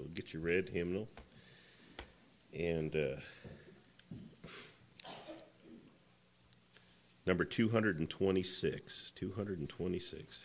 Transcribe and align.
So 0.00 0.06
get 0.14 0.32
your 0.32 0.42
red 0.42 0.70
hymnal. 0.70 1.08
And 2.58 2.96
uh, 2.96 3.20
number 7.26 7.44
226. 7.44 9.12
226. 9.14 10.42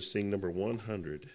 to 0.00 0.06
sing 0.06 0.30
number 0.30 0.50
100. 0.50 1.28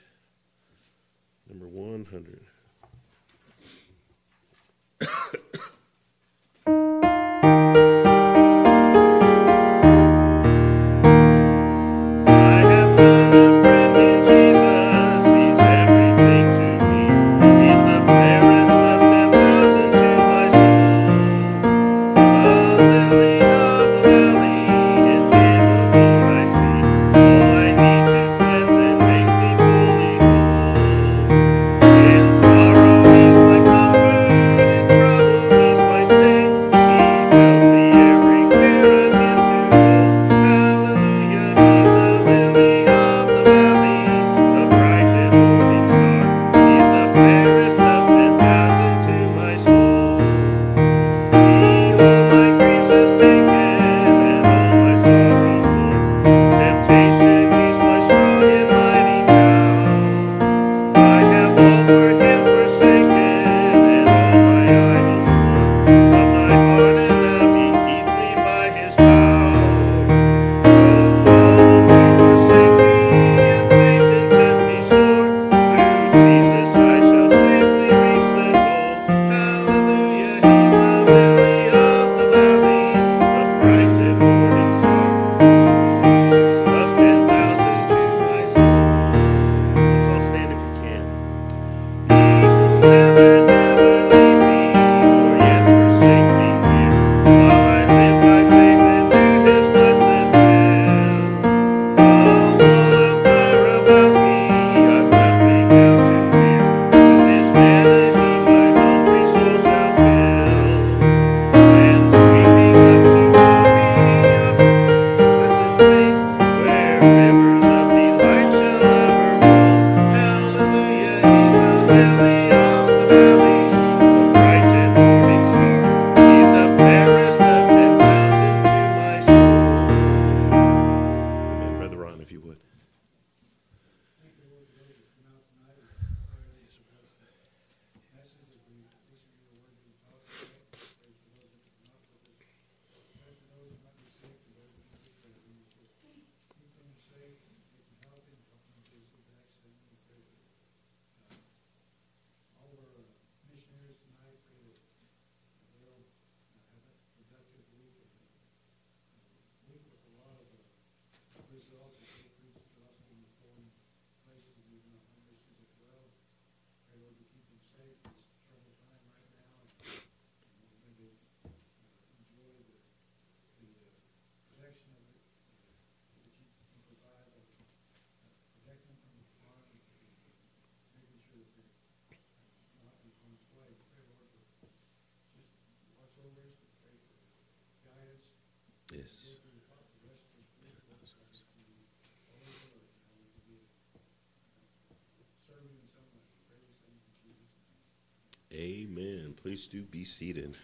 Please 199.56 199.68
do 199.68 199.84
be 199.84 200.04
seated. 200.04 200.58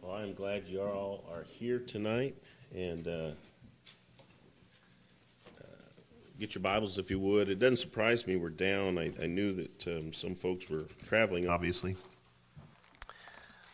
Well, 0.00 0.14
I'm 0.14 0.34
glad 0.34 0.68
you 0.68 0.80
all 0.80 1.24
are 1.28 1.42
here 1.42 1.80
tonight, 1.80 2.36
and 2.72 3.08
uh, 3.08 3.30
uh, 5.58 5.64
get 6.38 6.54
your 6.54 6.62
Bibles 6.62 6.96
if 6.96 7.10
you 7.10 7.18
would. 7.18 7.48
It 7.48 7.58
doesn't 7.58 7.78
surprise 7.78 8.24
me 8.24 8.36
we're 8.36 8.50
down. 8.50 8.98
I, 8.98 9.10
I 9.20 9.26
knew 9.26 9.52
that 9.52 9.88
um, 9.88 10.12
some 10.12 10.36
folks 10.36 10.70
were 10.70 10.84
traveling, 11.02 11.48
obviously, 11.48 11.96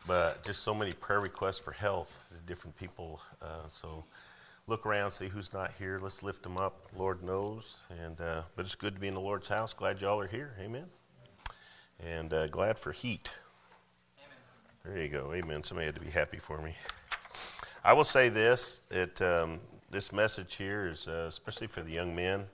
but 0.07 0.43
just 0.43 0.63
so 0.63 0.75
many 0.75 0.95
prayer 0.95 1.21
requests 1.21 1.59
for 1.59 1.73
health. 1.73 2.19
Different 2.47 2.79
people, 2.79 3.21
uh, 3.43 3.67
so 3.67 4.05
look 4.69 4.87
around, 4.87 5.11
see 5.11 5.29
who's 5.29 5.53
not 5.53 5.71
here. 5.79 6.01
Let's 6.03 6.23
lift 6.23 6.43
them 6.43 6.57
up. 6.57 6.87
Lord 6.97 7.23
knows, 7.23 7.85
and 8.03 8.19
uh, 8.23 8.45
but 8.55 8.65
it's 8.65 8.75
good 8.75 8.95
to 8.95 9.01
be 9.01 9.09
in 9.09 9.13
the 9.13 9.21
Lord's 9.21 9.49
house. 9.49 9.75
Glad 9.75 10.01
y'all 10.01 10.19
are 10.19 10.27
here. 10.27 10.55
Amen 10.59 10.87
and 12.05 12.33
uh, 12.33 12.47
glad 12.49 12.79
for 12.79 12.93
heat. 12.93 13.33
Amen. 14.19 14.37
There 14.85 15.03
you 15.03 15.09
go. 15.09 15.33
Amen. 15.33 15.63
Somebody 15.63 15.87
had 15.87 15.95
to 15.95 16.01
be 16.01 16.11
happy 16.11 16.39
for 16.39 16.61
me. 16.61 16.75
I 17.85 17.93
will 17.93 18.05
say 18.05 18.29
this: 18.29 18.83
that 18.89 19.21
um, 19.23 19.61
this 19.91 20.13
message 20.13 20.57
here 20.57 20.89
is 20.89 21.09
uh, 21.09 21.27
especially 21.29 21.67
for 21.67 21.83
the 21.83 21.93
young 21.93 22.15
men. 22.15 22.47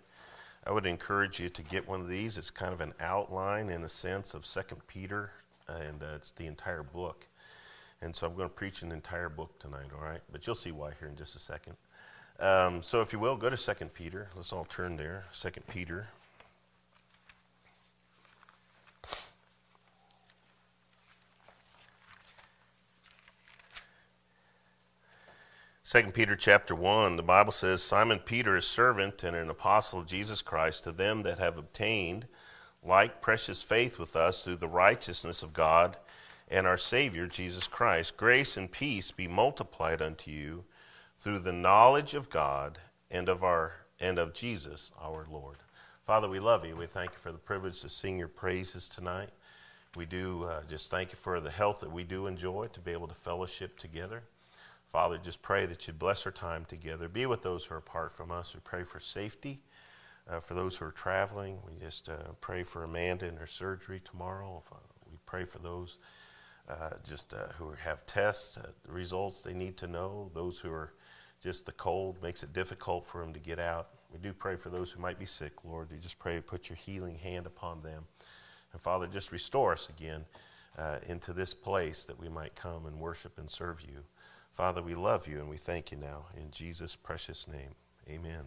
I 0.65 0.71
would 0.71 0.87
encourage 0.87 1.41
you 1.41 1.49
to 1.49 1.63
get 1.63 1.89
one 1.89 2.01
of 2.01 2.09
these. 2.09 2.39
It's 2.39 2.51
kind 2.51 2.73
of 2.73 2.81
an 2.81 2.95
outline, 3.01 3.69
in 3.69 3.83
a 3.83 3.89
sense, 3.89 4.33
of 4.33 4.47
Second 4.47 4.87
Peter, 4.87 5.33
and 5.67 6.03
uh, 6.03 6.15
it's 6.15 6.31
the 6.31 6.47
entire 6.47 6.85
book. 6.85 7.27
And 8.01 8.15
so 8.15 8.27
I'm 8.27 8.35
going 8.35 8.49
to 8.49 8.55
preach 8.55 8.83
an 8.83 8.93
entire 8.93 9.29
book 9.29 9.59
tonight. 9.59 9.87
All 9.97 10.05
right, 10.05 10.21
but 10.31 10.47
you'll 10.47 10.55
see 10.55 10.71
why 10.71 10.93
here 10.99 11.09
in 11.09 11.17
just 11.17 11.35
a 11.35 11.41
second. 11.41 11.75
Um, 12.39 12.83
so 12.83 13.01
if 13.01 13.13
you 13.13 13.19
will, 13.19 13.37
go 13.37 13.51
to 13.51 13.57
Second 13.57 13.93
Peter. 13.93 14.29
Let's 14.35 14.53
all 14.53 14.65
turn 14.65 14.97
there. 14.97 15.25
Second 15.33 15.67
Peter. 15.67 16.09
2 25.93 26.05
Peter 26.05 26.35
chapter 26.35 26.75
1, 26.75 27.17
the 27.17 27.23
Bible 27.23 27.53
says, 27.53 27.83
Simon 27.83 28.19
Peter, 28.19 28.57
a 28.57 28.63
servant 28.63 29.23
and 29.25 29.37
an 29.37 29.51
apostle 29.51 29.99
of 29.99 30.07
Jesus 30.07 30.41
Christ, 30.41 30.85
to 30.85 30.91
them 30.91 31.23
that 31.25 31.39
have 31.39 31.59
obtained 31.59 32.27
like 32.83 33.21
precious 33.21 33.63
faith 33.63 33.99
with 33.99 34.17
us 34.17 34.41
through 34.41 34.57
the 34.57 34.67
righteousness 34.67 35.43
of 35.43 35.53
God 35.53 35.99
and 36.49 36.67
our 36.67 36.79
Savior 36.79 37.27
Jesus 37.27 37.69
Christ, 37.69 38.17
grace 38.17 38.57
and 38.57 38.73
peace 38.73 39.11
be 39.11 39.29
multiplied 39.29 40.01
unto 40.01 40.31
you 40.31 40.65
through 41.19 41.41
the 41.41 41.53
knowledge 41.53 42.15
of 42.15 42.31
God 42.31 42.79
and 43.11 43.29
of 43.29 43.45
our 43.45 43.85
and 44.01 44.19
of 44.19 44.33
Jesus 44.33 44.93
our 44.99 45.27
Lord. 45.31 45.59
Father, 46.07 46.27
we 46.27 46.41
love 46.41 46.65
you. 46.65 46.75
We 46.75 46.87
thank 46.87 47.11
you 47.11 47.19
for 47.19 47.33
the 47.33 47.39
privilege 47.39 47.83
to 47.83 47.91
sing 47.91 48.19
your 48.19 48.29
praises 48.29 48.89
tonight. 48.89 49.29
We 49.95 50.07
do 50.07 50.45
uh, 50.45 50.63
just 50.71 50.91
thank 50.91 51.11
you 51.11 51.19
for 51.19 51.39
the 51.39 51.51
health 51.51 51.81
that 51.81 51.93
we 51.93 52.03
do 52.03 52.29
enjoy 52.29 52.69
to 52.69 52.81
be 52.81 52.93
able 52.93 53.09
to 53.09 53.15
fellowship 53.15 53.79
together. 53.79 54.23
Father, 54.93 55.17
just 55.17 55.41
pray 55.41 55.65
that 55.65 55.87
you 55.89 55.95
bless 55.95 56.27
our 56.27 56.33
time 56.33 56.67
together. 56.67 57.09
Be 57.09 57.25
with 57.25 57.41
those 57.41 57.65
who 57.65 57.75
are 57.75 57.79
apart 57.79 58.13
from 58.13 58.31
us. 58.31 58.55
We 58.55 58.61
pray 58.63 58.85
for 58.85 59.01
safety 59.01 59.63
uh, 60.29 60.39
for 60.41 60.53
those 60.53 60.77
who 60.77 60.85
are 60.85 60.91
traveling. 60.91 61.57
We 61.67 61.73
just 61.83 62.11
uh, 62.11 62.35
pray 62.43 62.63
for 62.63 62.85
Amanda 62.85 63.27
and 63.27 63.39
her 63.39 63.47
surgery 63.47 64.03
tomorrow. 64.05 64.63
Uh, 64.71 64.77
we 65.11 65.17
pray 65.25 65.47
for 65.47 65.61
those 65.61 65.99
uh, 66.69 66.91
just 67.09 67.33
uh, 67.33 67.47
who 67.55 67.73
have 67.73 68.05
tests, 68.05 68.59
uh, 68.59 68.69
results 68.87 69.41
they 69.41 69.55
need 69.55 69.79
to 69.79 69.87
know. 69.87 70.31
Those 70.35 70.59
who 70.59 70.71
are 70.71 70.93
just 71.43 71.65
the 71.65 71.73
cold 71.73 72.23
makes 72.23 72.43
it 72.43 72.53
difficult 72.53 73.07
for 73.07 73.23
them 73.23 73.33
to 73.33 73.41
get 73.41 73.59
out. 73.59 73.89
We 74.13 74.19
do 74.19 74.35
pray 74.35 74.57
for 74.57 74.69
those 74.69 74.91
who 74.91 75.01
might 75.01 75.19
be 75.19 75.25
sick, 75.25 75.65
Lord. 75.65 75.89
We 75.91 75.97
just 75.97 76.19
pray, 76.19 76.39
put 76.43 76.69
your 76.69 76.77
healing 76.77 77.17
hand 77.17 77.47
upon 77.47 77.81
them. 77.81 78.05
And 78.73 78.81
Father, 78.81 79.07
just 79.07 79.33
restore 79.33 79.73
us 79.73 79.89
again 79.89 80.27
into 81.07 81.33
this 81.33 81.55
place 81.55 82.05
that 82.05 82.19
we 82.19 82.29
might 82.29 82.55
come 82.55 82.87
and 82.87 82.99
worship 82.99 83.39
and 83.39 83.49
serve 83.49 83.81
you. 83.81 84.05
Father, 84.53 84.83
we 84.83 84.95
love 84.95 85.27
you 85.27 85.39
and 85.39 85.49
we 85.49 85.57
thank 85.57 85.91
you 85.91 85.97
now. 85.97 86.27
In 86.37 86.51
Jesus' 86.51 86.95
precious 86.95 87.49
name, 87.49 87.75
amen. 88.09 88.45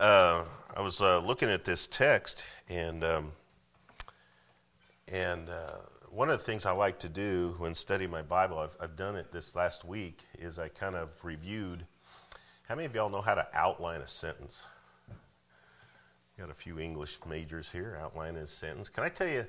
Uh, 0.00 0.44
I 0.76 0.80
was 0.80 1.00
uh, 1.00 1.20
looking 1.20 1.48
at 1.48 1.64
this 1.64 1.86
text, 1.86 2.44
and, 2.68 3.04
um, 3.04 3.32
and 5.06 5.48
uh, 5.48 5.76
one 6.10 6.28
of 6.28 6.38
the 6.38 6.44
things 6.44 6.66
I 6.66 6.72
like 6.72 6.98
to 6.98 7.08
do 7.08 7.54
when 7.58 7.72
studying 7.72 8.10
my 8.10 8.20
Bible, 8.20 8.58
I've, 8.58 8.76
I've 8.80 8.96
done 8.96 9.14
it 9.14 9.30
this 9.30 9.54
last 9.54 9.84
week, 9.84 10.24
is 10.40 10.58
I 10.58 10.68
kind 10.68 10.96
of 10.96 11.24
reviewed. 11.24 11.86
How 12.68 12.74
many 12.74 12.86
of 12.86 12.94
y'all 12.96 13.08
know 13.08 13.20
how 13.20 13.36
to 13.36 13.46
outline 13.54 14.00
a 14.00 14.08
sentence? 14.08 14.66
Got 16.36 16.50
a 16.50 16.54
few 16.54 16.80
English 16.80 17.18
majors 17.26 17.70
here, 17.70 17.96
outline 18.02 18.34
a 18.36 18.46
sentence. 18.46 18.88
Can 18.88 19.04
I 19.04 19.08
tell 19.08 19.28
you? 19.28 19.46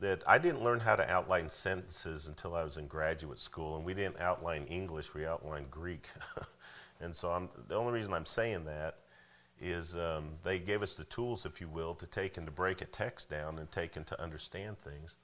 That 0.00 0.22
I 0.26 0.38
didn't 0.38 0.62
learn 0.62 0.80
how 0.80 0.96
to 0.96 1.10
outline 1.10 1.48
sentences 1.48 2.26
until 2.26 2.54
I 2.54 2.64
was 2.64 2.76
in 2.76 2.86
graduate 2.86 3.40
school, 3.40 3.76
and 3.76 3.84
we 3.84 3.94
didn't 3.94 4.18
outline 4.20 4.64
English, 4.64 5.14
we 5.14 5.26
outlined 5.26 5.70
Greek. 5.70 6.08
and 7.00 7.14
so 7.14 7.30
I'm, 7.30 7.48
the 7.68 7.76
only 7.76 7.92
reason 7.92 8.12
I'm 8.12 8.26
saying 8.26 8.64
that 8.64 8.98
is 9.60 9.96
um, 9.96 10.30
they 10.42 10.58
gave 10.58 10.82
us 10.82 10.94
the 10.94 11.04
tools, 11.04 11.46
if 11.46 11.60
you 11.60 11.68
will, 11.68 11.94
to 11.94 12.06
take 12.06 12.36
and 12.36 12.46
to 12.46 12.52
break 12.52 12.82
a 12.82 12.86
text 12.86 13.30
down 13.30 13.58
and 13.58 13.70
take 13.70 13.96
and 13.96 14.06
to 14.08 14.20
understand 14.20 14.78
things. 14.80 15.14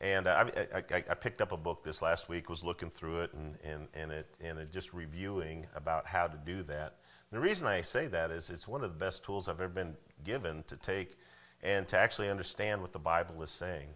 And 0.00 0.26
uh, 0.26 0.44
I, 0.54 0.78
I, 0.78 1.04
I, 1.10 1.14
picked 1.14 1.40
up 1.40 1.52
a 1.52 1.56
book 1.56 1.82
this 1.82 2.02
last 2.02 2.28
week, 2.28 2.50
was 2.50 2.62
looking 2.62 2.90
through 2.90 3.22
it, 3.22 3.32
and, 3.32 3.56
and, 3.64 3.88
and, 3.94 4.12
it, 4.12 4.26
and 4.42 4.58
it 4.58 4.70
just 4.70 4.92
reviewing 4.92 5.66
about 5.74 6.06
how 6.06 6.26
to 6.26 6.36
do 6.44 6.62
that. 6.64 6.96
And 7.30 7.38
the 7.38 7.40
reason 7.40 7.66
I 7.66 7.80
say 7.80 8.06
that 8.08 8.30
is 8.30 8.50
it's 8.50 8.68
one 8.68 8.84
of 8.84 8.90
the 8.90 8.98
best 8.98 9.24
tools 9.24 9.48
I've 9.48 9.60
ever 9.60 9.68
been 9.68 9.96
given 10.22 10.64
to 10.66 10.76
take 10.76 11.16
and 11.62 11.86
to 11.88 11.98
actually 11.98 12.30
understand 12.30 12.80
what 12.80 12.92
the 12.92 12.98
Bible 12.98 13.42
is 13.42 13.50
saying. 13.50 13.88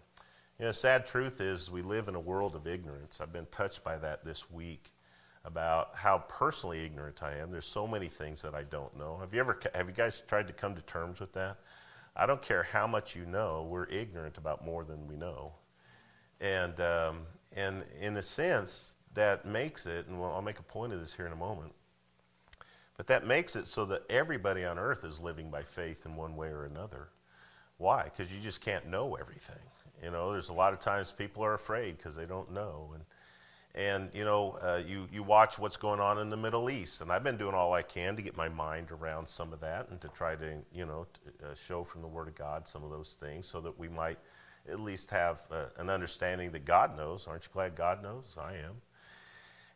You 0.59 0.65
know, 0.65 0.69
the 0.69 0.73
sad 0.73 1.07
truth 1.07 1.41
is 1.41 1.71
we 1.71 1.81
live 1.81 2.07
in 2.07 2.15
a 2.15 2.19
world 2.19 2.55
of 2.55 2.67
ignorance. 2.67 3.19
I've 3.19 3.33
been 3.33 3.47
touched 3.51 3.83
by 3.83 3.97
that 3.97 4.23
this 4.23 4.51
week 4.51 4.91
about 5.43 5.95
how 5.95 6.19
personally 6.27 6.85
ignorant 6.85 7.23
I 7.23 7.35
am. 7.37 7.51
There's 7.51 7.65
so 7.65 7.87
many 7.87 8.07
things 8.07 8.41
that 8.43 8.53
I 8.53 8.63
don't 8.63 8.95
know. 8.97 9.17
Have 9.17 9.33
you 9.33 9.39
ever 9.39 9.59
have 9.73 9.87
you 9.87 9.95
guys 9.95 10.21
tried 10.27 10.47
to 10.47 10.53
come 10.53 10.75
to 10.75 10.81
terms 10.83 11.19
with 11.19 11.33
that? 11.33 11.57
I 12.15 12.25
don't 12.25 12.41
care 12.41 12.63
how 12.63 12.87
much 12.87 13.15
you 13.15 13.25
know, 13.25 13.65
we're 13.69 13.85
ignorant 13.85 14.37
about 14.37 14.63
more 14.63 14.83
than 14.83 15.07
we 15.07 15.15
know. 15.15 15.53
And 16.39 16.79
um, 16.79 17.21
and 17.55 17.83
in 17.99 18.17
a 18.17 18.21
sense, 18.21 18.97
that 19.13 19.45
makes 19.45 19.85
it, 19.85 20.07
and 20.07 20.21
I'll 20.21 20.41
make 20.41 20.59
a 20.59 20.63
point 20.63 20.93
of 20.93 20.99
this 20.99 21.13
here 21.13 21.25
in 21.25 21.33
a 21.33 21.37
moment. 21.37 21.73
But 22.97 23.07
that 23.07 23.25
makes 23.25 23.55
it 23.55 23.67
so 23.67 23.85
that 23.85 24.03
everybody 24.09 24.63
on 24.63 24.77
earth 24.77 25.03
is 25.03 25.19
living 25.19 25.49
by 25.49 25.63
faith 25.63 26.05
in 26.05 26.15
one 26.15 26.35
way 26.35 26.49
or 26.49 26.65
another. 26.65 27.09
Why? 27.81 28.03
Because 28.03 28.33
you 28.33 28.39
just 28.39 28.61
can't 28.61 28.87
know 28.87 29.15
everything. 29.15 29.61
You 30.03 30.11
know, 30.11 30.31
there's 30.31 30.49
a 30.49 30.53
lot 30.53 30.71
of 30.71 30.79
times 30.79 31.11
people 31.11 31.43
are 31.43 31.55
afraid 31.55 31.97
because 31.97 32.15
they 32.15 32.25
don't 32.25 32.51
know. 32.51 32.93
And, 32.93 33.03
and 33.73 34.09
you 34.13 34.23
know, 34.23 34.51
uh, 34.61 34.81
you, 34.85 35.07
you 35.11 35.23
watch 35.23 35.57
what's 35.57 35.77
going 35.77 35.99
on 35.99 36.19
in 36.19 36.29
the 36.29 36.37
Middle 36.37 36.69
East. 36.69 37.01
And 37.01 37.11
I've 37.11 37.23
been 37.23 37.37
doing 37.37 37.55
all 37.55 37.73
I 37.73 37.81
can 37.81 38.15
to 38.15 38.21
get 38.21 38.37
my 38.37 38.49
mind 38.49 38.91
around 38.91 39.27
some 39.27 39.51
of 39.51 39.59
that 39.61 39.89
and 39.89 39.99
to 40.01 40.09
try 40.09 40.35
to, 40.35 40.59
you 40.71 40.85
know, 40.85 41.07
to, 41.13 41.49
uh, 41.49 41.53
show 41.55 41.83
from 41.83 42.01
the 42.01 42.07
Word 42.07 42.27
of 42.27 42.35
God 42.35 42.67
some 42.67 42.83
of 42.83 42.91
those 42.91 43.15
things 43.15 43.47
so 43.47 43.59
that 43.61 43.77
we 43.79 43.89
might 43.89 44.19
at 44.69 44.79
least 44.79 45.09
have 45.09 45.41
uh, 45.51 45.65
an 45.77 45.89
understanding 45.89 46.51
that 46.51 46.65
God 46.65 46.95
knows. 46.95 47.27
Aren't 47.27 47.45
you 47.45 47.49
glad 47.51 47.75
God 47.75 48.03
knows? 48.03 48.37
I 48.39 48.57
am. 48.57 48.79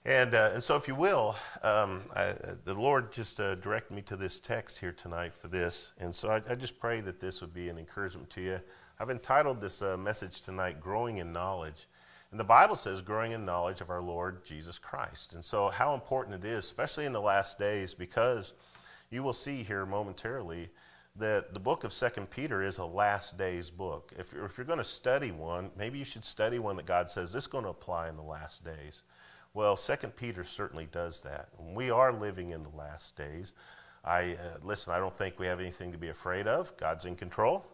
And, 0.05 0.35
uh, 0.35 0.51
and 0.53 0.63
so, 0.63 0.75
if 0.75 0.87
you 0.87 0.93
will, 0.93 1.35
um, 1.63 2.03
I, 2.15 2.33
the 2.63 2.75
Lord 2.75 3.11
just 3.11 3.39
uh, 3.39 3.55
directed 3.55 3.95
me 3.95 4.03
to 4.03 4.15
this 4.15 4.39
text 4.39 4.77
here 4.77 4.91
tonight 4.91 5.33
for 5.33 5.47
this. 5.47 5.93
And 5.99 6.13
so, 6.13 6.29
I, 6.29 6.41
I, 6.47 6.53
just 6.53 6.79
pray 6.79 7.01
that 7.01 7.19
this 7.19 7.41
would 7.41 7.55
be 7.55 7.69
an 7.69 7.79
encouragement 7.79 8.29
to 8.31 8.41
you. 8.41 8.59
I've 8.99 9.09
entitled 9.09 9.59
this 9.59 9.81
uh, 9.81 9.97
message 9.97 10.43
tonight, 10.43 10.79
Growing 10.79 11.17
in 11.17 11.33
Knowledge. 11.33 11.87
And 12.29 12.39
the 12.39 12.43
Bible 12.43 12.75
says, 12.75 13.01
growing 13.01 13.31
in 13.31 13.45
knowledge 13.45 13.81
of 13.81 13.89
our 13.89 14.01
Lord 14.01 14.45
Jesus 14.45 14.77
Christ. 14.77 15.33
And 15.33 15.43
so, 15.43 15.69
how 15.69 15.95
important 15.95 16.35
it 16.35 16.47
is, 16.47 16.65
especially 16.65 17.05
in 17.05 17.13
the 17.13 17.21
last 17.21 17.57
days, 17.57 17.95
because 17.95 18.53
you 19.09 19.23
will 19.23 19.33
see 19.33 19.63
here 19.63 19.87
momentarily 19.87 20.69
that 21.15 21.53
the 21.53 21.59
book 21.59 21.83
of 21.83 21.91
Second 21.91 22.29
Peter 22.29 22.61
is 22.61 22.77
a 22.77 22.85
last 22.85 23.39
days 23.39 23.71
book. 23.71 24.11
If 24.19 24.33
you're, 24.33 24.45
if 24.45 24.57
you're 24.57 24.65
going 24.65 24.77
to 24.77 24.83
study 24.83 25.31
one, 25.31 25.71
maybe 25.75 25.97
you 25.97 26.05
should 26.05 26.25
study 26.25 26.59
one 26.59 26.75
that 26.75 26.85
God 26.85 27.09
says 27.09 27.33
this 27.33 27.45
is 27.45 27.47
going 27.47 27.63
to 27.63 27.71
apply 27.71 28.09
in 28.09 28.17
the 28.17 28.21
last 28.21 28.63
days. 28.63 29.01
Well, 29.55 29.77
Second 29.77 30.17
Peter 30.17 30.43
certainly 30.43 30.89
does 30.91 31.21
that. 31.21 31.47
We 31.57 31.89
are 31.89 32.11
living 32.11 32.49
in 32.49 32.61
the 32.61 32.75
last 32.77 33.15
days. 33.15 33.53
I 34.03 34.33
uh, 34.33 34.57
listen. 34.61 34.91
I 34.91 34.99
don't 34.99 35.17
think 35.17 35.39
we 35.39 35.45
have 35.45 35.61
anything 35.61 35.93
to 35.93 35.97
be 35.97 36.09
afraid 36.09 36.45
of. 36.45 36.75
God's 36.75 37.05
in 37.05 37.15
control, 37.15 37.65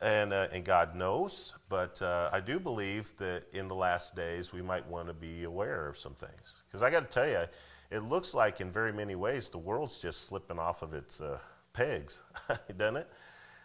and 0.00 0.32
uh, 0.32 0.48
and 0.50 0.64
God 0.64 0.96
knows. 0.96 1.54
But 1.68 2.02
uh, 2.02 2.30
I 2.32 2.40
do 2.40 2.58
believe 2.58 3.16
that 3.18 3.44
in 3.52 3.68
the 3.68 3.76
last 3.76 4.16
days 4.16 4.52
we 4.52 4.60
might 4.60 4.84
want 4.88 5.06
to 5.06 5.14
be 5.14 5.44
aware 5.44 5.86
of 5.86 5.96
some 5.96 6.14
things. 6.14 6.62
Because 6.66 6.82
I 6.82 6.90
got 6.90 7.08
to 7.08 7.14
tell 7.14 7.28
you, 7.28 7.44
it 7.92 8.00
looks 8.00 8.34
like 8.34 8.60
in 8.60 8.72
very 8.72 8.92
many 8.92 9.14
ways 9.14 9.48
the 9.48 9.58
world's 9.58 10.00
just 10.00 10.26
slipping 10.26 10.58
off 10.58 10.82
of 10.82 10.94
its 10.94 11.20
uh, 11.20 11.38
pegs, 11.72 12.22
doesn't 12.76 12.96
it? 12.96 13.08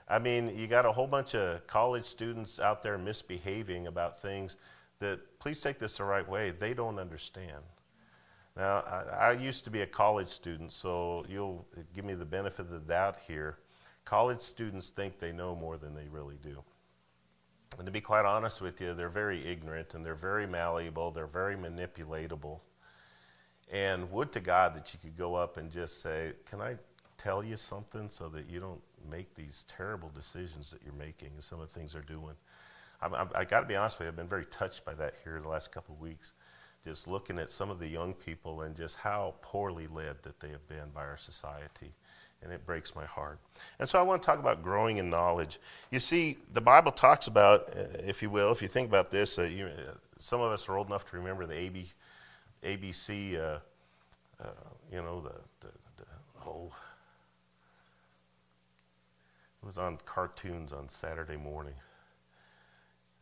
I 0.08 0.20
mean, 0.20 0.56
you 0.56 0.68
got 0.68 0.86
a 0.86 0.91
whole 0.91 1.08
bunch 1.08 1.34
of 1.34 1.65
college 1.65 2.06
students 2.06 2.60
out 2.60 2.84
there 2.84 3.00
misbehaving 3.00 3.88
about 3.88 4.20
things 4.20 4.58
that, 5.00 5.39
please 5.39 5.62
take 5.62 5.79
this 5.79 5.98
the 5.98 6.03
right 6.03 6.27
way, 6.27 6.51
they 6.51 6.74
don't 6.74 7.00
understand. 7.00 7.63
Now, 8.58 8.84
I, 8.88 9.29
I, 9.29 9.32
used 9.34 9.63
to 9.63 9.70
be 9.70 9.82
a 9.82 9.88
college 9.88 10.27
student, 10.27 10.74
so 10.74 11.25
you'll 11.29 11.65
give 11.94 12.03
me 12.03 12.13
the 12.13 12.25
benefit 12.25 12.65
of 12.65 12.72
the 12.72 12.79
doubt 12.79 13.18
here. 13.25 13.60
College 14.03 14.39
students 14.39 14.89
think 14.89 15.18
they 15.18 15.32
know 15.32 15.56
more 15.56 15.77
than 15.77 15.96
they 15.96 16.08
really 16.10 16.38
do. 16.44 16.62
And 17.77 17.86
to 17.86 17.91
be 17.91 18.01
quite 18.01 18.25
honest 18.25 18.60
with 18.60 18.82
you, 18.82 18.94
they're 18.94 19.08
very 19.08 19.46
ignorant 19.48 19.94
and 19.94 20.06
they're 20.06 20.15
very 20.15 20.46
malleable, 20.46 21.12
they're 21.12 21.27
very 21.27 21.56
manipulatable. 21.56 22.60
And 23.72 24.12
would 24.12 24.32
to 24.34 24.39
God 24.39 24.75
that 24.75 24.94
you 24.94 25.00
could 25.00 25.15
go 25.15 25.36
up 25.36 25.58
and 25.58 25.72
just 25.72 26.01
say, 26.01 26.34
Can 26.50 26.60
I 26.60 26.75
tell 27.18 27.44
you 27.44 27.56
something 27.56 28.10
so 28.10 28.27
that 28.29 28.50
you 28.50 28.60
don't 28.60 28.82
make 29.10 29.36
these 29.36 29.65
terrible 29.70 30.10
decisions 30.13 30.72
that 30.72 30.82
you're 30.84 30.94
making 30.94 31.29
and 31.36 31.44
some 31.44 31.62
of 31.62 31.72
the 31.72 31.79
things 31.79 31.94
they're 31.94 32.01
doing? 32.01 32.36
I'm, 33.01 33.13
I'm, 33.13 33.29
i 33.36 33.46
got 33.46 33.62
to 33.62 33.65
be 33.65 33.75
honest 33.75 34.00
with 34.00 34.06
you, 34.06 34.10
I've 34.10 34.15
been 34.15 34.27
very 34.27 34.46
touched 34.46 34.86
by 34.86 34.94
that 34.96 35.15
here 35.24 35.39
the 35.41 35.48
last 35.48 35.72
couple 35.72 35.96
of 35.96 36.01
weeks. 36.01 36.34
Just 36.84 37.08
looking 37.08 37.39
at 37.39 37.51
some 37.51 37.70
of 37.70 37.79
the 37.79 37.88
young 37.88 38.13
people 38.13 38.62
and 38.62 38.75
just 38.75 38.98
how 38.98 39.36
poorly 39.41 39.88
led 39.88 40.22
that 40.24 40.39
they 40.39 40.50
have 40.50 40.65
been 40.68 40.89
by 40.94 41.01
our 41.01 41.18
society. 41.18 41.94
And 42.41 42.53
it 42.53 42.65
breaks 42.65 42.96
my 42.96 43.06
heart. 43.06 43.38
And 43.79 43.89
so 43.89 44.00
I 44.00 44.01
want 44.01 44.22
to 44.22 44.25
talk 44.25 44.39
about 44.39 44.63
growing 44.63 44.98
in 44.98 45.10
knowledge. 45.10 45.60
You 45.91 46.00
see, 46.00 46.38
the 46.53 46.62
Bible 46.62 46.94
talks 46.94 47.27
about, 47.27 47.68
uh, 47.75 47.84
if 48.08 48.22
you 48.22 48.29
will, 48.29 48.51
if 48.53 48.62
you 48.62 48.70
think 48.70 48.88
about 48.88 49.12
this, 49.12 49.38
uh, 49.38 49.44
you, 49.44 49.65
uh, 49.65 49.91
some 50.20 50.39
of 50.39 50.51
us 50.51 50.70
are 50.70 50.77
old 50.77 50.88
enough 50.88 51.10
to 51.10 51.18
remember 51.18 51.46
the 51.46 51.58
AB, 51.58 51.86
ABC, 52.63 53.38
uh, 53.38 53.60
uh, 54.41 54.48
you 54.89 55.01
know, 55.01 55.20
the, 55.20 55.34
the, 55.60 55.74
the 55.98 56.06
whole. 56.36 56.72
It 59.62 59.65
was 59.65 59.77
on 59.77 59.98
cartoons 60.06 60.72
on 60.72 60.88
Saturday 60.88 61.36
morning. 61.36 61.74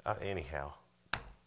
Uh, 0.07 0.15
anyhow, 0.21 0.71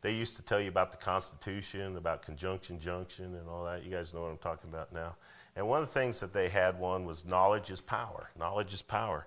they 0.02 0.12
used 0.14 0.36
to 0.36 0.42
tell 0.42 0.60
you 0.60 0.68
about 0.68 0.90
the 0.90 0.98
Constitution, 0.98 1.96
about 1.96 2.20
conjunction 2.20 2.78
junction, 2.78 3.34
and 3.34 3.48
all 3.48 3.64
that. 3.64 3.82
You 3.82 3.90
guys 3.90 4.12
know 4.12 4.20
what 4.20 4.30
I'm 4.30 4.36
talking 4.36 4.68
about 4.68 4.92
now. 4.92 5.16
And 5.56 5.66
one 5.66 5.80
of 5.80 5.88
the 5.88 5.94
things 5.94 6.20
that 6.20 6.34
they 6.34 6.50
had 6.50 6.78
one 6.78 7.06
was 7.06 7.24
knowledge 7.24 7.70
is 7.70 7.80
power. 7.80 8.28
Knowledge 8.38 8.74
is 8.74 8.82
power. 8.82 9.26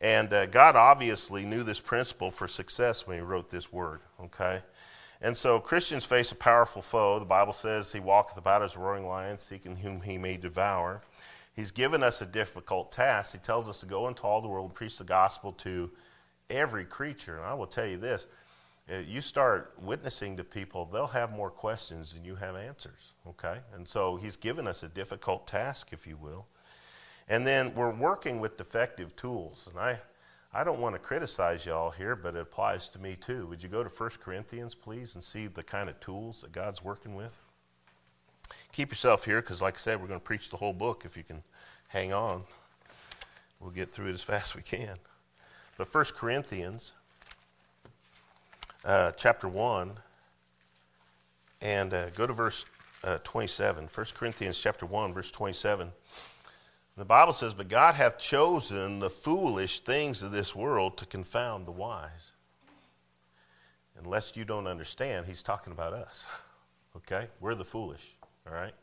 And 0.00 0.32
uh, 0.32 0.46
God 0.46 0.74
obviously 0.74 1.44
knew 1.44 1.62
this 1.62 1.80
principle 1.80 2.30
for 2.30 2.48
success 2.48 3.06
when 3.06 3.18
He 3.18 3.22
wrote 3.22 3.50
this 3.50 3.70
word, 3.70 4.00
okay? 4.24 4.62
And 5.20 5.36
so 5.36 5.60
Christians 5.60 6.06
face 6.06 6.32
a 6.32 6.34
powerful 6.34 6.80
foe. 6.80 7.18
The 7.18 7.26
Bible 7.26 7.52
says 7.52 7.92
he 7.92 8.00
walketh 8.00 8.38
about 8.38 8.62
as 8.62 8.74
a 8.74 8.78
roaring 8.78 9.06
lion, 9.06 9.36
seeking 9.36 9.76
whom 9.76 10.00
he 10.00 10.16
may 10.16 10.38
devour. 10.38 11.02
He's 11.54 11.70
given 11.70 12.02
us 12.02 12.22
a 12.22 12.26
difficult 12.26 12.90
task. 12.90 13.32
He 13.32 13.38
tells 13.38 13.68
us 13.68 13.80
to 13.80 13.86
go 13.86 14.08
into 14.08 14.22
all 14.22 14.40
the 14.40 14.48
world 14.48 14.70
and 14.70 14.74
preach 14.74 14.96
the 14.96 15.04
gospel 15.04 15.52
to 15.52 15.90
every 16.50 16.84
creature. 16.84 17.36
And 17.36 17.44
I 17.44 17.54
will 17.54 17.66
tell 17.66 17.86
you 17.86 17.98
this 17.98 18.26
Uh, 18.92 18.98
you 19.08 19.20
start 19.20 19.72
witnessing 19.80 20.36
to 20.36 20.44
people, 20.44 20.84
they'll 20.92 21.06
have 21.06 21.32
more 21.32 21.50
questions 21.50 22.12
than 22.12 22.24
you 22.24 22.34
have 22.34 22.56
answers, 22.56 23.14
okay? 23.26 23.58
And 23.74 23.86
so 23.86 24.16
he's 24.16 24.36
given 24.36 24.66
us 24.66 24.82
a 24.82 24.88
difficult 24.88 25.46
task, 25.46 25.88
if 25.92 26.06
you 26.06 26.16
will. 26.16 26.46
And 27.28 27.46
then 27.46 27.74
we're 27.74 27.94
working 27.94 28.40
with 28.40 28.56
defective 28.56 29.14
tools. 29.16 29.68
And 29.70 29.80
I, 29.80 30.00
I 30.52 30.64
don't 30.64 30.80
want 30.80 30.94
to 30.94 30.98
criticize 30.98 31.64
y'all 31.64 31.90
here, 31.90 32.14
but 32.14 32.36
it 32.36 32.40
applies 32.40 32.88
to 32.90 32.98
me 32.98 33.16
too. 33.18 33.46
Would 33.46 33.62
you 33.62 33.68
go 33.68 33.82
to 33.82 33.88
1 33.88 34.10
Corinthians, 34.20 34.74
please, 34.74 35.14
and 35.14 35.24
see 35.24 35.46
the 35.46 35.62
kind 35.62 35.88
of 35.88 35.98
tools 36.00 36.42
that 36.42 36.52
God's 36.52 36.84
working 36.84 37.14
with? 37.14 37.38
Keep 38.72 38.90
yourself 38.90 39.24
here 39.24 39.40
because, 39.40 39.62
like 39.62 39.76
I 39.76 39.78
said, 39.78 40.00
we're 40.00 40.08
going 40.08 40.20
to 40.20 40.24
preach 40.24 40.50
the 40.50 40.56
whole 40.58 40.74
book 40.74 41.04
if 41.06 41.16
you 41.16 41.22
can 41.22 41.42
hang 41.88 42.12
on. 42.12 42.42
We'll 43.60 43.70
get 43.70 43.90
through 43.90 44.08
it 44.08 44.14
as 44.14 44.22
fast 44.22 44.50
as 44.50 44.56
we 44.56 44.62
can. 44.62 44.96
But 45.78 45.92
1 45.92 46.04
Corinthians 46.16 46.92
uh, 48.84 49.12
chapter 49.12 49.48
1 49.48 49.92
and 51.60 51.94
uh, 51.94 52.10
go 52.10 52.26
to 52.26 52.32
verse 52.32 52.66
uh, 53.04 53.18
27. 53.24 53.88
1 53.92 54.06
Corinthians 54.14 54.58
chapter 54.58 54.86
1, 54.86 55.14
verse 55.14 55.30
27. 55.30 55.90
The 56.96 57.04
Bible 57.04 57.32
says, 57.32 57.54
But 57.54 57.68
God 57.68 57.94
hath 57.94 58.18
chosen 58.18 58.98
the 58.98 59.10
foolish 59.10 59.80
things 59.80 60.22
of 60.22 60.32
this 60.32 60.54
world 60.54 60.98
to 60.98 61.06
confound 61.06 61.66
the 61.66 61.72
wise. 61.72 62.32
Unless 63.98 64.36
you 64.36 64.44
don't 64.44 64.66
understand, 64.66 65.26
he's 65.26 65.42
talking 65.42 65.72
about 65.72 65.92
us. 65.92 66.26
Okay? 66.94 67.28
We're 67.40 67.54
the 67.54 67.64
foolish. 67.64 68.14
All 68.46 68.52
right? 68.52 68.74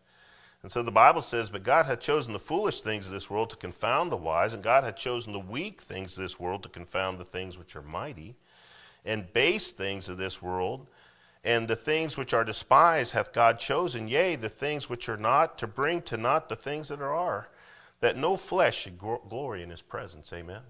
And 0.63 0.71
so 0.71 0.81
the 0.81 0.91
Bible 0.91 1.21
says, 1.21 1.51
But 1.51 1.61
God 1.61 1.85
hath 1.85 1.99
chosen 1.99 2.33
the 2.33 2.39
foolish 2.39 2.81
things 2.81 3.05
of 3.05 3.13
this 3.13 3.29
world 3.29 3.51
to 3.51 3.55
confound 3.55 4.11
the 4.11 4.17
wise, 4.17 4.55
and 4.55 4.63
God 4.63 4.83
hath 4.83 4.95
chosen 4.95 5.31
the 5.31 5.39
weak 5.39 5.79
things 5.79 6.17
of 6.17 6.23
this 6.23 6.39
world 6.39 6.63
to 6.63 6.69
confound 6.69 7.19
the 7.19 7.25
things 7.25 7.55
which 7.55 7.75
are 7.75 7.83
mighty, 7.83 8.35
and 9.05 9.31
base 9.33 9.71
things 9.71 10.09
of 10.09 10.17
this 10.17 10.41
world, 10.41 10.87
and 11.43 11.67
the 11.67 11.75
things 11.75 12.17
which 12.17 12.33
are 12.33 12.43
despised 12.43 13.11
hath 13.11 13.31
God 13.31 13.59
chosen, 13.59 14.07
yea, 14.07 14.35
the 14.35 14.49
things 14.49 14.89
which 14.89 15.07
are 15.07 15.17
not, 15.17 15.57
to 15.59 15.67
bring 15.67 16.01
to 16.03 16.17
naught 16.17 16.49
the 16.49 16.55
things 16.55 16.89
that 16.89 17.01
are 17.01 17.49
that 18.01 18.17
no 18.17 18.37
flesh 18.37 18.77
should 18.77 18.97
glory 18.97 19.61
in 19.61 19.69
his 19.69 19.81
presence. 19.81 20.31
Amen. 20.33 20.61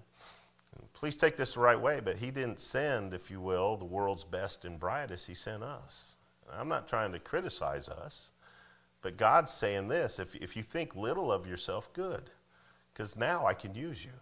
Please 0.92 1.16
take 1.16 1.36
this 1.36 1.54
the 1.54 1.60
right 1.60 1.80
way, 1.80 2.00
but 2.00 2.16
he 2.16 2.30
didn't 2.30 2.60
send, 2.60 3.14
if 3.14 3.30
you 3.30 3.40
will, 3.40 3.76
the 3.76 3.84
world's 3.84 4.24
best 4.24 4.64
and 4.64 4.78
brightest. 4.78 5.26
He 5.26 5.34
sent 5.34 5.62
us. 5.62 6.16
I'm 6.52 6.68
not 6.68 6.88
trying 6.88 7.12
to 7.12 7.18
criticize 7.18 7.88
us, 7.88 8.32
but 9.00 9.16
God's 9.16 9.50
saying 9.50 9.88
this 9.88 10.18
if, 10.18 10.34
if 10.34 10.56
you 10.56 10.62
think 10.62 10.94
little 10.96 11.32
of 11.32 11.46
yourself, 11.46 11.92
good, 11.92 12.30
because 12.92 13.16
now 13.16 13.46
I 13.46 13.54
can 13.54 13.74
use 13.74 14.04
you. 14.04 14.12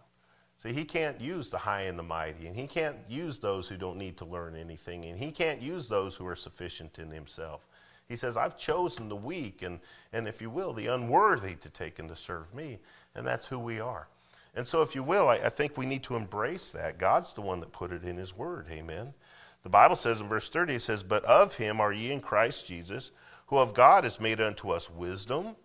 See, 0.59 0.73
he 0.73 0.83
can't 0.83 1.19
use 1.19 1.49
the 1.49 1.57
high 1.57 1.83
and 1.83 1.97
the 1.97 2.03
mighty, 2.03 2.45
and 2.45 2.55
he 2.55 2.67
can't 2.67 2.97
use 3.07 3.39
those 3.39 3.67
who 3.67 3.77
don't 3.77 3.97
need 3.97 4.17
to 4.17 4.25
learn 4.25 4.55
anything, 4.55 5.05
and 5.05 5.17
he 5.17 5.31
can't 5.31 5.61
use 5.61 5.87
those 5.87 6.15
who 6.15 6.27
are 6.27 6.35
sufficient 6.35 6.99
in 6.99 7.09
himself. 7.09 7.65
He 8.09 8.17
says, 8.17 8.35
I've 8.35 8.57
chosen 8.57 9.07
the 9.07 9.15
weak 9.15 9.61
and, 9.61 9.79
and, 10.11 10.27
if 10.27 10.41
you 10.41 10.49
will, 10.49 10.73
the 10.73 10.87
unworthy 10.87 11.55
to 11.55 11.69
take 11.69 11.99
and 11.99 12.09
to 12.09 12.15
serve 12.15 12.53
me. 12.53 12.79
And 13.15 13.25
that's 13.25 13.47
who 13.47 13.59
we 13.59 13.79
are. 13.79 14.07
And 14.55 14.65
so, 14.65 14.81
if 14.81 14.95
you 14.95 15.03
will, 15.03 15.29
I, 15.29 15.35
I 15.35 15.49
think 15.49 15.77
we 15.77 15.85
need 15.85 16.03
to 16.03 16.15
embrace 16.15 16.71
that. 16.71 16.97
God's 16.97 17.33
the 17.33 17.41
one 17.41 17.59
that 17.59 17.71
put 17.71 17.91
it 17.91 18.03
in 18.03 18.17
His 18.17 18.35
Word. 18.35 18.65
Amen. 18.71 19.13
The 19.61 19.69
Bible 19.69 19.95
says 19.95 20.21
in 20.21 20.27
verse 20.27 20.49
30, 20.49 20.75
it 20.75 20.81
says, 20.81 21.03
But 21.03 21.23
of 21.25 21.55
Him 21.55 21.79
are 21.79 21.93
ye 21.93 22.11
in 22.11 22.19
Christ 22.19 22.65
Jesus, 22.67 23.11
who 23.45 23.57
of 23.57 23.75
God 23.75 24.05
is 24.05 24.19
made 24.19 24.41
unto 24.41 24.71
us 24.71 24.89
wisdom 24.89 25.55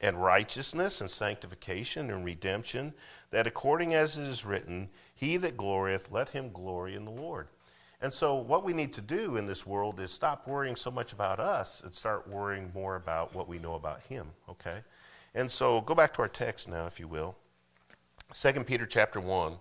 and 0.00 0.22
righteousness 0.22 1.00
and 1.00 1.10
sanctification 1.10 2.10
and 2.10 2.24
redemption, 2.24 2.94
that 3.32 3.46
according 3.46 3.94
as 3.94 4.16
it 4.16 4.28
is 4.28 4.44
written, 4.44 4.88
He 5.14 5.36
that 5.38 5.56
glorieth, 5.56 6.12
let 6.12 6.28
him 6.28 6.52
glory 6.52 6.94
in 6.94 7.04
the 7.04 7.10
Lord. 7.10 7.48
And 8.00 8.12
so, 8.12 8.34
what 8.34 8.64
we 8.64 8.72
need 8.72 8.92
to 8.94 9.00
do 9.00 9.36
in 9.36 9.46
this 9.46 9.66
world 9.66 10.00
is 10.00 10.10
stop 10.10 10.46
worrying 10.48 10.76
so 10.76 10.90
much 10.90 11.12
about 11.12 11.38
us 11.38 11.82
and 11.82 11.92
start 11.92 12.28
worrying 12.28 12.70
more 12.74 12.96
about 12.96 13.34
what 13.34 13.48
we 13.48 13.58
know 13.60 13.74
about 13.74 14.00
Him, 14.02 14.26
okay? 14.48 14.78
And 15.34 15.50
so, 15.50 15.80
go 15.80 15.94
back 15.94 16.12
to 16.14 16.22
our 16.22 16.28
text 16.28 16.68
now, 16.68 16.86
if 16.86 16.98
you 16.98 17.06
will. 17.06 17.36
2 18.34 18.64
Peter 18.64 18.86
chapter 18.86 19.20
1. 19.20 19.54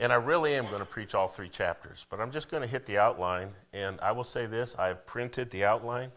And 0.00 0.12
I 0.12 0.16
really 0.16 0.54
am 0.54 0.66
going 0.66 0.80
to 0.80 0.84
preach 0.84 1.14
all 1.14 1.28
three 1.28 1.48
chapters, 1.48 2.04
but 2.10 2.20
I'm 2.20 2.32
just 2.32 2.50
going 2.50 2.62
to 2.62 2.68
hit 2.68 2.84
the 2.84 2.98
outline. 2.98 3.52
And 3.72 4.00
I 4.00 4.10
will 4.10 4.24
say 4.24 4.46
this 4.46 4.76
I've 4.76 5.06
printed 5.06 5.48
the 5.50 5.64
outline. 5.64 6.10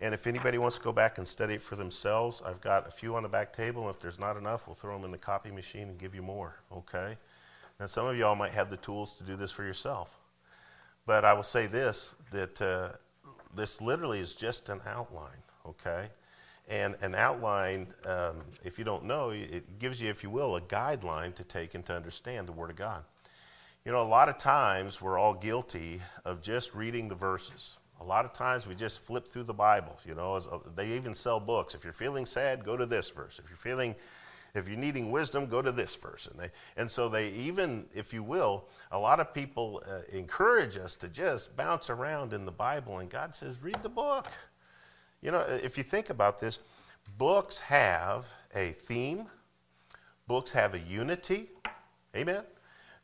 And 0.00 0.12
if 0.12 0.26
anybody 0.26 0.58
wants 0.58 0.76
to 0.76 0.82
go 0.82 0.92
back 0.92 1.18
and 1.18 1.26
study 1.26 1.54
it 1.54 1.62
for 1.62 1.76
themselves, 1.76 2.42
I've 2.44 2.60
got 2.60 2.86
a 2.86 2.90
few 2.90 3.14
on 3.14 3.22
the 3.22 3.28
back 3.28 3.52
table. 3.52 3.88
If 3.88 4.00
there's 4.00 4.18
not 4.18 4.36
enough, 4.36 4.66
we'll 4.66 4.74
throw 4.74 4.94
them 4.96 5.04
in 5.04 5.10
the 5.10 5.18
copy 5.18 5.50
machine 5.50 5.88
and 5.88 5.98
give 5.98 6.14
you 6.14 6.22
more, 6.22 6.56
okay? 6.72 7.16
Now, 7.78 7.86
some 7.86 8.06
of 8.06 8.16
y'all 8.16 8.34
might 8.34 8.52
have 8.52 8.70
the 8.70 8.76
tools 8.76 9.14
to 9.16 9.24
do 9.24 9.36
this 9.36 9.50
for 9.50 9.64
yourself. 9.64 10.18
But 11.06 11.24
I 11.24 11.32
will 11.32 11.42
say 11.42 11.66
this 11.66 12.14
that 12.30 12.60
uh, 12.60 12.90
this 13.54 13.80
literally 13.80 14.20
is 14.20 14.34
just 14.34 14.68
an 14.68 14.80
outline, 14.86 15.42
okay? 15.66 16.08
And 16.68 16.96
an 17.02 17.14
outline, 17.14 17.88
um, 18.06 18.36
if 18.64 18.78
you 18.78 18.84
don't 18.84 19.04
know, 19.04 19.30
it 19.30 19.78
gives 19.78 20.00
you, 20.00 20.08
if 20.08 20.22
you 20.22 20.30
will, 20.30 20.56
a 20.56 20.60
guideline 20.62 21.34
to 21.34 21.44
take 21.44 21.74
and 21.74 21.84
to 21.86 21.94
understand 21.94 22.48
the 22.48 22.52
Word 22.52 22.70
of 22.70 22.76
God. 22.76 23.04
You 23.84 23.92
know, 23.92 24.00
a 24.00 24.02
lot 24.02 24.30
of 24.30 24.38
times 24.38 25.02
we're 25.02 25.18
all 25.18 25.34
guilty 25.34 26.00
of 26.24 26.40
just 26.40 26.74
reading 26.74 27.08
the 27.08 27.14
verses. 27.14 27.78
A 28.00 28.04
lot 28.04 28.24
of 28.24 28.32
times 28.32 28.66
we 28.66 28.74
just 28.74 29.00
flip 29.00 29.26
through 29.26 29.44
the 29.44 29.54
Bible. 29.54 29.98
You 30.04 30.14
know, 30.14 30.34
uh, 30.34 30.58
they 30.74 30.92
even 30.92 31.14
sell 31.14 31.40
books. 31.40 31.74
If 31.74 31.84
you're 31.84 31.92
feeling 31.92 32.26
sad, 32.26 32.64
go 32.64 32.76
to 32.76 32.86
this 32.86 33.10
verse. 33.10 33.38
If 33.38 33.48
you're 33.48 33.56
feeling 33.56 33.94
if 34.54 34.68
you're 34.68 34.78
needing 34.78 35.10
wisdom, 35.10 35.46
go 35.46 35.60
to 35.60 35.72
this 35.72 35.96
verse. 35.96 36.28
And, 36.28 36.38
they, 36.38 36.50
and 36.76 36.88
so 36.88 37.08
they 37.08 37.30
even, 37.30 37.86
if 37.92 38.12
you 38.14 38.22
will, 38.22 38.68
a 38.92 38.98
lot 38.98 39.18
of 39.18 39.34
people 39.34 39.82
uh, 39.86 40.02
encourage 40.16 40.78
us 40.78 40.94
to 40.96 41.08
just 41.08 41.56
bounce 41.56 41.90
around 41.90 42.32
in 42.32 42.44
the 42.44 42.52
Bible. 42.52 42.98
And 43.00 43.10
God 43.10 43.34
says, 43.34 43.60
read 43.60 43.82
the 43.82 43.88
book. 43.88 44.28
You 45.22 45.32
know, 45.32 45.44
if 45.48 45.76
you 45.76 45.82
think 45.82 46.10
about 46.10 46.38
this, 46.38 46.60
books 47.18 47.58
have 47.58 48.32
a 48.54 48.70
theme, 48.72 49.26
books 50.28 50.52
have 50.52 50.74
a 50.74 50.78
unity. 50.78 51.50
Amen. 52.14 52.44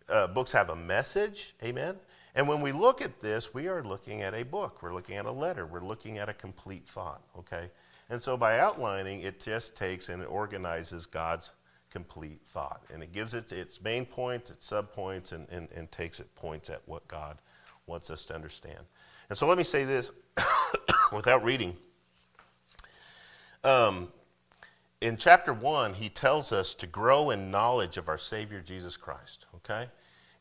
Uh, 0.08 0.28
books 0.28 0.52
have 0.52 0.70
a 0.70 0.76
message. 0.76 1.54
Amen. 1.64 1.96
And 2.34 2.46
when 2.46 2.60
we 2.60 2.72
look 2.72 3.02
at 3.02 3.20
this, 3.20 3.52
we 3.52 3.68
are 3.68 3.82
looking 3.82 4.22
at 4.22 4.34
a 4.34 4.44
book. 4.44 4.82
We're 4.82 4.94
looking 4.94 5.16
at 5.16 5.26
a 5.26 5.32
letter. 5.32 5.66
We're 5.66 5.84
looking 5.84 6.18
at 6.18 6.28
a 6.28 6.34
complete 6.34 6.86
thought. 6.86 7.22
Okay. 7.38 7.70
And 8.08 8.20
so 8.20 8.36
by 8.36 8.58
outlining, 8.58 9.20
it 9.22 9.40
just 9.40 9.76
takes 9.76 10.08
and 10.08 10.22
it 10.22 10.26
organizes 10.26 11.06
God's 11.06 11.52
complete 11.90 12.40
thought. 12.44 12.82
And 12.92 13.02
it 13.02 13.12
gives 13.12 13.34
it 13.34 13.52
its 13.52 13.82
main 13.82 14.04
points, 14.06 14.50
its 14.50 14.70
subpoints, 14.70 15.32
and, 15.32 15.48
and, 15.50 15.68
and 15.74 15.90
takes 15.90 16.20
it 16.20 16.32
points 16.34 16.70
at 16.70 16.82
what 16.86 17.06
God 17.08 17.38
wants 17.86 18.10
us 18.10 18.24
to 18.26 18.34
understand. 18.34 18.80
And 19.28 19.38
so 19.38 19.46
let 19.46 19.58
me 19.58 19.64
say 19.64 19.84
this 19.84 20.12
without 21.12 21.44
reading. 21.44 21.76
Um, 23.62 24.08
in 25.00 25.16
chapter 25.16 25.52
1, 25.52 25.94
he 25.94 26.08
tells 26.08 26.52
us 26.52 26.74
to 26.74 26.86
grow 26.86 27.30
in 27.30 27.50
knowledge 27.50 27.96
of 27.96 28.08
our 28.08 28.18
Savior 28.18 28.60
Jesus 28.60 28.96
Christ, 28.96 29.46
okay? 29.56 29.88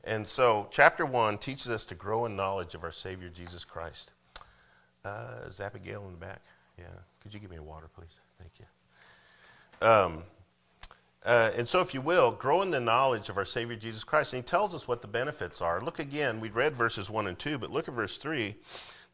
And 0.04 0.26
so, 0.26 0.68
chapter 0.72 1.06
1 1.06 1.38
teaches 1.40 1.70
us 1.70 1.86
to 1.86 1.96
grow 1.96 2.26
in 2.26 2.36
knowledge 2.36 2.74
of 2.74 2.84
our 2.84 2.92
Savior 2.92 3.30
Jesus 3.30 3.66
Christ. 3.66 4.12
Uh, 5.04 5.42
is 5.46 5.60
Abigail 5.60 6.06
in 6.06 6.12
the 6.12 6.18
back? 6.18 6.42
Yeah. 6.78 6.86
Could 7.22 7.34
you 7.34 7.40
give 7.40 7.52
me 7.52 7.58
a 7.58 7.64
water, 7.64 7.88
please? 7.94 8.20
Thank 8.40 8.52
you. 8.60 9.88
Um, 9.88 10.24
uh, 11.26 11.52
and 11.58 11.68
so, 11.68 11.82
if 11.82 11.94
you 11.94 12.00
will, 12.00 12.32
grow 12.32 12.62
in 12.62 12.72
the 12.72 12.80
knowledge 12.80 13.30
of 13.30 13.38
our 13.38 13.46
Savior 13.46 13.76
Jesus 13.76 14.04
Christ. 14.04 14.34
And 14.34 14.44
he 14.44 14.48
tells 14.48 14.74
us 14.74 14.88
what 14.88 15.02
the 15.02 15.08
benefits 15.08 15.62
are. 15.62 15.82
Look 15.82 16.00
again, 16.00 16.40
we 16.40 16.50
read 16.50 16.76
verses 16.76 17.10
1 17.10 17.28
and 17.28 17.38
2, 17.38 17.58
but 17.58 17.72
look 17.72 17.88
at 17.88 17.94
verse 17.94 18.18
3. 18.18 18.56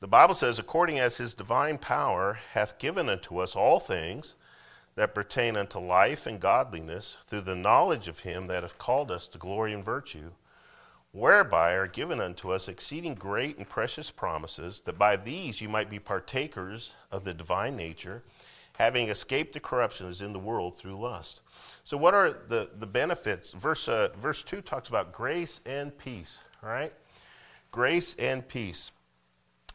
The 0.02 0.08
Bible 0.08 0.36
says, 0.36 0.60
according 0.60 1.00
as 1.00 1.18
his 1.18 1.34
divine 1.34 1.80
power 1.80 2.38
hath 2.54 2.78
given 2.78 3.10
unto 3.10 3.40
us 3.40 3.56
all 3.56 3.80
things 3.80 4.36
that 4.96 5.16
pertain 5.16 5.58
unto 5.58 5.80
life 5.80 6.28
and 6.28 6.40
godliness, 6.40 7.18
through 7.26 7.42
the 7.42 7.56
knowledge 7.56 8.08
of 8.08 8.20
him 8.20 8.48
that 8.48 8.64
hath 8.64 8.78
called 8.78 9.10
us 9.10 9.28
to 9.30 9.38
glory 9.38 9.74
and 9.74 9.84
virtue, 9.84 10.32
whereby 11.16 11.74
are 11.74 11.88
given 11.88 12.20
unto 12.20 12.52
us 12.52 12.68
exceeding 12.68 13.16
great 13.16 13.58
and 13.58 13.70
precious 13.70 14.12
promises, 14.12 14.82
that 14.82 14.98
by 14.98 15.16
these 15.16 15.62
you 15.62 15.70
might 15.70 15.90
be 15.90 15.98
partakers 15.98 16.94
of 17.10 17.24
the 17.24 17.34
divine 17.34 17.74
nature, 17.74 18.22
having 18.74 19.08
escaped 19.08 19.54
the 19.54 19.60
corruption 19.60 20.06
that 20.06 20.12
is 20.12 20.22
in 20.22 20.34
the 20.34 20.40
world 20.40 20.76
through 20.76 21.00
lust. 21.00 21.40
So, 21.86 21.96
what 21.96 22.14
are 22.14 22.32
the, 22.32 22.70
the 22.80 22.86
benefits? 22.86 23.54
Verse, 23.54 23.88
uh, 23.88 24.10
verse 24.18 24.44
2 24.44 24.60
talks 24.60 24.90
about 24.90 25.14
grace 25.14 25.62
and 25.66 25.98
peace, 25.98 26.42
all 26.62 26.70
right? 26.70 26.92
Grace 27.72 28.16
and 28.16 28.46
peace. 28.46 28.92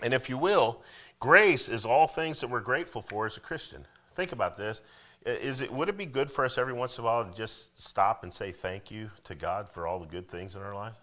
And 0.02 0.12
if 0.12 0.28
you 0.28 0.36
will, 0.36 0.82
grace 1.20 1.70
is 1.70 1.86
all 1.86 2.06
things 2.06 2.40
that 2.40 2.50
we're 2.50 2.60
grateful 2.60 3.00
for 3.00 3.24
as 3.24 3.38
a 3.38 3.40
Christian. 3.40 3.86
Think 4.12 4.32
about 4.32 4.58
this. 4.58 4.82
Is 5.24 5.62
it, 5.62 5.72
would 5.72 5.88
it 5.88 5.96
be 5.96 6.06
good 6.06 6.30
for 6.30 6.44
us 6.44 6.58
every 6.58 6.72
once 6.74 6.98
in 6.98 7.04
a 7.04 7.06
while 7.06 7.24
to 7.24 7.34
just 7.34 7.80
stop 7.80 8.24
and 8.24 8.32
say 8.32 8.52
thank 8.52 8.90
you 8.90 9.10
to 9.24 9.34
God 9.34 9.70
for 9.70 9.86
all 9.86 9.98
the 9.98 10.06
good 10.06 10.28
things 10.28 10.54
in 10.54 10.60
our 10.60 10.74
life? 10.74 10.96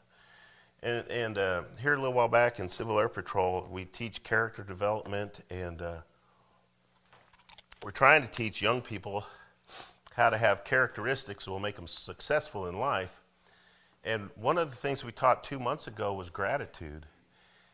And, 0.83 1.07
and 1.09 1.37
uh, 1.37 1.63
here 1.81 1.93
a 1.93 1.97
little 1.97 2.13
while 2.13 2.27
back 2.27 2.59
in 2.59 2.69
Civil 2.69 2.99
Air 2.99 3.09
Patrol, 3.09 3.67
we 3.71 3.85
teach 3.85 4.21
character 4.23 4.63
development, 4.63 5.39
and 5.49 5.81
uh, 5.81 5.97
we're 7.83 7.91
trying 7.91 8.21
to 8.21 8.27
teach 8.27 8.61
young 8.61 8.81
people 8.81 9.25
how 10.15 10.29
to 10.29 10.37
have 10.37 10.63
characteristics 10.63 11.45
that 11.45 11.51
will 11.51 11.59
make 11.59 11.75
them 11.75 11.87
successful 11.87 12.67
in 12.67 12.77
life. 12.77 13.21
And 14.03 14.29
one 14.35 14.57
of 14.57 14.69
the 14.69 14.75
things 14.75 15.03
we 15.03 15.11
taught 15.11 15.43
two 15.43 15.59
months 15.59 15.87
ago 15.87 16.13
was 16.13 16.29
gratitude. 16.29 17.05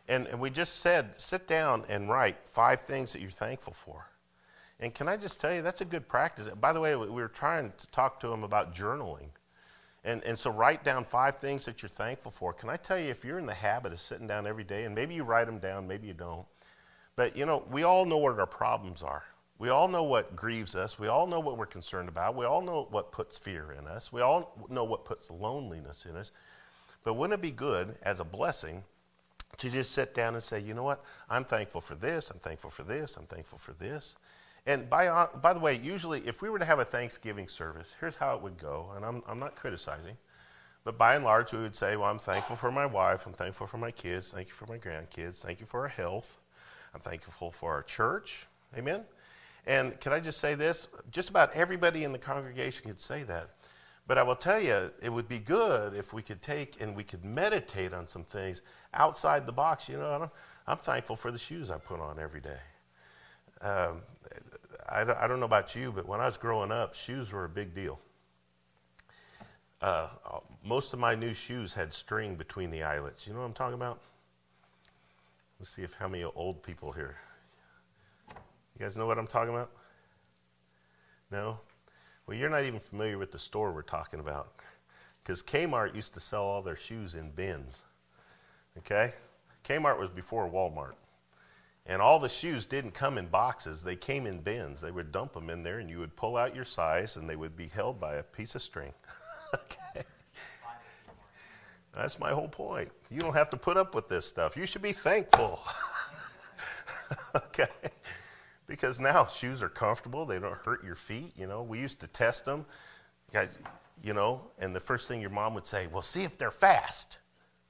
And, 0.08 0.28
and 0.28 0.40
we 0.40 0.50
just 0.50 0.80
said, 0.80 1.20
sit 1.20 1.48
down 1.48 1.84
and 1.90 2.10
write 2.10 2.38
five 2.46 2.82
things 2.82 3.14
that 3.14 3.22
you're 3.22 3.32
thankful 3.32 3.74
for. 3.74 4.08
And 4.80 4.94
can 4.94 5.08
I 5.08 5.16
just 5.16 5.40
tell 5.40 5.54
you, 5.54 5.62
that's 5.62 5.82
a 5.82 5.86
good 5.86 6.08
practice. 6.08 6.50
By 6.50 6.74
the 6.74 6.80
way, 6.80 6.96
we 6.96 7.08
were 7.08 7.28
trying 7.28 7.72
to 7.78 7.92
talk 7.92 8.20
to 8.22 8.28
them 8.28 8.44
about 8.44 8.74
journaling. 8.74 9.28
And, 10.06 10.24
and 10.26 10.38
so 10.38 10.52
write 10.52 10.84
down 10.84 11.06
five 11.06 11.36
things 11.36 11.64
that 11.66 11.82
you're 11.82 11.90
thankful 11.90 12.32
for. 12.32 12.52
Can 12.54 12.70
I 12.70 12.76
tell 12.76 13.00
you, 13.00 13.10
if 13.10 13.24
you're 13.24 13.40
in 13.40 13.46
the 13.46 13.54
habit 13.54 13.94
of 13.94 14.00
sitting 14.00 14.28
down 14.28 14.46
every 14.46 14.66
day, 14.66 14.84
and 14.84 14.94
maybe 14.94 15.16
you 15.16 15.24
write 15.24 15.46
them 15.46 15.60
down, 15.60 15.88
maybe 15.88 16.08
you 16.08 16.14
don't, 16.14 16.46
but 17.16 17.38
you 17.38 17.46
know, 17.46 17.64
we 17.72 17.84
all 17.84 18.06
know 18.06 18.18
what 18.18 18.38
our 18.38 18.46
problems 18.46 19.02
are. 19.02 19.24
We 19.60 19.70
all 19.70 19.88
know 19.88 20.04
what 20.04 20.36
grieves 20.36 20.76
us. 20.76 21.00
We 21.00 21.08
all 21.08 21.26
know 21.26 21.40
what 21.40 21.58
we're 21.58 21.66
concerned 21.66 22.10
about. 22.10 22.36
We 22.36 22.46
all 22.46 22.62
know 22.62 22.88
what 22.90 23.12
puts 23.12 23.38
fear 23.38 23.76
in 23.80 23.88
us. 23.88 24.12
We 24.12 24.20
all 24.20 24.68
know 24.70 24.84
what 24.84 25.06
puts 25.06 25.32
loneliness 25.32 26.06
in 26.06 26.18
us. 26.18 26.32
But 27.04 27.14
wouldn't 27.14 27.40
it 27.40 27.42
be 27.42 27.52
good 27.52 27.96
as 28.02 28.20
a 28.20 28.26
blessing 28.26 28.84
to 29.58 29.70
just 29.70 29.92
sit 29.92 30.14
down 30.14 30.34
and 30.34 30.44
say, 30.44 30.60
you 30.60 30.74
know 30.74 30.84
what? 30.84 31.04
I'm 31.30 31.46
thankful 31.46 31.80
for 31.80 31.96
this. 31.96 32.30
I'm 32.30 32.40
thankful 32.40 32.72
for 32.72 32.84
this. 32.84 33.16
I'm 33.16 33.26
thankful 33.26 33.60
for 33.60 33.74
this. 33.74 34.16
And 34.66 34.90
by, 34.90 35.08
uh, 35.08 35.28
by 35.42 35.54
the 35.54 35.60
way, 35.60 35.76
usually 35.76 36.22
if 36.26 36.42
we 36.42 36.50
were 36.50 36.60
to 36.60 36.66
have 36.66 36.80
a 36.80 36.86
Thanksgiving 36.86 37.48
service, 37.48 37.96
here's 38.00 38.16
how 38.16 38.36
it 38.36 38.42
would 38.42 38.58
go. 38.58 38.92
And 38.96 39.04
I'm, 39.04 39.22
I'm 39.28 39.40
not 39.40 39.56
criticizing. 39.56 40.18
But 40.86 40.98
by 40.98 41.16
and 41.16 41.24
large, 41.24 41.54
we 41.54 41.60
would 41.60 41.76
say, 41.76 41.96
well, 41.96 42.10
I'm 42.10 42.20
thankful 42.20 42.56
for 42.56 42.72
my 42.72 42.86
wife. 42.86 43.26
I'm 43.26 43.34
thankful 43.34 43.68
for 43.68 43.78
my 43.78 43.92
kids. 43.92 44.32
Thank 44.32 44.50
you 44.50 44.54
for 44.54 44.66
my 44.66 44.78
grandkids. 44.78 45.42
Thank 45.42 45.60
you 45.60 45.66
for 45.66 45.82
our 45.82 45.88
health. 45.88 46.40
I'm 46.94 47.00
thankful 47.00 47.52
for 47.52 47.72
our 47.72 47.84
church. 47.84 48.48
Amen. 48.78 49.04
And 49.66 50.00
can 50.00 50.12
I 50.12 50.20
just 50.20 50.40
say 50.40 50.56
this? 50.56 50.88
Just 51.10 51.30
about 51.30 51.54
everybody 51.54 52.04
in 52.04 52.12
the 52.12 52.20
congregation 52.20 52.88
could 52.88 53.00
say 53.00 53.24
that. 53.24 53.50
But 54.08 54.18
I 54.18 54.24
will 54.24 54.36
tell 54.36 54.60
you, 54.60 54.92
it 55.02 55.12
would 55.12 55.30
be 55.30 55.40
good 55.40 55.94
if 55.94 56.12
we 56.12 56.22
could 56.22 56.42
take 56.42 56.82
and 56.82 56.94
we 56.94 57.04
could 57.04 57.24
meditate 57.24 57.94
on 57.94 58.06
some 58.06 58.26
things 58.26 58.62
outside 58.94 59.46
the 59.46 59.54
box. 59.54 59.88
You 59.88 59.98
know, 59.98 60.30
I'm 60.68 60.78
thankful 60.78 61.16
for 61.16 61.32
the 61.32 61.38
shoes 61.38 61.70
I 61.70 61.78
put 61.78 62.02
on 62.02 62.20
every 62.20 62.42
day. 62.42 62.60
Um, 63.62 64.02
I, 64.90 65.02
I, 65.02 65.28
don't 65.28 65.40
know 65.40 65.46
about 65.46 65.76
you, 65.76 65.92
but 65.92 66.08
when 66.08 66.20
I 66.20 66.26
was 66.26 66.38
growing 66.38 66.72
up, 66.72 66.94
shoes 66.96 67.32
were 67.32 67.46
a 67.46 67.50
big 67.50 67.74
deal. 67.74 68.00
Uh, 69.82 70.10
most 70.64 70.94
of 70.94 71.00
my 71.00 71.16
new 71.16 71.34
shoes 71.34 71.74
had 71.74 71.94
string 71.94 72.36
between 72.36 72.72
the 72.72 72.84
eyelets. 72.84 73.28
You 73.28 73.34
know 73.34 73.40
what 73.40 73.46
I'm 73.46 73.54
talking 73.54 73.76
about? 73.76 74.00
Let's 75.60 75.70
see 75.70 75.82
if 75.82 75.94
how 75.94 76.08
many 76.08 76.24
old 76.24 76.64
people 76.64 76.92
here 76.92 77.18
you 78.78 78.84
guys 78.84 78.98
know 78.98 79.06
what 79.06 79.18
I'm 79.18 79.28
talking 79.28 79.54
about? 79.54 79.72
No? 81.32 81.60
Well, 82.26 82.38
you're 82.38 82.50
not 82.50 82.64
even 82.64 82.80
familiar 82.80 83.18
with 83.18 83.32
the 83.32 83.40
store 83.40 83.72
we're 83.72 83.82
talking 83.82 84.20
about. 84.20 84.54
Because 85.24 85.44
Kmart 85.44 85.96
used 85.96 86.14
to 86.16 86.20
sell 86.20 86.44
all 86.44 86.62
their 86.62 86.76
shoes 86.76 87.16
in 87.16 87.32
bins. 87.32 87.84
Okay? 88.80 89.14
Kmart 89.64 90.00
was 90.00 90.10
before 90.10 90.50
Walmart. 90.50 90.94
And 91.86 92.02
all 92.02 92.18
the 92.18 92.30
shoes 92.30 92.66
didn't 92.66 92.92
come 92.92 93.18
in 93.18 93.28
boxes, 93.28 93.84
they 93.84 93.96
came 93.96 94.26
in 94.26 94.40
bins. 94.40 94.80
They 94.80 94.92
would 94.92 95.12
dump 95.12 95.34
them 95.34 95.50
in 95.50 95.64
there, 95.64 95.80
and 95.80 95.90
you 95.90 96.00
would 96.00 96.16
pull 96.16 96.38
out 96.38 96.56
your 96.56 96.66
size, 96.66 97.18
and 97.18 97.30
they 97.30 97.36
would 97.36 97.58
be 97.58 97.68
held 97.68 98.00
by 98.00 98.16
a 98.16 98.24
piece 98.24 98.56
of 98.56 98.62
string. 98.62 98.94
okay? 99.54 100.06
That's 101.94 102.20
my 102.20 102.32
whole 102.32 102.48
point. 102.48 102.90
You 103.12 103.20
don't 103.20 103.34
have 103.34 103.50
to 103.50 103.58
put 103.58 103.78
up 103.78 103.94
with 103.94 104.08
this 104.08 104.26
stuff. 104.26 104.56
You 104.56 104.66
should 104.66 104.82
be 104.82 104.94
thankful. 104.94 105.60
okay? 107.36 107.68
because 108.68 109.00
now 109.00 109.26
shoes 109.26 109.62
are 109.62 109.70
comfortable. 109.70 110.26
They 110.26 110.40
don't 110.40 110.58
hurt 110.66 110.84
your 110.84 110.96
feet. 110.96 111.34
You 111.36 111.48
know, 111.48 111.62
we 111.64 111.80
used 111.80 112.00
to 112.02 112.08
test 112.08 112.46
them, 112.46 112.66
you 114.02 114.14
know, 114.14 114.42
and 114.60 114.76
the 114.76 114.80
first 114.80 115.08
thing 115.08 115.22
your 115.22 115.30
mom 115.30 115.54
would 115.54 115.66
say, 115.66 115.88
well, 115.88 116.02
see 116.02 116.24
if 116.24 116.38
they're 116.38 116.52
fast, 116.52 117.20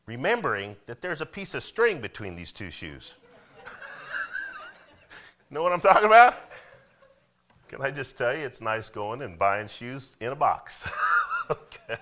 remembering 0.05 0.75
that 0.85 1.01
there's 1.01 1.21
a 1.21 1.25
piece 1.25 1.53
of 1.55 1.63
string 1.63 1.99
between 1.99 2.35
these 2.35 2.51
two 2.51 2.69
shoes. 2.69 3.17
Know 5.53 5.63
what 5.63 5.71
I'm 5.71 5.79
talking 5.79 6.05
about? 6.05 6.35
Can 7.67 7.81
I 7.81 7.91
just 7.91 8.17
tell 8.17 8.35
you, 8.35 8.43
it's 8.43 8.59
nice 8.59 8.89
going 8.89 9.21
and 9.21 9.37
buying 9.37 9.67
shoes 9.67 10.17
in 10.19 10.31
a 10.31 10.35
box. 10.35 10.89
okay. 11.51 11.97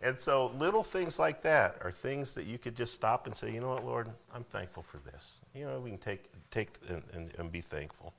And 0.00 0.18
so 0.18 0.52
little 0.56 0.82
things 0.82 1.18
like 1.18 1.42
that 1.42 1.76
are 1.82 1.92
things 1.92 2.34
that 2.34 2.46
you 2.46 2.58
could 2.58 2.74
just 2.74 2.92
stop 2.92 3.26
and 3.26 3.36
say, 3.36 3.52
you 3.52 3.60
know 3.60 3.68
what, 3.68 3.84
Lord, 3.84 4.08
I'm 4.34 4.42
thankful 4.44 4.82
for 4.82 4.98
this. 4.98 5.40
You 5.54 5.66
know, 5.66 5.78
we 5.80 5.90
can 5.90 5.98
take, 5.98 6.24
take 6.50 6.70
and, 6.88 7.02
and, 7.12 7.30
and 7.38 7.52
be 7.52 7.60
thankful. 7.60 8.12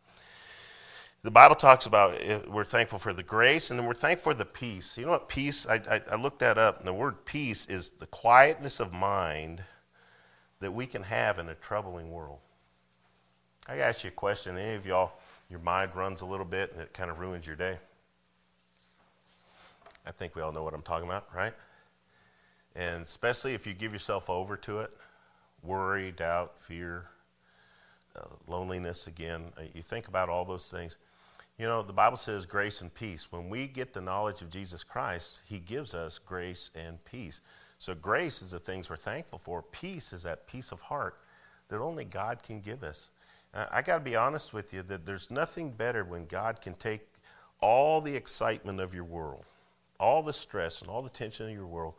The 1.23 1.31
Bible 1.31 1.55
talks 1.55 1.85
about 1.85 2.21
it, 2.21 2.49
we're 2.49 2.65
thankful 2.65 2.99
for 2.99 3.13
the 3.13 3.23
grace 3.23 3.69
and 3.69 3.79
then 3.79 3.87
we're 3.87 3.93
thankful 3.93 4.33
for 4.33 4.37
the 4.37 4.45
peace. 4.45 4.97
You 4.97 5.05
know 5.05 5.11
what 5.11 5.27
peace, 5.27 5.65
I, 5.67 5.75
I, 5.89 6.01
I 6.11 6.15
looked 6.15 6.39
that 6.39 6.57
up, 6.57 6.79
and 6.79 6.87
the 6.87 6.93
word 6.93 7.25
peace 7.25 7.65
is 7.65 7.91
the 7.91 8.07
quietness 8.07 8.79
of 8.79 8.93
mind 8.93 9.63
that 10.59 10.73
we 10.73 10.85
can 10.85 11.03
have 11.03 11.39
in 11.39 11.49
a 11.49 11.55
troubling 11.55 12.11
world. 12.11 12.39
I 13.67 13.77
ask 13.77 14.03
you 14.03 14.09
a 14.09 14.11
question. 14.11 14.57
Any 14.57 14.75
of 14.75 14.85
y'all, 14.85 15.13
your 15.49 15.59
mind 15.59 15.95
runs 15.95 16.21
a 16.21 16.25
little 16.25 16.45
bit 16.45 16.73
and 16.73 16.81
it 16.81 16.93
kind 16.93 17.09
of 17.09 17.19
ruins 17.19 17.47
your 17.47 17.55
day? 17.55 17.77
I 20.05 20.11
think 20.11 20.35
we 20.35 20.41
all 20.41 20.51
know 20.51 20.63
what 20.63 20.73
I'm 20.73 20.81
talking 20.81 21.07
about, 21.07 21.27
right? 21.33 21.53
And 22.75 23.03
especially 23.03 23.53
if 23.53 23.65
you 23.65 23.73
give 23.73 23.93
yourself 23.93 24.29
over 24.29 24.57
to 24.57 24.79
it 24.79 24.91
worry, 25.63 26.11
doubt, 26.11 26.55
fear, 26.59 27.05
uh, 28.15 28.25
loneliness 28.47 29.07
again. 29.07 29.45
Uh, 29.57 29.61
you 29.73 29.81
think 29.81 30.07
about 30.09 30.29
all 30.29 30.45
those 30.45 30.69
things. 30.69 30.97
You 31.57 31.65
know, 31.67 31.81
the 31.81 31.93
Bible 31.93 32.17
says 32.17 32.45
grace 32.45 32.81
and 32.81 32.93
peace. 32.93 33.31
When 33.31 33.49
we 33.49 33.67
get 33.67 33.93
the 33.93 34.01
knowledge 34.01 34.41
of 34.41 34.49
Jesus 34.49 34.83
Christ, 34.83 35.41
He 35.47 35.59
gives 35.59 35.93
us 35.93 36.19
grace 36.19 36.69
and 36.75 37.03
peace. 37.05 37.41
So, 37.79 37.95
grace 37.95 38.41
is 38.41 38.51
the 38.51 38.59
things 38.59 38.89
we're 38.89 38.97
thankful 38.97 39.39
for. 39.39 39.61
Peace 39.61 40.13
is 40.13 40.23
that 40.23 40.47
peace 40.47 40.71
of 40.71 40.79
heart 40.79 41.19
that 41.69 41.79
only 41.79 42.05
God 42.05 42.43
can 42.43 42.59
give 42.59 42.83
us. 42.83 43.11
Uh, 43.53 43.65
I 43.71 43.81
got 43.81 43.95
to 43.95 44.03
be 44.03 44.15
honest 44.15 44.53
with 44.53 44.73
you 44.73 44.81
that 44.83 45.05
there's 45.05 45.29
nothing 45.29 45.71
better 45.71 46.03
when 46.03 46.25
God 46.25 46.61
can 46.61 46.73
take 46.73 47.07
all 47.61 48.01
the 48.01 48.15
excitement 48.15 48.79
of 48.79 48.93
your 48.93 49.03
world, 49.03 49.45
all 49.99 50.23
the 50.23 50.33
stress 50.33 50.81
and 50.81 50.89
all 50.89 51.01
the 51.01 51.09
tension 51.09 51.47
of 51.47 51.53
your 51.53 51.67
world, 51.67 51.93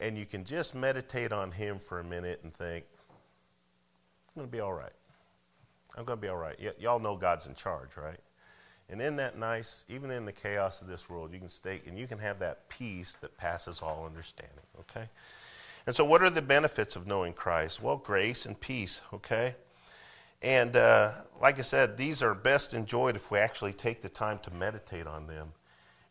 and 0.00 0.16
you 0.16 0.24
can 0.24 0.44
just 0.44 0.74
meditate 0.74 1.32
on 1.32 1.50
Him 1.50 1.78
for 1.78 2.00
a 2.00 2.04
minute 2.04 2.40
and 2.44 2.54
think, 2.54 2.84
I'm 4.28 4.40
going 4.40 4.48
to 4.48 4.52
be 4.52 4.60
all 4.60 4.72
right. 4.72 4.92
I'm 5.96 6.04
going 6.04 6.18
to 6.18 6.22
be 6.22 6.28
all 6.28 6.36
right. 6.36 6.56
Y- 6.62 6.72
y'all 6.78 6.98
know 6.98 7.16
God's 7.16 7.46
in 7.46 7.54
charge, 7.54 7.96
right? 7.96 8.18
And 8.88 9.00
in 9.00 9.16
that 9.16 9.38
nice, 9.38 9.84
even 9.88 10.10
in 10.10 10.24
the 10.24 10.32
chaos 10.32 10.82
of 10.82 10.88
this 10.88 11.08
world, 11.08 11.32
you 11.32 11.38
can 11.38 11.48
stay 11.48 11.80
and 11.86 11.98
you 11.98 12.06
can 12.06 12.18
have 12.18 12.38
that 12.38 12.68
peace 12.68 13.16
that 13.20 13.36
passes 13.36 13.80
all 13.82 14.06
understanding, 14.06 14.64
okay? 14.80 15.08
And 15.86 15.94
so, 15.94 16.04
what 16.04 16.22
are 16.22 16.30
the 16.30 16.42
benefits 16.42 16.96
of 16.96 17.06
knowing 17.06 17.32
Christ? 17.32 17.82
Well, 17.82 17.96
grace 17.96 18.46
and 18.46 18.58
peace, 18.58 19.00
okay? 19.12 19.56
And 20.42 20.76
uh, 20.76 21.12
like 21.40 21.58
I 21.58 21.62
said, 21.62 21.96
these 21.96 22.22
are 22.22 22.34
best 22.34 22.74
enjoyed 22.74 23.16
if 23.16 23.30
we 23.30 23.38
actually 23.38 23.72
take 23.72 24.02
the 24.02 24.08
time 24.08 24.38
to 24.40 24.50
meditate 24.52 25.06
on 25.06 25.26
them 25.26 25.52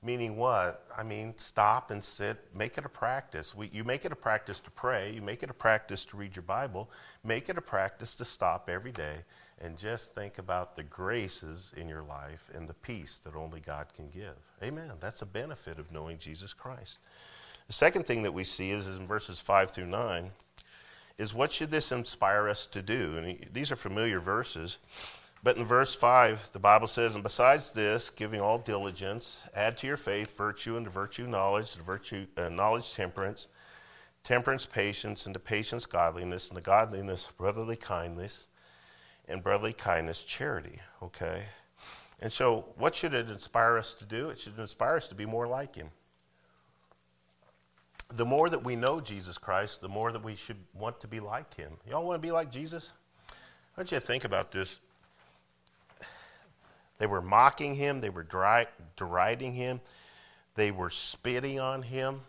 Meaning 0.03 0.35
what? 0.35 0.87
I 0.97 1.03
mean, 1.03 1.33
stop 1.37 1.91
and 1.91 2.03
sit, 2.03 2.39
make 2.55 2.79
it 2.79 2.85
a 2.85 2.89
practice. 2.89 3.53
We, 3.53 3.69
you 3.71 3.83
make 3.83 4.03
it 4.03 4.11
a 4.11 4.15
practice 4.15 4.59
to 4.61 4.71
pray, 4.71 5.11
you 5.13 5.21
make 5.21 5.43
it 5.43 5.51
a 5.51 5.53
practice 5.53 6.05
to 6.05 6.17
read 6.17 6.35
your 6.35 6.41
Bible, 6.41 6.89
make 7.23 7.49
it 7.49 7.57
a 7.57 7.61
practice 7.61 8.15
to 8.15 8.25
stop 8.25 8.67
every 8.67 8.91
day 8.91 9.17
and 9.59 9.77
just 9.77 10.15
think 10.15 10.39
about 10.39 10.75
the 10.75 10.81
graces 10.81 11.71
in 11.77 11.87
your 11.87 12.01
life 12.01 12.49
and 12.55 12.67
the 12.67 12.73
peace 12.73 13.19
that 13.19 13.35
only 13.35 13.59
God 13.59 13.93
can 13.95 14.09
give. 14.09 14.33
Amen. 14.63 14.93
That's 14.99 15.21
a 15.21 15.25
benefit 15.27 15.77
of 15.77 15.91
knowing 15.91 16.17
Jesus 16.17 16.51
Christ. 16.51 16.97
The 17.67 17.73
second 17.73 18.07
thing 18.07 18.23
that 18.23 18.33
we 18.33 18.43
see 18.43 18.71
is, 18.71 18.87
is 18.87 18.97
in 18.97 19.05
verses 19.05 19.39
5 19.39 19.69
through 19.69 19.85
9 19.85 20.31
is 21.21 21.35
what 21.35 21.51
should 21.51 21.69
this 21.69 21.91
inspire 21.91 22.49
us 22.49 22.65
to 22.65 22.81
do? 22.81 23.15
And 23.15 23.37
these 23.53 23.71
are 23.71 23.75
familiar 23.75 24.19
verses. 24.19 24.79
But 25.43 25.55
in 25.55 25.65
verse 25.65 25.93
5, 25.93 26.49
the 26.51 26.57
Bible 26.57 26.87
says, 26.87 27.13
And 27.13 27.21
besides 27.21 27.71
this, 27.71 28.09
giving 28.09 28.41
all 28.41 28.57
diligence, 28.57 29.43
add 29.53 29.77
to 29.77 29.87
your 29.87 29.97
faith 29.97 30.35
virtue, 30.35 30.77
and 30.77 30.85
to 30.85 30.91
virtue 30.91 31.27
knowledge, 31.27 31.73
to 31.73 31.83
virtue 31.83 32.25
uh, 32.37 32.49
knowledge 32.49 32.95
temperance, 32.95 33.49
temperance 34.23 34.65
patience, 34.65 35.27
and 35.27 35.35
to 35.35 35.39
patience 35.39 35.85
godliness, 35.85 36.49
and 36.49 36.57
to 36.57 36.63
godliness 36.63 37.27
brotherly 37.37 37.75
kindness, 37.75 38.47
and 39.27 39.43
brotherly 39.43 39.73
kindness 39.73 40.23
charity. 40.23 40.79
Okay? 41.03 41.43
And 42.19 42.31
so, 42.31 42.65
what 42.77 42.95
should 42.95 43.13
it 43.13 43.29
inspire 43.29 43.77
us 43.77 43.93
to 43.93 44.05
do? 44.05 44.29
It 44.31 44.39
should 44.39 44.57
inspire 44.57 44.95
us 44.95 45.07
to 45.09 45.15
be 45.15 45.27
more 45.27 45.45
like 45.45 45.75
Him. 45.75 45.91
The 48.13 48.25
more 48.25 48.49
that 48.49 48.63
we 48.63 48.75
know 48.75 48.99
Jesus 48.99 49.37
Christ, 49.37 49.81
the 49.81 49.89
more 49.89 50.11
that 50.11 50.23
we 50.23 50.35
should 50.35 50.57
want 50.73 50.99
to 51.01 51.07
be 51.07 51.19
like 51.19 51.53
Him. 51.53 51.71
Y'all 51.89 52.05
want 52.05 52.21
to 52.21 52.27
be 52.27 52.31
like 52.31 52.51
Jesus? 52.51 52.91
I 53.29 53.81
want 53.81 53.91
you 53.91 53.99
to 53.99 54.05
think 54.05 54.25
about 54.25 54.51
this. 54.51 54.79
They 57.01 57.07
were 57.07 57.23
mocking 57.23 57.73
him, 57.73 57.99
they 57.99 58.11
were 58.11 58.27
deriding 58.95 59.53
him, 59.53 59.81
they 60.53 60.69
were 60.69 60.91
spitting 60.91 61.59
on 61.59 61.81
him. 61.81 62.21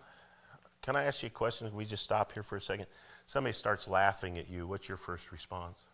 Can 0.81 0.97
I 0.97 1.03
ask 1.03 1.23
you 1.23 1.27
a 1.27 1.31
question? 1.31 1.69
Can 1.69 1.77
we 1.77 1.85
just 1.85 2.03
stop 2.03 2.33
here 2.33 2.43
for 2.43 2.57
a 2.57 2.61
second? 2.61 2.87
Somebody 3.27 3.53
starts 3.53 3.87
laughing 3.87 4.39
at 4.39 4.49
you. 4.49 4.67
What's 4.67 4.89
your 4.89 4.97
first 4.97 5.31
response? 5.31 5.85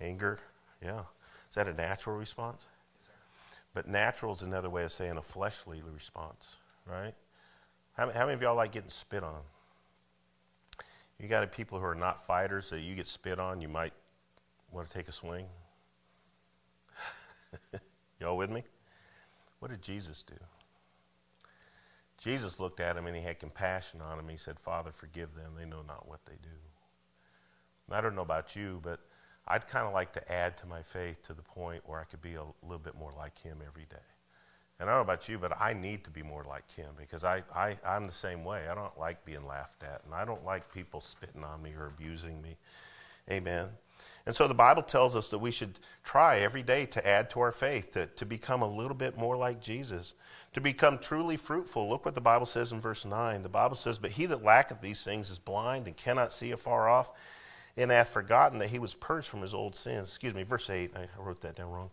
Anger. 0.00 0.12
Anger, 0.12 0.38
yeah. 0.80 1.00
Is 1.48 1.56
that 1.56 1.66
a 1.66 1.72
natural 1.72 2.16
response? 2.16 2.68
Yes, 3.02 3.10
but 3.74 3.88
natural 3.88 4.32
is 4.32 4.42
another 4.42 4.70
way 4.70 4.84
of 4.84 4.92
saying 4.92 5.16
a 5.16 5.22
fleshly 5.22 5.82
response, 5.92 6.56
right? 6.86 7.14
How, 7.98 8.08
how 8.10 8.20
many 8.20 8.34
of 8.34 8.42
y'all 8.42 8.54
like 8.54 8.70
getting 8.70 8.90
spit 8.90 9.24
on? 9.24 9.40
You 11.18 11.26
got 11.28 11.50
people 11.50 11.80
who 11.80 11.84
are 11.84 11.96
not 11.96 12.24
fighters 12.24 12.70
that 12.70 12.80
you 12.80 12.94
get 12.94 13.08
spit 13.08 13.40
on, 13.40 13.60
you 13.60 13.68
might 13.68 13.92
want 14.70 14.88
to 14.88 14.94
take 14.94 15.08
a 15.08 15.12
swing. 15.12 15.46
Y'all 18.20 18.36
with 18.36 18.50
me? 18.50 18.62
What 19.58 19.72
did 19.72 19.82
Jesus 19.82 20.22
do? 20.22 20.36
Jesus 22.18 22.60
looked 22.60 22.78
at 22.78 22.96
him 22.96 23.06
and 23.06 23.16
he 23.16 23.22
had 23.22 23.40
compassion 23.40 24.00
on 24.00 24.18
him. 24.18 24.28
He 24.28 24.36
said, 24.36 24.60
Father, 24.60 24.92
forgive 24.92 25.34
them. 25.34 25.54
They 25.56 25.64
know 25.64 25.82
not 25.82 26.08
what 26.08 26.24
they 26.24 26.36
do. 26.40 26.48
I 27.90 28.00
don't 28.00 28.14
know 28.14 28.22
about 28.22 28.54
you, 28.54 28.78
but 28.82 29.00
I'd 29.48 29.66
kind 29.66 29.86
of 29.86 29.92
like 29.92 30.12
to 30.12 30.32
add 30.32 30.56
to 30.58 30.66
my 30.66 30.82
faith 30.82 31.22
to 31.24 31.34
the 31.34 31.42
point 31.42 31.82
where 31.84 31.98
I 31.98 32.04
could 32.04 32.20
be 32.20 32.34
a 32.34 32.44
little 32.62 32.78
bit 32.78 32.94
more 32.96 33.12
like 33.16 33.38
him 33.38 33.58
every 33.66 33.86
day. 33.90 33.96
And 34.80 34.88
I 34.88 34.92
don't 34.92 34.98
know 35.06 35.12
about 35.12 35.28
you, 35.28 35.38
but 35.38 35.60
I 35.60 35.72
need 35.72 36.04
to 36.04 36.10
be 36.10 36.22
more 36.22 36.44
like 36.48 36.70
him 36.70 36.90
because 36.96 37.24
I, 37.24 37.42
I, 37.54 37.76
I'm 37.84 38.06
the 38.06 38.12
same 38.12 38.44
way. 38.44 38.68
I 38.68 38.74
don't 38.74 38.96
like 38.98 39.24
being 39.24 39.44
laughed 39.44 39.82
at, 39.82 40.02
and 40.04 40.14
I 40.14 40.24
don't 40.24 40.44
like 40.44 40.72
people 40.72 41.00
spitting 41.00 41.42
on 41.42 41.62
me 41.62 41.72
or 41.76 41.86
abusing 41.86 42.40
me. 42.40 42.56
Amen. 43.30 43.68
And 44.24 44.36
so 44.36 44.46
the 44.46 44.54
Bible 44.54 44.82
tells 44.82 45.16
us 45.16 45.30
that 45.30 45.38
we 45.38 45.50
should 45.50 45.78
try 46.04 46.40
every 46.40 46.62
day 46.62 46.86
to 46.86 47.06
add 47.06 47.30
to 47.30 47.40
our 47.40 47.50
faith, 47.50 47.90
to, 47.92 48.06
to 48.06 48.26
become 48.26 48.62
a 48.62 48.68
little 48.68 48.94
bit 48.94 49.16
more 49.16 49.36
like 49.36 49.60
Jesus, 49.60 50.14
to 50.52 50.60
become 50.60 50.98
truly 50.98 51.36
fruitful. 51.36 51.88
Look 51.88 52.04
what 52.04 52.14
the 52.14 52.20
Bible 52.20 52.46
says 52.46 52.70
in 52.70 52.78
verse 52.78 53.04
9. 53.04 53.42
The 53.42 53.48
Bible 53.48 53.74
says, 53.74 53.98
But 53.98 54.12
he 54.12 54.26
that 54.26 54.44
lacketh 54.44 54.80
these 54.80 55.02
things 55.02 55.30
is 55.30 55.38
blind 55.38 55.86
and 55.86 55.96
cannot 55.96 56.30
see 56.30 56.52
afar 56.52 56.88
off, 56.88 57.10
and 57.76 57.90
hath 57.90 58.10
forgotten 58.10 58.58
that 58.58 58.68
he 58.68 58.78
was 58.78 58.92
purged 58.92 59.28
from 59.28 59.40
his 59.40 59.54
old 59.54 59.74
sins. 59.74 60.08
Excuse 60.08 60.34
me, 60.34 60.42
verse 60.42 60.68
8. 60.68 60.92
I 60.94 61.08
wrote 61.18 61.40
that 61.40 61.56
down 61.56 61.70
wrong. 61.70 61.90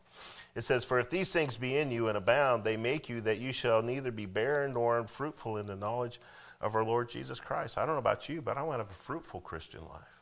It 0.56 0.64
says, 0.64 0.86
For 0.86 1.00
if 1.00 1.10
these 1.10 1.32
things 1.32 1.58
be 1.58 1.78
in 1.78 1.92
you 1.92 2.08
and 2.08 2.18
abound, 2.18 2.64
they 2.64 2.78
make 2.78 3.10
you 3.10 3.22
that 3.22 3.40
you 3.40 3.52
shall 3.52 3.82
neither 3.82 4.12
be 4.12 4.26
barren 4.26 4.74
nor 4.74 4.98
unfruitful 5.00 5.58
in 5.58 5.68
the 5.68 5.76
knowledge 5.76 6.20
of 6.62 6.76
our 6.76 6.84
Lord 6.84 7.10
Jesus 7.10 7.40
Christ. 7.40 7.78
I 7.78 7.86
don't 7.86 7.96
know 7.96 8.00
about 8.00 8.30
you, 8.30 8.42
but 8.42 8.58
I 8.58 8.64
want 8.64 8.76
to 8.76 8.84
have 8.84 8.92
a 8.92 8.94
fruitful 8.94 9.42
Christian 9.42 9.82
life. 9.82 10.16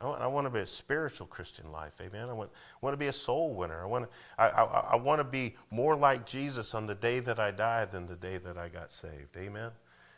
I 0.00 0.06
want, 0.06 0.20
I 0.20 0.26
want 0.26 0.46
to 0.46 0.50
be 0.50 0.60
a 0.60 0.66
spiritual 0.66 1.26
Christian 1.26 1.72
life, 1.72 1.94
amen. 2.02 2.28
I 2.28 2.32
want, 2.32 2.50
want 2.82 2.92
to 2.92 2.98
be 2.98 3.06
a 3.06 3.12
soul 3.12 3.54
winner. 3.54 3.80
I 3.82 3.86
want 3.86 4.04
to, 4.04 4.10
I, 4.38 4.48
I, 4.48 4.64
I 4.92 4.96
want 4.96 5.20
to 5.20 5.24
be 5.24 5.56
more 5.70 5.96
like 5.96 6.26
Jesus 6.26 6.74
on 6.74 6.86
the 6.86 6.94
day 6.94 7.20
that 7.20 7.38
I 7.38 7.50
die 7.50 7.86
than 7.86 8.06
the 8.06 8.16
day 8.16 8.36
that 8.38 8.58
I 8.58 8.68
got 8.68 8.92
saved, 8.92 9.36
amen. 9.36 9.70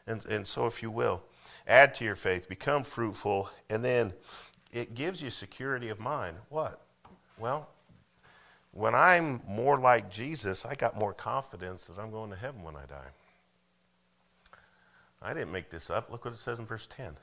And, 0.09 0.25
and 0.27 0.47
so, 0.47 0.67
if 0.67 0.83
you 0.83 0.91
will, 0.91 1.23
add 1.69 1.95
to 1.97 2.05
your 2.05 2.17
faith, 2.17 2.49
become 2.49 2.83
fruitful, 2.83 3.51
and 3.71 3.85
then 3.85 4.15
it 4.73 4.95
gives 4.95 5.23
you 5.23 5.31
security 5.31 5.91
of 5.91 6.01
mind. 6.01 6.37
What? 6.49 6.81
Well, 7.39 7.69
when 8.79 8.95
I'm 8.95 9.43
more 9.49 9.77
like 9.77 10.09
Jesus, 10.09 10.65
I 10.65 10.77
got 10.77 10.97
more 10.97 11.13
confidence 11.13 11.89
that 11.89 12.01
I'm 12.01 12.13
going 12.13 12.31
to 12.31 12.37
heaven 12.37 12.63
when 12.63 12.77
I 12.77 12.87
die. 12.87 13.11
I 15.21 15.35
didn't 15.35 15.51
make 15.51 15.69
this 15.69 15.91
up. 15.91 16.13
Look 16.13 16.25
what 16.25 16.33
it 16.33 16.37
says 16.37 16.61
in 16.61 16.65
verse 16.65 16.87
10. 16.87 17.17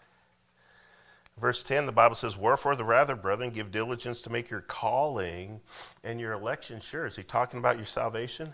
Verse 1.38 1.64
10, 1.64 1.86
the 1.86 1.94
Bible 1.94 2.16
says, 2.16 2.36
Wherefore 2.36 2.76
the 2.76 2.84
rather, 2.84 3.16
brethren, 3.16 3.52
give 3.52 3.72
diligence 3.72 4.22
to 4.24 4.30
make 4.30 4.50
your 4.50 4.62
calling 4.62 5.62
and 6.04 6.20
your 6.20 6.34
election 6.34 6.82
sure. 6.82 7.06
Is 7.06 7.16
he 7.16 7.24
talking 7.24 7.60
about 7.60 7.78
your 7.78 7.86
salvation? 7.86 8.54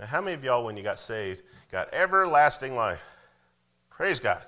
Now, 0.00 0.06
how 0.06 0.20
many 0.20 0.34
of 0.34 0.42
y'all, 0.42 0.64
when 0.64 0.76
you 0.76 0.82
got 0.82 0.98
saved, 0.98 1.42
got 1.70 1.92
everlasting 1.94 2.74
life? 2.74 3.02
Praise 3.90 4.18
God. 4.18 4.44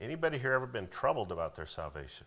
Anybody 0.00 0.38
here 0.38 0.54
ever 0.54 0.66
been 0.66 0.88
troubled 0.88 1.30
about 1.30 1.56
their 1.56 1.66
salvation? 1.66 2.26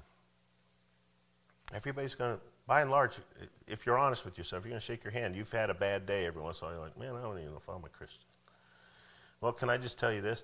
Everybody's 1.74 2.14
going 2.14 2.36
to, 2.36 2.42
by 2.70 2.82
and 2.82 2.90
large, 2.90 3.20
if 3.68 3.86
you're 3.86 3.98
honest 3.98 4.24
with 4.24 4.38
yourself, 4.38 4.64
you're 4.64 4.70
going 4.70 4.80
to 4.80 4.86
shake 4.86 5.04
your 5.04 5.12
hand. 5.12 5.36
You've 5.36 5.52
had 5.52 5.70
a 5.70 5.74
bad 5.74 6.06
day 6.06 6.26
every 6.26 6.42
once 6.42 6.62
in 6.62 6.68
a 6.68 6.70
while. 6.70 6.78
You're 6.78 6.86
like, 6.86 6.98
man, 6.98 7.16
I 7.16 7.22
don't 7.24 7.38
even 7.40 7.52
know 7.52 7.58
if 7.58 7.68
I'm 7.68 7.84
a 7.84 7.90
Christian. 7.90 8.24
Well, 9.42 9.52
can 9.52 9.70
I 9.70 9.78
just 9.78 10.00
tell 10.00 10.14
you 10.14 10.22
this? 10.22 10.44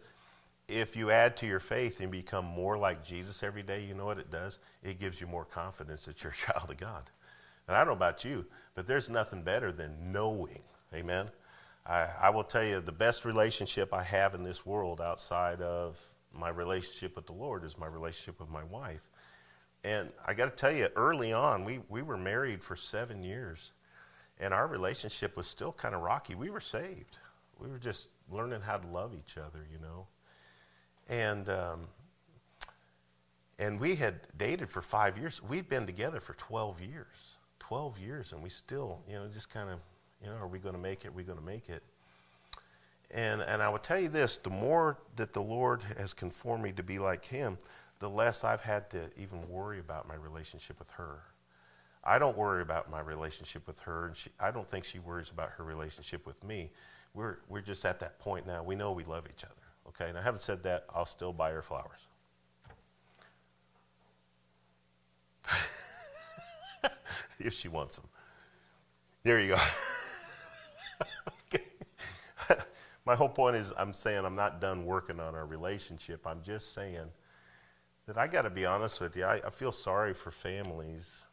if 0.67 0.95
you 0.95 1.11
add 1.11 1.37
to 1.37 1.45
your 1.45 1.59
faith 1.59 1.99
and 1.99 2.11
become 2.11 2.45
more 2.45 2.77
like 2.77 3.05
Jesus 3.05 3.43
every 3.43 3.63
day, 3.63 3.83
you 3.83 3.93
know 3.93 4.05
what 4.05 4.17
it 4.17 4.31
does? 4.31 4.59
It 4.83 4.99
gives 4.99 5.21
you 5.21 5.27
more 5.27 5.45
confidence 5.45 6.05
that 6.05 6.23
you're 6.23 6.33
a 6.33 6.35
child 6.53 6.71
of 6.71 6.77
God. 6.77 7.09
And 7.67 7.75
I 7.75 7.79
don't 7.79 7.87
know 7.87 7.93
about 7.93 8.23
you, 8.23 8.45
but 8.73 8.87
there's 8.87 9.09
nothing 9.09 9.41
better 9.41 9.71
than 9.71 10.11
knowing. 10.11 10.61
Amen. 10.93 11.29
I, 11.85 12.07
I 12.21 12.29
will 12.29 12.43
tell 12.43 12.63
you 12.63 12.79
the 12.79 12.91
best 12.91 13.25
relationship 13.25 13.93
I 13.93 14.03
have 14.03 14.33
in 14.33 14.43
this 14.43 14.65
world 14.65 15.01
outside 15.01 15.61
of 15.61 16.03
my 16.33 16.49
relationship 16.49 17.15
with 17.15 17.27
the 17.27 17.33
Lord 17.33 17.63
is 17.63 17.77
my 17.77 17.87
relationship 17.87 18.39
with 18.39 18.49
my 18.49 18.63
wife. 18.63 19.07
And 19.85 20.09
I 20.25 20.33
got 20.33 20.45
to 20.45 20.51
tell 20.51 20.71
you, 20.71 20.87
early 20.95 21.31
on, 21.31 21.63
we, 21.63 21.79
we 21.89 22.01
were 22.01 22.17
married 22.17 22.63
for 22.63 22.75
seven 22.75 23.21
years, 23.21 23.71
and 24.39 24.51
our 24.51 24.65
relationship 24.65 25.37
was 25.37 25.45
still 25.45 25.71
kind 25.71 25.93
of 25.93 26.01
rocky. 26.01 26.33
We 26.33 26.49
were 26.49 26.59
saved. 26.59 27.19
We 27.59 27.69
were 27.69 27.77
just 27.77 28.09
learning 28.31 28.61
how 28.61 28.77
to 28.77 28.87
love 28.87 29.13
each 29.13 29.37
other, 29.37 29.59
you 29.71 29.77
know. 29.77 30.07
And, 31.07 31.49
um, 31.49 31.81
and 33.59 33.79
we 33.79 33.93
had 33.93 34.21
dated 34.35 34.71
for 34.71 34.81
five 34.81 35.19
years. 35.19 35.43
We'd 35.43 35.69
been 35.69 35.85
together 35.85 36.19
for 36.19 36.33
12 36.33 36.81
years. 36.81 37.37
12 37.59 37.99
years, 37.99 38.33
and 38.33 38.41
we 38.41 38.49
still, 38.49 39.01
you 39.07 39.13
know, 39.13 39.27
just 39.27 39.51
kind 39.51 39.69
of, 39.69 39.77
you 40.19 40.29
know, 40.29 40.35
are 40.37 40.47
we 40.47 40.57
going 40.57 40.73
to 40.73 40.81
make 40.81 41.05
it? 41.05 41.09
Are 41.09 41.11
we 41.11 41.23
going 41.23 41.37
to 41.37 41.45
make 41.45 41.69
it? 41.69 41.83
And, 43.11 43.39
and 43.43 43.61
I 43.61 43.69
will 43.69 43.77
tell 43.77 43.99
you 43.99 44.09
this 44.09 44.37
the 44.37 44.49
more 44.49 44.97
that 45.15 45.31
the 45.31 45.43
Lord 45.43 45.83
has 45.99 46.11
conformed 46.11 46.63
me 46.63 46.71
to 46.71 46.83
be 46.83 46.97
like 46.97 47.23
Him, 47.23 47.59
the 47.99 48.09
less 48.09 48.43
I've 48.43 48.61
had 48.61 48.89
to 48.91 49.09
even 49.17 49.47
worry 49.49 49.79
about 49.79 50.07
my 50.07 50.15
relationship 50.15 50.79
with 50.79 50.89
her. 50.91 51.19
I 52.03 52.19
don't 52.19 52.37
worry 52.37 52.61
about 52.61 52.91
my 52.91 52.99
relationship 52.99 53.65
with 53.65 53.79
her, 53.81 54.07
and 54.07 54.15
she, 54.15 54.29
I 54.39 54.51
don't 54.51 54.69
think 54.69 54.85
she 54.85 54.99
worries 54.99 55.31
about 55.31 55.49
her 55.51 55.63
relationship 55.63 56.25
with 56.27 56.43
me. 56.43 56.71
We're, 57.13 57.37
we're 57.49 57.61
just 57.61 57.85
at 57.85 57.99
that 58.01 58.19
point 58.19 58.45
now. 58.45 58.63
We 58.63 58.75
know 58.75 58.91
we 58.91 59.05
love 59.05 59.25
each 59.33 59.43
other. 59.43 59.53
Okay, 59.87 60.09
and 60.09 60.17
I 60.17 60.21
haven't 60.21 60.41
said 60.41 60.61
that, 60.63 60.85
I'll 60.93 61.05
still 61.05 61.33
buy 61.33 61.51
her 61.51 61.61
flowers. 61.61 62.07
if 67.39 67.53
she 67.53 67.67
wants 67.69 67.95
them. 67.95 68.07
There 69.23 69.39
you 69.39 69.55
go. 69.55 69.57
My 73.05 73.15
whole 73.15 73.29
point 73.29 73.55
is 73.55 73.73
I'm 73.77 73.93
saying 73.93 74.25
I'm 74.25 74.35
not 74.35 74.61
done 74.61 74.85
working 74.85 75.19
on 75.19 75.35
our 75.35 75.45
relationship. 75.45 76.25
I'm 76.25 76.41
just 76.43 76.73
saying 76.73 77.05
that 78.07 78.17
I 78.17 78.27
got 78.27 78.43
to 78.43 78.49
be 78.49 78.65
honest 78.65 79.01
with 79.01 79.15
you. 79.15 79.25
I, 79.25 79.41
I 79.45 79.49
feel 79.49 79.71
sorry 79.71 80.13
for 80.13 80.31
families 80.31 81.25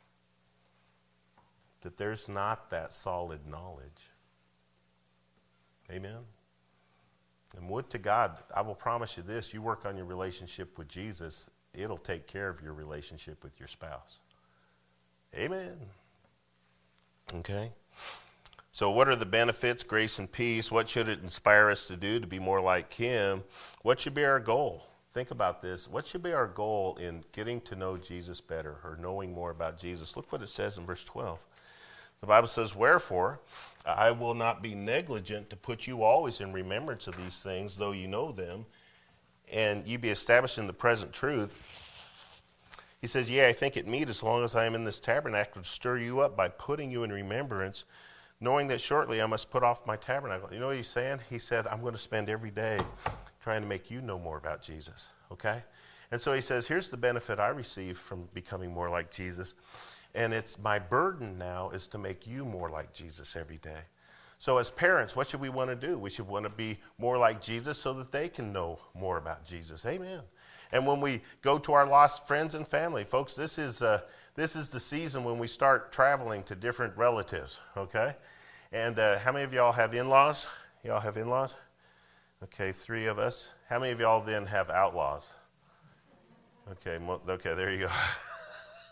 that 1.83 1.97
there's 1.97 2.29
not 2.29 2.71
that 2.71 2.93
solid 2.93 3.47
knowledge. 3.47 4.11
Amen? 5.91 6.21
And 7.57 7.69
would 7.69 7.91
to 7.91 7.99
God, 7.99 8.39
I 8.55 8.63
will 8.63 8.75
promise 8.75 9.17
you 9.17 9.23
this 9.23 9.53
you 9.53 9.61
work 9.61 9.85
on 9.85 9.97
your 9.97 10.07
relationship 10.07 10.79
with 10.79 10.89
Jesus, 10.89 11.51
it'll 11.75 11.99
take 11.99 12.27
care 12.27 12.49
of 12.49 12.63
your 12.63 12.73
relationship 12.73 13.43
with 13.45 13.59
your 13.61 13.67
spouse. 13.67 14.21
Amen. 15.37 15.77
Okay? 17.35 17.73
So, 18.71 18.91
what 18.91 19.09
are 19.09 19.17
the 19.17 19.27
benefits, 19.27 19.83
grace, 19.83 20.19
and 20.19 20.31
peace? 20.31 20.71
What 20.71 20.89
should 20.89 21.09
it 21.09 21.23
inspire 21.23 21.69
us 21.69 21.85
to 21.87 21.97
do 21.97 22.21
to 22.21 22.27
be 22.27 22.39
more 22.39 22.61
like 22.61 22.93
Him? 22.93 23.43
What 23.83 24.01
should 24.01 24.15
be 24.15 24.25
our 24.25 24.41
goal? 24.41 24.87
Think 25.13 25.31
about 25.31 25.61
this. 25.61 25.89
What 25.89 26.07
should 26.07 26.23
be 26.23 26.33
our 26.33 26.47
goal 26.47 26.97
in 26.97 27.23
getting 27.33 27.61
to 27.63 27.77
know 27.77 27.99
Jesus 27.99 28.41
better 28.41 28.77
or 28.83 28.97
knowing 28.99 29.35
more 29.35 29.51
about 29.51 29.79
Jesus? 29.79 30.17
Look 30.17 30.33
what 30.33 30.41
it 30.41 30.49
says 30.49 30.79
in 30.79 30.87
verse 30.87 31.05
12. 31.05 31.47
The 32.23 32.27
Bible 32.27 32.49
says, 32.49 32.75
Wherefore, 32.75 33.39
I 33.85 34.11
will 34.11 34.33
not 34.33 34.63
be 34.63 34.75
negligent 34.75 35.51
to 35.51 35.57
put 35.57 35.87
you 35.87 36.03
always 36.03 36.41
in 36.41 36.51
remembrance 36.51 37.09
of 37.09 37.17
these 37.19 37.43
things, 37.43 37.77
though 37.77 37.93
you 37.93 38.09
know 38.09 38.33
them, 38.33 38.65
and 39.53 39.87
you 39.87 39.99
be 39.99 40.09
established 40.09 40.57
in 40.57 40.67
the 40.67 40.73
present 40.73 41.13
truth. 41.13 41.53
He 43.03 43.07
says, 43.07 43.29
Yea, 43.29 43.49
I 43.49 43.53
think 43.53 43.77
it 43.77 43.87
meet 43.87 44.09
as 44.09 44.23
long 44.23 44.43
as 44.45 44.55
I 44.55 44.65
am 44.65 44.75
in 44.75 44.85
this 44.85 45.01
tabernacle 45.01 45.61
to 45.61 45.69
stir 45.69 45.99
you 45.99 46.21
up 46.21 46.37
by 46.37 46.49
putting 46.49 46.91
you 46.91 47.05
in 47.05 47.13
remembrance 47.13 47.85
knowing 48.41 48.67
that 48.69 48.81
shortly 48.81 49.21
I 49.21 49.27
must 49.27 49.51
put 49.51 49.63
off 49.63 49.87
my 49.87 49.97
tabernacle. 49.97 50.49
You 50.53 50.59
know 50.59 50.69
what 50.69 50.77
he's 50.77 50.89
saying? 50.89 51.21
He 51.31 51.39
said, 51.39 51.67
I'm 51.67 51.81
going 51.81 51.93
to 51.95 52.01
spend 52.01 52.29
every 52.29 52.51
day 52.51 52.81
trying 53.43 53.63
to 53.63 53.69
make 53.69 53.91
you 53.91 54.01
know 54.01 54.19
more 54.19 54.39
about 54.39 54.63
Jesus, 54.63 55.09
okay? 55.31 55.63
And 56.11 56.21
so 56.21 56.33
he 56.33 56.41
says, 56.41 56.69
Here's 56.69 56.89
the 56.89 56.97
benefit 56.97 57.39
I 57.39 57.49
receive 57.49 57.99
from 57.99 58.29
becoming 58.35 58.73
more 58.73 58.91
like 58.91 59.11
Jesus. 59.11 59.55
And 60.15 60.33
it's 60.35 60.59
my 60.59 60.79
burden 60.79 61.39
now 61.39 61.71
is 61.71 61.87
to 61.89 61.99
make 61.99 62.27
you 62.27 62.45
more 62.45 62.71
like 62.71 62.93
Jesus 62.93 63.35
every 63.35 63.57
day. 63.57 63.81
So, 64.39 64.59
as 64.59 64.71
parents, 64.71 65.15
what 65.15 65.29
should 65.29 65.41
we 65.41 65.49
want 65.49 65.71
to 65.71 65.77
do? 65.77 65.97
We 65.97 66.11
should 66.11 66.27
want 66.27 66.45
to 66.45 66.51
be 66.51 66.77
more 66.99 67.17
like 67.17 67.41
Jesus 67.41 67.79
so 67.79 67.93
that 67.95 68.11
they 68.11 68.29
can 68.29 68.53
know 68.53 68.79
more 68.93 69.17
about 69.17 69.45
Jesus. 69.45 69.87
Amen. 69.87 70.21
And 70.73 70.87
when 70.87 71.01
we 71.01 71.21
go 71.43 71.59
to 71.59 71.73
our 71.75 71.87
lost 71.87 72.27
friends 72.27 72.55
and 72.55 72.67
family, 72.67 73.05
folks, 73.05 73.37
this 73.37 73.57
is, 73.57 73.83
uh, 73.83 74.01
this 74.35 74.57
is 74.57 74.69
the 74.69 74.81
season 74.81 75.23
when 75.23 75.39
we 75.39 75.47
start 75.47 75.93
traveling 75.93 76.43
to 76.45 76.57
different 76.57 76.97
relatives, 76.97 77.61
okay? 77.77 78.17
And 78.73 78.99
uh, 78.99 79.19
how 79.19 79.33
many 79.33 79.45
of 79.45 79.53
y'all 79.53 79.73
have 79.73 79.95
in 79.95 80.09
laws? 80.09 80.49
Y'all 80.83 80.99
have 80.99 81.17
in 81.17 81.29
laws? 81.29 81.55
Okay, 82.45 82.73
three 82.73 83.07
of 83.07 83.21
us. 83.21 83.53
How 83.69 83.79
many 83.79 83.93
of 83.93 84.01
y'all 84.01 84.21
then 84.21 84.47
have 84.47 84.69
outlaws? 84.69 85.33
Okay, 86.73 86.99
okay, 87.29 87.55
there 87.55 87.73
you 87.73 87.87
go. 87.87 87.91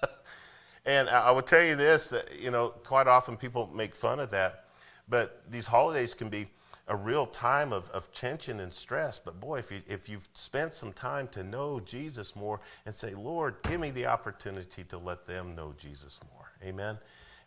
and 0.86 1.08
I 1.08 1.32
will 1.32 1.42
tell 1.42 1.62
you 1.62 1.74
this, 1.74 2.10
that, 2.10 2.40
you 2.40 2.52
know, 2.52 2.68
quite 2.68 3.08
often 3.08 3.36
people 3.36 3.68
make 3.74 3.94
fun 3.94 4.20
of 4.20 4.30
that, 4.30 4.66
but 5.08 5.42
these 5.50 5.66
holidays 5.66 6.14
can 6.14 6.28
be 6.28 6.46
a 6.86 6.94
real 6.94 7.26
time 7.26 7.72
of, 7.72 7.88
of 7.90 8.12
tension 8.12 8.60
and 8.60 8.72
stress. 8.72 9.18
But 9.18 9.40
boy, 9.40 9.58
if, 9.58 9.72
you, 9.72 9.80
if 9.88 10.08
you've 10.08 10.28
spent 10.32 10.72
some 10.72 10.92
time 10.92 11.26
to 11.28 11.42
know 11.42 11.80
Jesus 11.80 12.36
more 12.36 12.60
and 12.86 12.94
say, 12.94 13.14
Lord, 13.14 13.56
give 13.64 13.80
me 13.80 13.90
the 13.90 14.06
opportunity 14.06 14.84
to 14.84 14.98
let 14.98 15.26
them 15.26 15.56
know 15.56 15.74
Jesus 15.76 16.20
more. 16.34 16.52
Amen. 16.64 16.98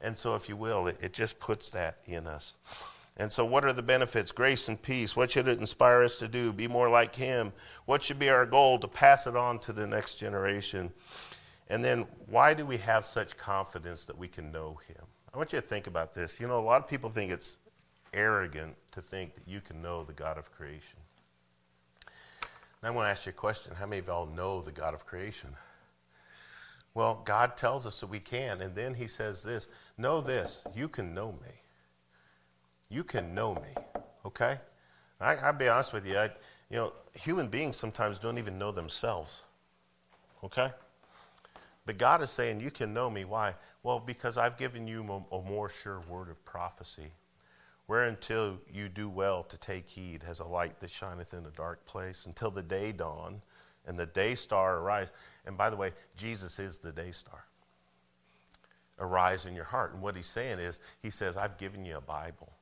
And 0.02 0.18
so, 0.18 0.36
if 0.36 0.50
you 0.50 0.58
will, 0.58 0.88
it, 0.88 0.98
it 1.02 1.14
just 1.14 1.40
puts 1.40 1.70
that 1.70 2.00
in 2.06 2.28
us. 2.28 2.56
And 3.18 3.32
so, 3.32 3.46
what 3.46 3.64
are 3.64 3.74
the 3.74 3.84
benefits? 3.84 4.32
Grace 4.32 4.68
and 4.70 4.82
peace. 4.82 5.16
What 5.16 5.32
should 5.32 5.48
it 5.48 5.60
inspire 5.60 6.02
us 6.02 6.18
to 6.20 6.28
do? 6.28 6.52
Be 6.52 6.68
more 6.68 6.90
like 6.90 7.14
Him. 7.14 7.54
What 7.86 8.02
should 8.02 8.18
be 8.18 8.30
our 8.30 8.46
goal 8.46 8.80
to 8.80 8.88
pass 8.88 9.28
it 9.28 9.36
on 9.36 9.60
to 9.60 9.74
the 9.74 9.86
next 9.86 10.16
generation? 10.16 10.92
And 11.70 11.86
then, 11.86 12.08
why 12.28 12.54
do 12.54 12.66
we 12.66 12.78
have 12.78 13.06
such 13.06 13.38
confidence 13.38 14.06
that 14.06 14.18
we 14.18 14.28
can 14.28 14.52
know 14.52 14.80
Him? 14.88 15.06
I 15.34 15.38
want 15.38 15.54
you 15.54 15.60
to 15.60 15.66
think 15.66 15.86
about 15.88 16.14
this. 16.14 16.40
You 16.40 16.48
know, 16.48 16.58
a 16.58 16.60
lot 16.60 16.82
of 16.82 16.88
people 16.88 17.10
think 17.10 17.32
it's 17.32 17.60
arrogant 18.14 18.76
to 18.92 19.02
think 19.02 19.36
that 19.36 19.48
you 19.48 19.62
can 19.62 19.82
know 19.82 20.04
the 20.04 20.14
God 20.14 20.38
of 20.38 20.52
creation. 20.52 21.00
And 22.06 22.88
I 22.88 22.92
want 22.92 23.06
to 23.06 23.12
ask 23.12 23.26
you 23.26 23.30
a 23.30 23.34
question. 23.34 23.74
How 23.76 23.86
many 23.86 24.00
of 24.00 24.08
y'all 24.08 24.26
know 24.26 24.62
the 24.62 24.72
God 24.72 24.94
of 24.94 25.06
creation? 25.06 25.50
Well, 26.96 27.22
God 27.26 27.58
tells 27.58 27.88
us 27.88 28.00
that 28.02 28.08
we 28.08 28.20
can, 28.20 28.62
and 28.62 28.76
then 28.76 28.94
He 28.94 29.08
says 29.08 29.44
this 29.44 29.68
Know 29.98 30.20
this, 30.20 30.66
you 30.76 30.88
can 30.88 31.14
know 31.14 31.32
me. 31.32 31.63
You 32.94 33.04
can 33.04 33.34
know 33.34 33.56
me, 33.56 34.02
okay? 34.24 34.60
I, 35.20 35.48
will 35.48 35.58
be 35.58 35.68
honest 35.68 35.94
with 35.94 36.06
you. 36.06 36.16
I, 36.16 36.26
you 36.70 36.78
know, 36.78 36.94
human 37.16 37.48
beings 37.48 37.76
sometimes 37.76 38.20
don't 38.20 38.38
even 38.38 38.60
know 38.60 38.72
themselves, 38.72 39.42
okay? 40.44 40.72
But 41.88 41.98
God 41.98 42.22
is 42.22 42.30
saying, 42.30 42.62
You 42.62 42.70
can 42.70 42.94
know 42.94 43.10
me. 43.10 43.26
Why? 43.26 43.56
Well, 43.82 44.00
because 44.00 44.38
I've 44.38 44.58
given 44.58 44.88
you 44.88 45.26
a, 45.32 45.36
a 45.36 45.42
more 45.42 45.70
sure 45.70 46.02
word 46.02 46.30
of 46.30 46.46
prophecy 46.46 47.12
where 47.88 48.04
until 48.04 48.60
you 48.72 48.90
do 48.90 49.10
well 49.10 49.44
to 49.44 49.58
take 49.58 49.90
heed, 49.90 50.22
as 50.28 50.40
a 50.40 50.46
light 50.46 50.80
that 50.80 50.90
shineth 50.90 51.34
in 51.34 51.46
a 51.48 51.52
dark 51.52 51.84
place, 51.86 52.28
until 52.28 52.52
the 52.52 52.64
day 52.64 52.92
dawn 52.92 53.42
and 53.88 53.98
the 53.98 54.06
day 54.06 54.36
star 54.36 54.78
arise. 54.78 55.12
And 55.46 55.58
by 55.58 55.72
the 55.72 55.76
way, 55.76 55.94
Jesus 56.16 56.60
is 56.60 56.78
the 56.78 56.92
day 56.92 57.12
star. 57.12 57.44
Arise 59.00 59.48
in 59.48 59.56
your 59.56 59.66
heart. 59.66 59.94
And 59.94 60.02
what 60.02 60.16
he's 60.16 60.28
saying 60.28 60.60
is, 60.60 60.80
he 61.02 61.10
says, 61.10 61.36
I've 61.36 61.58
given 61.58 61.84
you 61.84 61.96
a 61.96 62.02
Bible. 62.02 62.54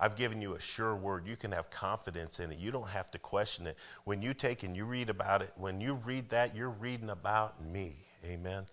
I've 0.00 0.16
given 0.16 0.40
you 0.40 0.54
a 0.54 0.60
sure 0.60 0.94
word. 0.94 1.26
You 1.26 1.36
can 1.36 1.50
have 1.52 1.70
confidence 1.70 2.40
in 2.40 2.52
it. 2.52 2.58
You 2.58 2.70
don't 2.70 2.88
have 2.88 3.10
to 3.12 3.18
question 3.18 3.66
it. 3.66 3.76
When 4.04 4.22
you 4.22 4.32
take 4.32 4.62
and 4.62 4.76
you 4.76 4.84
read 4.84 5.10
about 5.10 5.42
it, 5.42 5.52
when 5.56 5.80
you 5.80 5.94
read 5.94 6.28
that, 6.28 6.54
you're 6.54 6.70
reading 6.70 7.10
about 7.10 7.64
me. 7.64 7.96
Amen. 8.24 8.64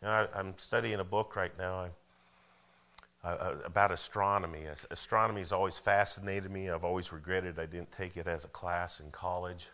You 0.00 0.08
know, 0.08 0.28
I, 0.34 0.38
am 0.40 0.54
studying 0.56 1.00
a 1.00 1.04
book 1.04 1.36
right 1.36 1.56
now. 1.58 1.88
Uh, 3.22 3.26
uh, 3.26 3.56
about 3.66 3.92
astronomy. 3.92 4.62
Astronomy 4.90 5.40
has 5.40 5.52
always 5.52 5.76
fascinated 5.76 6.50
me. 6.50 6.70
I've 6.70 6.84
always 6.84 7.12
regretted 7.12 7.58
I 7.58 7.66
didn't 7.66 7.92
take 7.92 8.16
it 8.16 8.26
as 8.26 8.46
a 8.46 8.48
class 8.48 8.98
in 9.00 9.10
college. 9.10 9.68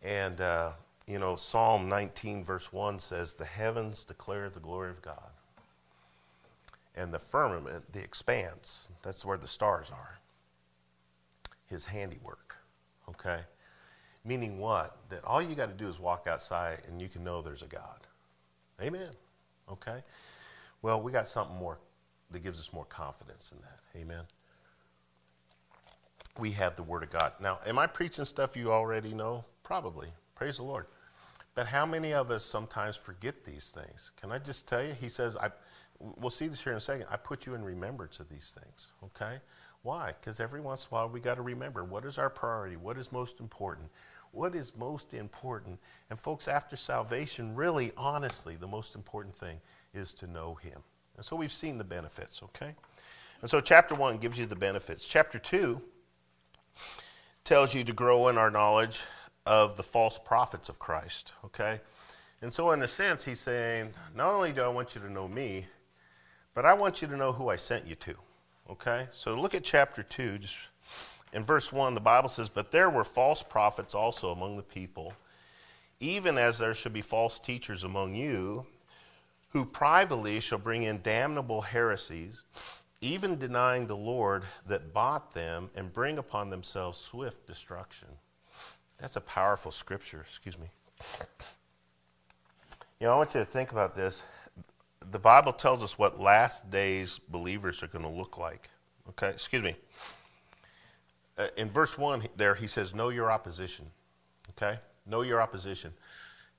And, 0.00 0.40
uh, 0.40 0.70
you 1.08 1.18
know, 1.18 1.34
Psalm 1.34 1.88
19, 1.88 2.44
verse 2.44 2.72
1 2.72 3.00
says, 3.00 3.34
The 3.34 3.44
heavens 3.44 4.04
declare 4.04 4.48
the 4.48 4.60
glory 4.60 4.90
of 4.90 5.02
God. 5.02 5.30
And 6.96 7.12
the 7.12 7.18
firmament, 7.18 7.92
the 7.92 8.02
expanse, 8.02 8.90
that's 9.02 9.24
where 9.24 9.36
the 9.36 9.46
stars 9.46 9.90
are, 9.90 10.18
his 11.66 11.84
handiwork. 11.84 12.56
Okay? 13.08 13.40
Meaning 14.24 14.58
what? 14.58 14.96
That 15.10 15.24
all 15.24 15.42
you 15.42 15.54
got 15.54 15.68
to 15.68 15.74
do 15.74 15.88
is 15.88 16.00
walk 16.00 16.26
outside 16.26 16.78
and 16.88 17.00
you 17.00 17.08
can 17.08 17.22
know 17.22 17.42
there's 17.42 17.62
a 17.62 17.66
God. 17.66 18.06
Amen. 18.82 19.10
Okay? 19.70 20.02
Well, 20.82 21.00
we 21.00 21.12
got 21.12 21.28
something 21.28 21.56
more 21.56 21.78
that 22.30 22.42
gives 22.42 22.58
us 22.58 22.72
more 22.72 22.84
confidence 22.86 23.52
in 23.52 23.58
that. 23.62 24.00
Amen. 24.00 24.24
We 26.38 26.50
have 26.52 26.76
the 26.76 26.82
Word 26.82 27.02
of 27.02 27.10
God. 27.10 27.32
Now, 27.40 27.58
am 27.66 27.78
I 27.78 27.86
preaching 27.86 28.24
stuff 28.24 28.56
you 28.56 28.72
already 28.72 29.14
know? 29.14 29.44
Probably. 29.62 30.08
Praise 30.34 30.58
the 30.58 30.64
Lord. 30.64 30.86
But 31.54 31.66
how 31.66 31.86
many 31.86 32.12
of 32.12 32.30
us 32.30 32.44
sometimes 32.44 32.96
forget 32.96 33.44
these 33.44 33.70
things? 33.70 34.12
Can 34.20 34.30
I 34.30 34.38
just 34.38 34.68
tell 34.68 34.84
you? 34.84 34.92
He 35.00 35.08
says, 35.08 35.36
I, 35.38 35.50
we'll 35.98 36.30
see 36.30 36.46
this 36.46 36.62
here 36.62 36.72
in 36.72 36.78
a 36.78 36.80
second. 36.80 37.06
I 37.10 37.16
put 37.16 37.46
you 37.46 37.54
in 37.54 37.64
remembrance 37.64 38.20
of 38.20 38.28
these 38.28 38.56
things, 38.58 38.92
okay? 39.04 39.38
Why? 39.82 40.14
Because 40.20 40.40
every 40.40 40.60
once 40.60 40.84
in 40.84 40.88
a 40.90 40.94
while 40.94 41.08
we 41.08 41.20
got 41.20 41.36
to 41.36 41.42
remember 41.42 41.84
what 41.84 42.04
is 42.04 42.18
our 42.18 42.30
priority? 42.30 42.76
What 42.76 42.98
is 42.98 43.12
most 43.12 43.40
important? 43.40 43.88
What 44.32 44.54
is 44.54 44.76
most 44.76 45.14
important? 45.14 45.78
And 46.10 46.18
folks, 46.18 46.48
after 46.48 46.76
salvation, 46.76 47.54
really, 47.54 47.92
honestly, 47.96 48.56
the 48.56 48.66
most 48.66 48.94
important 48.94 49.34
thing 49.34 49.60
is 49.94 50.12
to 50.14 50.26
know 50.26 50.54
Him. 50.54 50.82
And 51.16 51.24
so 51.24 51.36
we've 51.36 51.52
seen 51.52 51.78
the 51.78 51.84
benefits, 51.84 52.42
okay? 52.42 52.74
And 53.40 53.50
so 53.50 53.60
chapter 53.60 53.94
1 53.94 54.18
gives 54.18 54.38
you 54.38 54.46
the 54.46 54.56
benefits. 54.56 55.06
Chapter 55.06 55.38
2 55.38 55.80
tells 57.44 57.74
you 57.74 57.84
to 57.84 57.92
grow 57.92 58.28
in 58.28 58.36
our 58.36 58.50
knowledge 58.50 59.04
of 59.46 59.76
the 59.76 59.82
false 59.82 60.18
prophets 60.18 60.68
of 60.68 60.78
Christ, 60.78 61.32
okay? 61.44 61.80
And 62.42 62.52
so, 62.52 62.72
in 62.72 62.82
a 62.82 62.88
sense, 62.88 63.24
he's 63.24 63.40
saying, 63.40 63.92
not 64.14 64.34
only 64.34 64.52
do 64.52 64.62
I 64.62 64.68
want 64.68 64.94
you 64.94 65.00
to 65.00 65.10
know 65.10 65.26
me, 65.26 65.66
but 66.56 66.64
I 66.64 66.72
want 66.72 67.02
you 67.02 67.08
to 67.08 67.16
know 67.18 67.32
who 67.32 67.50
I 67.50 67.56
sent 67.56 67.86
you 67.86 67.94
to, 67.96 68.14
okay? 68.70 69.06
So, 69.12 69.38
look 69.38 69.54
at 69.54 69.62
chapter 69.62 70.02
2. 70.02 70.38
Just 70.38 70.56
in 71.34 71.44
verse 71.44 71.70
1, 71.70 71.92
the 71.92 72.00
Bible 72.00 72.30
says, 72.30 72.48
But 72.48 72.70
there 72.70 72.88
were 72.88 73.04
false 73.04 73.42
prophets 73.42 73.94
also 73.94 74.32
among 74.32 74.56
the 74.56 74.62
people, 74.62 75.12
even 76.00 76.38
as 76.38 76.58
there 76.58 76.72
should 76.72 76.94
be 76.94 77.02
false 77.02 77.38
teachers 77.38 77.84
among 77.84 78.14
you 78.14 78.64
who 79.50 79.66
privately 79.66 80.40
shall 80.40 80.58
bring 80.58 80.84
in 80.84 81.02
damnable 81.02 81.60
heresies, 81.60 82.42
even 83.02 83.38
denying 83.38 83.86
the 83.86 83.96
Lord 83.96 84.42
that 84.66 84.94
bought 84.94 85.32
them, 85.32 85.68
and 85.76 85.92
bring 85.92 86.16
upon 86.16 86.48
themselves 86.48 86.96
swift 86.96 87.46
destruction. 87.46 88.08
That's 88.98 89.16
a 89.16 89.20
powerful 89.20 89.70
scripture. 89.70 90.20
Excuse 90.22 90.58
me. 90.58 90.68
You 92.98 93.08
know, 93.08 93.12
I 93.12 93.16
want 93.16 93.34
you 93.34 93.40
to 93.40 93.46
think 93.46 93.72
about 93.72 93.94
this. 93.94 94.22
The 95.10 95.18
Bible 95.18 95.52
tells 95.52 95.82
us 95.82 95.98
what 95.98 96.20
last 96.20 96.70
days 96.70 97.18
believers 97.18 97.82
are 97.82 97.86
going 97.86 98.04
to 98.04 98.10
look 98.10 98.38
like. 98.38 98.70
Okay, 99.10 99.28
excuse 99.28 99.62
me. 99.62 99.76
Uh, 101.38 101.46
in 101.56 101.70
verse 101.70 101.96
1 101.96 102.22
there, 102.36 102.54
he 102.54 102.66
says, 102.66 102.94
Know 102.94 103.10
your 103.10 103.30
opposition. 103.30 103.86
Okay? 104.50 104.78
Know 105.06 105.22
your 105.22 105.40
opposition. 105.40 105.92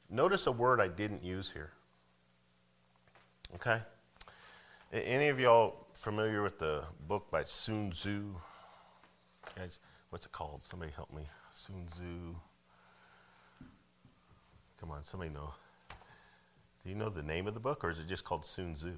Notice 0.09 0.47
a 0.47 0.51
word 0.51 0.79
I 0.79 0.87
didn't 0.87 1.23
use 1.23 1.51
here. 1.51 1.71
Okay? 3.55 3.81
Any 4.93 5.27
of 5.27 5.39
y'all 5.39 5.85
familiar 5.93 6.41
with 6.41 6.59
the 6.59 6.83
book 7.07 7.29
by 7.29 7.43
Sun 7.43 7.91
Tzu? 7.91 8.35
Guys, 9.55 9.79
what's 10.09 10.25
it 10.25 10.31
called? 10.31 10.63
Somebody 10.63 10.91
help 10.95 11.13
me. 11.13 11.23
Sun 11.51 11.85
Tzu. 11.87 12.35
Come 14.79 14.91
on, 14.91 15.03
somebody 15.03 15.31
know. 15.31 15.53
Do 16.87 16.93
you 16.93 16.97
know 16.97 17.09
the 17.09 17.21
name 17.21 17.47
of 17.47 17.53
the 17.53 17.59
book, 17.59 17.83
or 17.83 17.89
is 17.89 17.99
it 17.99 18.07
just 18.07 18.23
called 18.23 18.45
Sun 18.45 18.75
Tzu? 18.75 18.93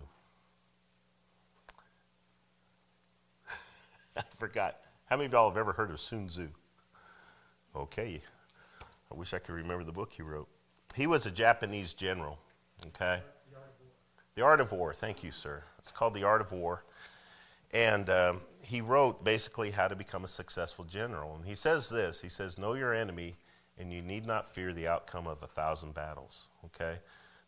I 4.16 4.22
forgot. 4.38 4.76
How 5.06 5.16
many 5.16 5.26
of 5.26 5.32
y'all 5.32 5.50
have 5.50 5.58
ever 5.58 5.72
heard 5.72 5.90
of 5.90 6.00
Sun 6.00 6.28
Tzu? 6.28 6.50
Okay. 7.76 8.22
I 9.12 9.16
wish 9.16 9.34
I 9.34 9.40
could 9.40 9.56
remember 9.56 9.84
the 9.84 9.92
book 9.92 10.14
he 10.14 10.22
wrote. 10.22 10.48
He 10.94 11.08
was 11.08 11.26
a 11.26 11.32
Japanese 11.32 11.96
general, 11.96 12.38
okay? 12.90 13.24
The 14.36 14.44
Art 14.44 14.62
of 14.62 14.72
War. 14.72 14.94
Thank 14.94 15.24
you, 15.24 15.32
sir. 15.32 15.64
It's 15.80 15.92
called 15.92 16.14
The 16.14 16.26
Art 16.26 16.42
of 16.42 16.52
War. 16.52 16.84
And 17.72 18.08
um, 18.12 18.42
he 18.62 18.82
wrote 18.82 19.24
basically 19.24 19.72
how 19.72 19.88
to 19.88 19.96
become 19.96 20.24
a 20.24 20.28
successful 20.28 20.86
general. 20.86 21.38
And 21.38 21.44
he 21.44 21.56
says 21.56 21.90
this 21.90 22.22
He 22.22 22.30
says, 22.30 22.60
Know 22.60 22.76
your 22.76 22.94
enemy, 22.94 23.38
and 23.80 23.92
you 23.92 24.04
need 24.04 24.28
not 24.28 24.54
fear 24.54 24.74
the 24.74 24.88
outcome 24.88 25.26
of 25.26 25.42
a 25.42 25.48
thousand 25.48 25.96
battles. 25.96 26.50
Okay? 26.66 27.00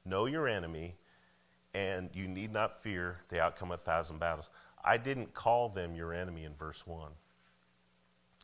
Know 0.05 0.25
your 0.25 0.47
enemy, 0.47 0.95
and 1.73 2.09
you 2.13 2.27
need 2.27 2.51
not 2.51 2.81
fear 2.81 3.21
the 3.29 3.41
outcome 3.41 3.71
of 3.71 3.79
a 3.79 3.83
thousand 3.83 4.19
battles. 4.19 4.49
I 4.83 4.97
didn't 4.97 5.33
call 5.33 5.69
them 5.69 5.95
your 5.95 6.13
enemy 6.13 6.43
in 6.43 6.53
verse 6.55 6.85
1. 6.87 7.11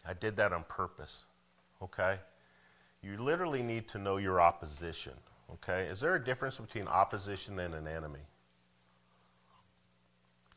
I 0.06 0.14
did 0.14 0.36
that 0.38 0.54
on 0.54 0.64
purpose. 0.68 1.26
Okay? 1.82 2.18
You 3.02 3.18
literally 3.18 3.64
need 3.64 3.88
to 3.90 3.98
know 3.98 4.18
your 4.18 4.40
opposition. 4.40 5.14
Okay? 5.54 5.84
Is 5.84 6.00
there 6.00 6.16
a 6.16 6.24
difference 6.24 6.58
between 6.58 6.88
opposition 6.88 7.60
and 7.60 7.74
an 7.74 7.88
enemy? 7.88 8.20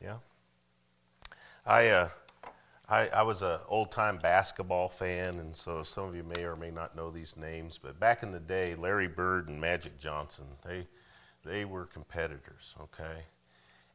Yeah? 0.01 0.17
I, 1.65 1.89
uh, 1.89 2.09
I, 2.91 3.07
I, 3.07 3.21
was 3.21 3.41
an 3.41 3.57
old 3.69 3.89
time 3.89 4.17
basketball 4.17 4.89
fan, 4.89 5.39
and 5.39 5.55
so 5.55 5.81
some 5.81 6.09
of 6.09 6.13
you 6.13 6.25
may 6.25 6.43
or 6.43 6.57
may 6.57 6.71
not 6.71 6.93
know 6.93 7.09
these 7.09 7.37
names. 7.37 7.79
But 7.81 7.97
back 8.01 8.21
in 8.21 8.33
the 8.33 8.39
day, 8.39 8.75
Larry 8.75 9.07
Bird 9.07 9.47
and 9.47 9.61
Magic 9.61 9.97
Johnson, 9.97 10.43
they, 10.67 10.85
they 11.45 11.63
were 11.63 11.85
competitors, 11.85 12.75
okay? 12.81 13.23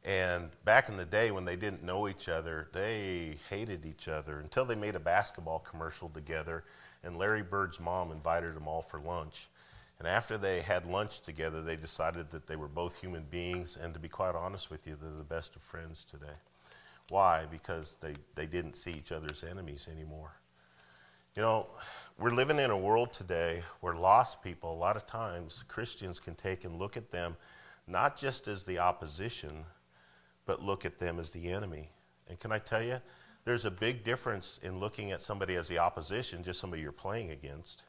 And 0.03 0.49
back 0.65 0.89
in 0.89 0.97
the 0.97 1.05
day 1.05 1.29
when 1.29 1.45
they 1.45 1.55
didn't 1.55 1.83
know 1.83 2.07
each 2.07 2.27
other, 2.27 2.69
they 2.73 3.35
hated 3.51 3.85
each 3.85 4.07
other 4.07 4.39
until 4.39 4.65
they 4.65 4.73
made 4.73 4.95
a 4.95 4.99
basketball 4.99 5.59
commercial 5.59 6.09
together. 6.09 6.63
And 7.03 7.17
Larry 7.17 7.43
Bird's 7.43 7.79
mom 7.79 8.11
invited 8.11 8.55
them 8.55 8.67
all 8.67 8.81
for 8.81 8.99
lunch. 8.99 9.49
And 9.99 10.07
after 10.07 10.39
they 10.39 10.61
had 10.61 10.87
lunch 10.87 11.21
together, 11.21 11.61
they 11.61 11.75
decided 11.75 12.31
that 12.31 12.47
they 12.47 12.55
were 12.55 12.67
both 12.67 12.99
human 12.99 13.25
beings. 13.29 13.77
And 13.79 13.93
to 13.93 13.99
be 13.99 14.09
quite 14.09 14.33
honest 14.33 14.71
with 14.71 14.87
you, 14.87 14.97
they're 14.99 15.11
the 15.11 15.23
best 15.23 15.55
of 15.55 15.61
friends 15.61 16.03
today. 16.03 16.33
Why? 17.09 17.45
Because 17.49 17.97
they, 18.01 18.15
they 18.35 18.45
didn't 18.45 18.75
see 18.75 18.91
each 18.91 19.11
other's 19.11 19.43
enemies 19.43 19.87
anymore. 19.91 20.31
You 21.35 21.41
know, 21.43 21.67
we're 22.17 22.31
living 22.31 22.59
in 22.59 22.71
a 22.71 22.77
world 22.77 23.13
today 23.13 23.61
where 23.81 23.93
lost 23.93 24.41
people, 24.41 24.73
a 24.73 24.75
lot 24.75 24.97
of 24.97 25.05
times, 25.05 25.63
Christians 25.67 26.19
can 26.19 26.35
take 26.35 26.65
and 26.65 26.77
look 26.79 26.97
at 26.97 27.11
them 27.11 27.37
not 27.87 28.17
just 28.17 28.47
as 28.47 28.63
the 28.63 28.79
opposition, 28.79 29.63
but 30.45 30.61
look 30.61 30.85
at 30.85 30.97
them 30.97 31.19
as 31.19 31.29
the 31.29 31.49
enemy. 31.49 31.89
And 32.27 32.39
can 32.39 32.51
I 32.51 32.59
tell 32.59 32.83
you, 32.83 32.99
there's 33.45 33.65
a 33.65 33.71
big 33.71 34.03
difference 34.03 34.59
in 34.61 34.79
looking 34.79 35.11
at 35.11 35.21
somebody 35.21 35.55
as 35.55 35.69
the 35.69 35.79
opposition, 35.79 36.43
just 36.43 36.59
somebody 36.59 36.81
you're 36.81 36.91
playing 36.91 37.31
against, 37.31 37.83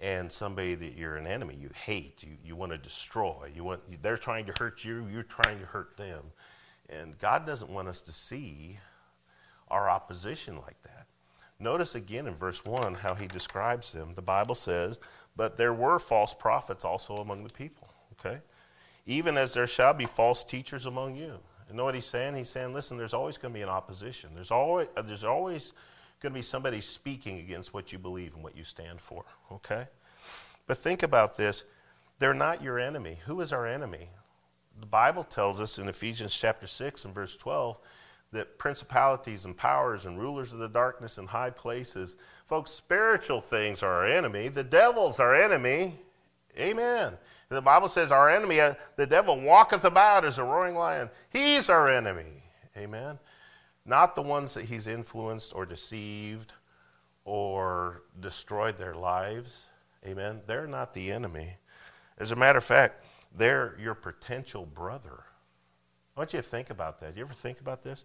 and 0.00 0.32
somebody 0.32 0.74
that 0.74 0.96
you're 0.96 1.16
an 1.16 1.26
enemy, 1.26 1.56
you 1.60 1.70
hate, 1.74 2.24
you, 2.24 2.30
you 2.44 2.56
want 2.56 2.72
to 2.72 2.78
destroy. 2.78 3.52
You 3.54 3.62
want, 3.62 4.02
they're 4.02 4.16
trying 4.16 4.46
to 4.46 4.52
hurt 4.58 4.84
you, 4.84 5.06
you're 5.12 5.22
trying 5.22 5.60
to 5.60 5.66
hurt 5.66 5.96
them. 5.96 6.24
And 6.90 7.18
God 7.18 7.46
doesn't 7.46 7.70
want 7.70 7.88
us 7.88 8.02
to 8.02 8.12
see 8.12 8.78
our 9.68 9.88
opposition 9.88 10.56
like 10.56 10.82
that. 10.82 11.06
Notice 11.58 11.94
again 11.94 12.26
in 12.26 12.34
verse 12.34 12.64
1 12.64 12.94
how 12.94 13.14
he 13.14 13.26
describes 13.26 13.92
them. 13.92 14.10
The 14.14 14.22
Bible 14.22 14.54
says, 14.54 14.98
But 15.36 15.56
there 15.56 15.74
were 15.74 15.98
false 15.98 16.34
prophets 16.34 16.84
also 16.84 17.16
among 17.16 17.44
the 17.44 17.52
people. 17.52 17.88
Okay? 18.18 18.38
Even 19.06 19.36
as 19.36 19.54
there 19.54 19.66
shall 19.66 19.94
be 19.94 20.06
false 20.06 20.44
teachers 20.44 20.86
among 20.86 21.16
you. 21.16 21.38
You 21.70 21.76
know 21.76 21.84
what 21.84 21.94
he's 21.94 22.06
saying? 22.06 22.34
He's 22.34 22.48
saying, 22.48 22.74
listen, 22.74 22.96
there's 22.96 23.14
always 23.14 23.38
going 23.38 23.54
to 23.54 23.58
be 23.58 23.62
an 23.62 23.68
opposition. 23.68 24.30
There's 24.34 24.50
always, 24.50 24.88
uh, 24.96 25.02
there's 25.02 25.24
always 25.24 25.72
going 26.20 26.32
to 26.32 26.38
be 26.38 26.42
somebody 26.42 26.80
speaking 26.80 27.38
against 27.38 27.72
what 27.72 27.92
you 27.92 27.98
believe 27.98 28.34
and 28.34 28.42
what 28.42 28.56
you 28.56 28.64
stand 28.64 29.00
for. 29.00 29.24
Okay? 29.52 29.86
But 30.66 30.78
think 30.78 31.02
about 31.04 31.36
this. 31.36 31.64
They're 32.18 32.34
not 32.34 32.62
your 32.62 32.78
enemy. 32.78 33.18
Who 33.26 33.40
is 33.40 33.52
our 33.52 33.66
enemy? 33.66 34.08
The 34.80 34.86
Bible 34.86 35.24
tells 35.24 35.60
us 35.60 35.78
in 35.78 35.88
Ephesians 35.88 36.34
chapter 36.34 36.66
6 36.66 37.04
and 37.04 37.14
verse 37.14 37.36
12 37.36 37.78
that 38.32 38.58
principalities 38.58 39.44
and 39.44 39.56
powers 39.56 40.06
and 40.06 40.18
rulers 40.18 40.52
of 40.52 40.58
the 40.58 40.68
darkness 40.68 41.18
in 41.18 41.26
high 41.26 41.50
places, 41.50 42.16
folks, 42.46 42.70
spiritual 42.70 43.40
things 43.40 43.82
are 43.82 43.92
our 43.92 44.06
enemy. 44.06 44.48
The 44.48 44.64
devil's 44.64 45.20
our 45.20 45.34
enemy. 45.34 45.98
Amen. 46.58 47.08
And 47.08 47.56
the 47.56 47.62
Bible 47.62 47.88
says 47.88 48.12
our 48.12 48.30
enemy, 48.30 48.60
uh, 48.60 48.74
the 48.96 49.06
devil 49.06 49.40
walketh 49.40 49.84
about 49.84 50.24
as 50.24 50.38
a 50.38 50.44
roaring 50.44 50.76
lion. 50.76 51.10
He's 51.30 51.68
our 51.68 51.88
enemy. 51.88 52.42
Amen. 52.76 53.18
Not 53.84 54.14
the 54.14 54.22
ones 54.22 54.54
that 54.54 54.64
he's 54.64 54.86
influenced 54.86 55.54
or 55.54 55.66
deceived 55.66 56.52
or 57.24 58.02
destroyed 58.20 58.76
their 58.76 58.94
lives. 58.94 59.68
Amen. 60.06 60.40
They're 60.46 60.66
not 60.66 60.94
the 60.94 61.10
enemy. 61.10 61.56
As 62.18 62.30
a 62.30 62.36
matter 62.36 62.58
of 62.58 62.64
fact, 62.64 63.04
they're 63.36 63.76
your 63.80 63.94
potential 63.94 64.66
brother. 64.66 65.24
I 66.16 66.20
want 66.20 66.32
you 66.32 66.38
to 66.38 66.42
think 66.42 66.70
about 66.70 67.00
that. 67.00 67.16
You 67.16 67.22
ever 67.22 67.34
think 67.34 67.60
about 67.60 67.82
this? 67.82 68.04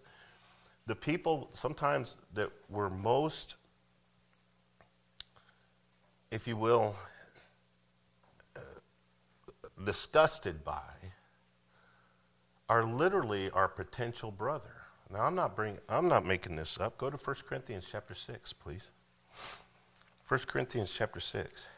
The 0.86 0.94
people 0.94 1.48
sometimes 1.52 2.16
that 2.34 2.50
were 2.68 2.88
most, 2.88 3.56
if 6.30 6.46
you 6.46 6.56
will, 6.56 6.94
uh, 8.54 8.60
disgusted 9.84 10.62
by 10.62 10.80
are 12.68 12.84
literally 12.84 13.50
our 13.50 13.68
potential 13.68 14.30
brother. 14.30 14.76
Now 15.12 15.22
I'm 15.22 15.34
not 15.34 15.54
bring, 15.54 15.78
I'm 15.88 16.08
not 16.08 16.24
making 16.24 16.56
this 16.56 16.80
up. 16.80 16.98
Go 16.98 17.10
to 17.10 17.16
1 17.16 17.36
Corinthians 17.48 17.88
chapter 17.90 18.14
6, 18.14 18.52
please. 18.54 18.90
1 20.28 20.40
Corinthians 20.46 20.92
chapter 20.92 21.20
6. 21.20 21.68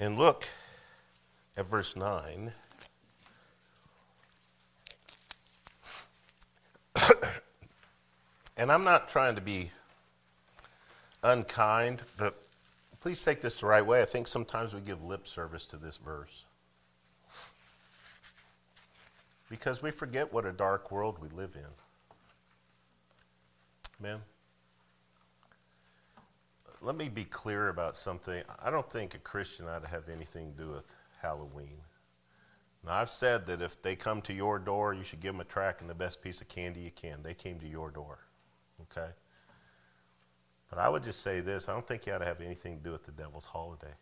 And 0.00 0.16
look 0.16 0.46
at 1.56 1.66
verse 1.66 1.96
9. 1.96 2.52
and 8.56 8.70
I'm 8.70 8.84
not 8.84 9.08
trying 9.08 9.34
to 9.34 9.40
be 9.40 9.72
unkind, 11.24 12.02
but 12.16 12.40
please 13.00 13.20
take 13.22 13.40
this 13.40 13.56
the 13.56 13.66
right 13.66 13.84
way. 13.84 14.00
I 14.00 14.04
think 14.04 14.28
sometimes 14.28 14.72
we 14.72 14.80
give 14.80 15.02
lip 15.02 15.26
service 15.26 15.66
to 15.66 15.76
this 15.76 15.96
verse. 15.96 16.44
Because 19.50 19.82
we 19.82 19.90
forget 19.90 20.32
what 20.32 20.46
a 20.46 20.52
dark 20.52 20.92
world 20.92 21.18
we 21.20 21.28
live 21.30 21.56
in. 21.56 21.64
Amen 24.00 24.20
let 26.80 26.96
me 26.96 27.08
be 27.08 27.24
clear 27.24 27.68
about 27.68 27.96
something. 27.96 28.42
I 28.62 28.70
don't 28.70 28.90
think 28.90 29.14
a 29.14 29.18
Christian 29.18 29.66
ought 29.66 29.82
to 29.82 29.88
have 29.88 30.08
anything 30.08 30.52
to 30.52 30.62
do 30.64 30.70
with 30.70 30.94
Halloween. 31.20 31.78
Now, 32.84 32.94
I've 32.94 33.10
said 33.10 33.46
that 33.46 33.60
if 33.60 33.80
they 33.82 33.96
come 33.96 34.22
to 34.22 34.32
your 34.32 34.58
door, 34.58 34.94
you 34.94 35.02
should 35.02 35.20
give 35.20 35.34
them 35.34 35.40
a 35.40 35.44
track 35.44 35.80
and 35.80 35.90
the 35.90 35.94
best 35.94 36.22
piece 36.22 36.40
of 36.40 36.48
candy 36.48 36.80
you 36.80 36.92
can. 36.92 37.22
They 37.22 37.34
came 37.34 37.58
to 37.60 37.68
your 37.68 37.90
door, 37.90 38.18
okay? 38.82 39.10
But 40.70 40.78
I 40.78 40.88
would 40.88 41.02
just 41.02 41.20
say 41.22 41.40
this 41.40 41.68
I 41.68 41.72
don't 41.72 41.86
think 41.86 42.06
you 42.06 42.12
ought 42.12 42.18
to 42.18 42.24
have 42.24 42.40
anything 42.40 42.78
to 42.78 42.84
do 42.84 42.92
with 42.92 43.04
the 43.04 43.12
devil's 43.12 43.46
holiday. 43.46 43.94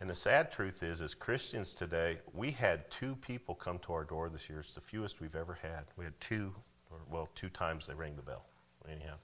And 0.00 0.10
the 0.10 0.14
sad 0.14 0.50
truth 0.50 0.82
is, 0.82 1.00
as 1.00 1.14
Christians 1.14 1.74
today, 1.74 2.18
we 2.32 2.50
had 2.50 2.90
two 2.90 3.14
people 3.16 3.54
come 3.54 3.78
to 3.80 3.92
our 3.92 4.02
door 4.02 4.28
this 4.30 4.48
year. 4.48 4.58
It's 4.58 4.74
the 4.74 4.80
fewest 4.80 5.20
we've 5.20 5.36
ever 5.36 5.56
had. 5.62 5.84
We 5.96 6.04
had 6.04 6.20
two, 6.20 6.52
or 6.90 6.98
well, 7.08 7.28
two 7.36 7.48
times 7.48 7.86
they 7.86 7.94
rang 7.94 8.16
the 8.16 8.22
bell. 8.22 8.46
Anyhow. 8.90 9.14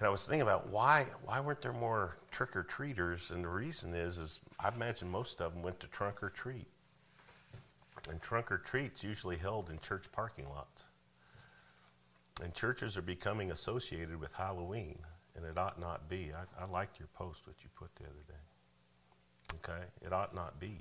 And 0.00 0.06
I 0.06 0.10
was 0.10 0.26
thinking 0.26 0.40
about 0.40 0.70
why 0.70 1.04
why 1.24 1.40
weren't 1.40 1.60
there 1.60 1.74
more 1.74 2.16
trick 2.30 2.56
or 2.56 2.62
treaters? 2.62 3.30
And 3.30 3.44
the 3.44 3.48
reason 3.48 3.94
is 3.94 4.16
is 4.16 4.40
I 4.58 4.70
imagine 4.70 5.10
most 5.10 5.42
of 5.42 5.52
them 5.52 5.62
went 5.62 5.78
to 5.80 5.86
trunk 5.88 6.22
or 6.22 6.30
treat. 6.30 6.66
And 8.08 8.20
trunk 8.22 8.50
or 8.50 8.56
treats 8.56 9.04
usually 9.04 9.36
held 9.36 9.68
in 9.68 9.78
church 9.78 10.10
parking 10.10 10.48
lots. 10.48 10.84
And 12.42 12.54
churches 12.54 12.96
are 12.96 13.02
becoming 13.02 13.50
associated 13.50 14.18
with 14.18 14.32
Halloween, 14.32 14.98
and 15.36 15.44
it 15.44 15.58
ought 15.58 15.78
not 15.78 16.08
be. 16.08 16.30
I, 16.34 16.62
I 16.62 16.66
liked 16.66 16.98
your 16.98 17.08
post, 17.08 17.46
what 17.46 17.56
you 17.62 17.68
put 17.76 17.94
the 17.96 18.04
other 18.04 18.24
day. 18.26 19.54
Okay? 19.56 19.84
It 20.00 20.14
ought 20.14 20.34
not 20.34 20.58
be. 20.58 20.80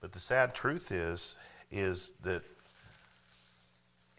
But 0.00 0.12
the 0.12 0.20
sad 0.20 0.54
truth 0.54 0.92
is, 0.92 1.36
is 1.72 2.14
that 2.22 2.44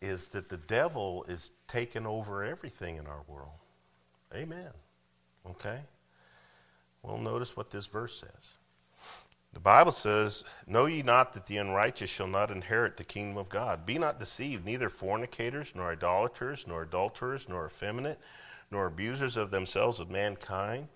is 0.02 0.28
that 0.30 0.50
the 0.50 0.58
devil 0.58 1.24
is 1.30 1.52
taking 1.68 2.06
over 2.06 2.44
everything 2.44 2.98
in 2.98 3.06
our 3.08 3.22
world. 3.28 3.61
Amen. 4.36 4.70
Okay? 5.50 5.80
Well, 7.04 7.18
notice 7.18 7.58
what 7.58 7.72
this 7.72 7.86
verse 7.86 8.20
says. 8.20 8.56
The 9.54 9.60
Bible 9.60 9.92
says, 9.92 10.46
Know 10.66 10.86
ye 10.86 11.02
not 11.02 11.34
that 11.34 11.46
the 11.46 11.58
unrighteous 11.58 12.10
shall 12.10 12.28
not 12.28 12.52
inherit 12.52 12.96
the 12.96 13.04
kingdom 13.04 13.38
of 13.38 13.50
God? 13.50 13.86
Be 13.86 13.98
not 13.98 14.20
deceived, 14.20 14.66
neither 14.66 14.88
fornicators, 14.88 15.74
nor 15.76 15.92
idolaters, 15.92 16.66
nor 16.68 16.84
adulterers, 16.84 17.50
nor 17.50 17.66
effeminate, 17.66 18.20
nor 18.70 18.86
abusers 18.86 19.36
of 19.36 19.52
themselves 19.52 20.00
of 20.00 20.10
mankind, 20.10 20.88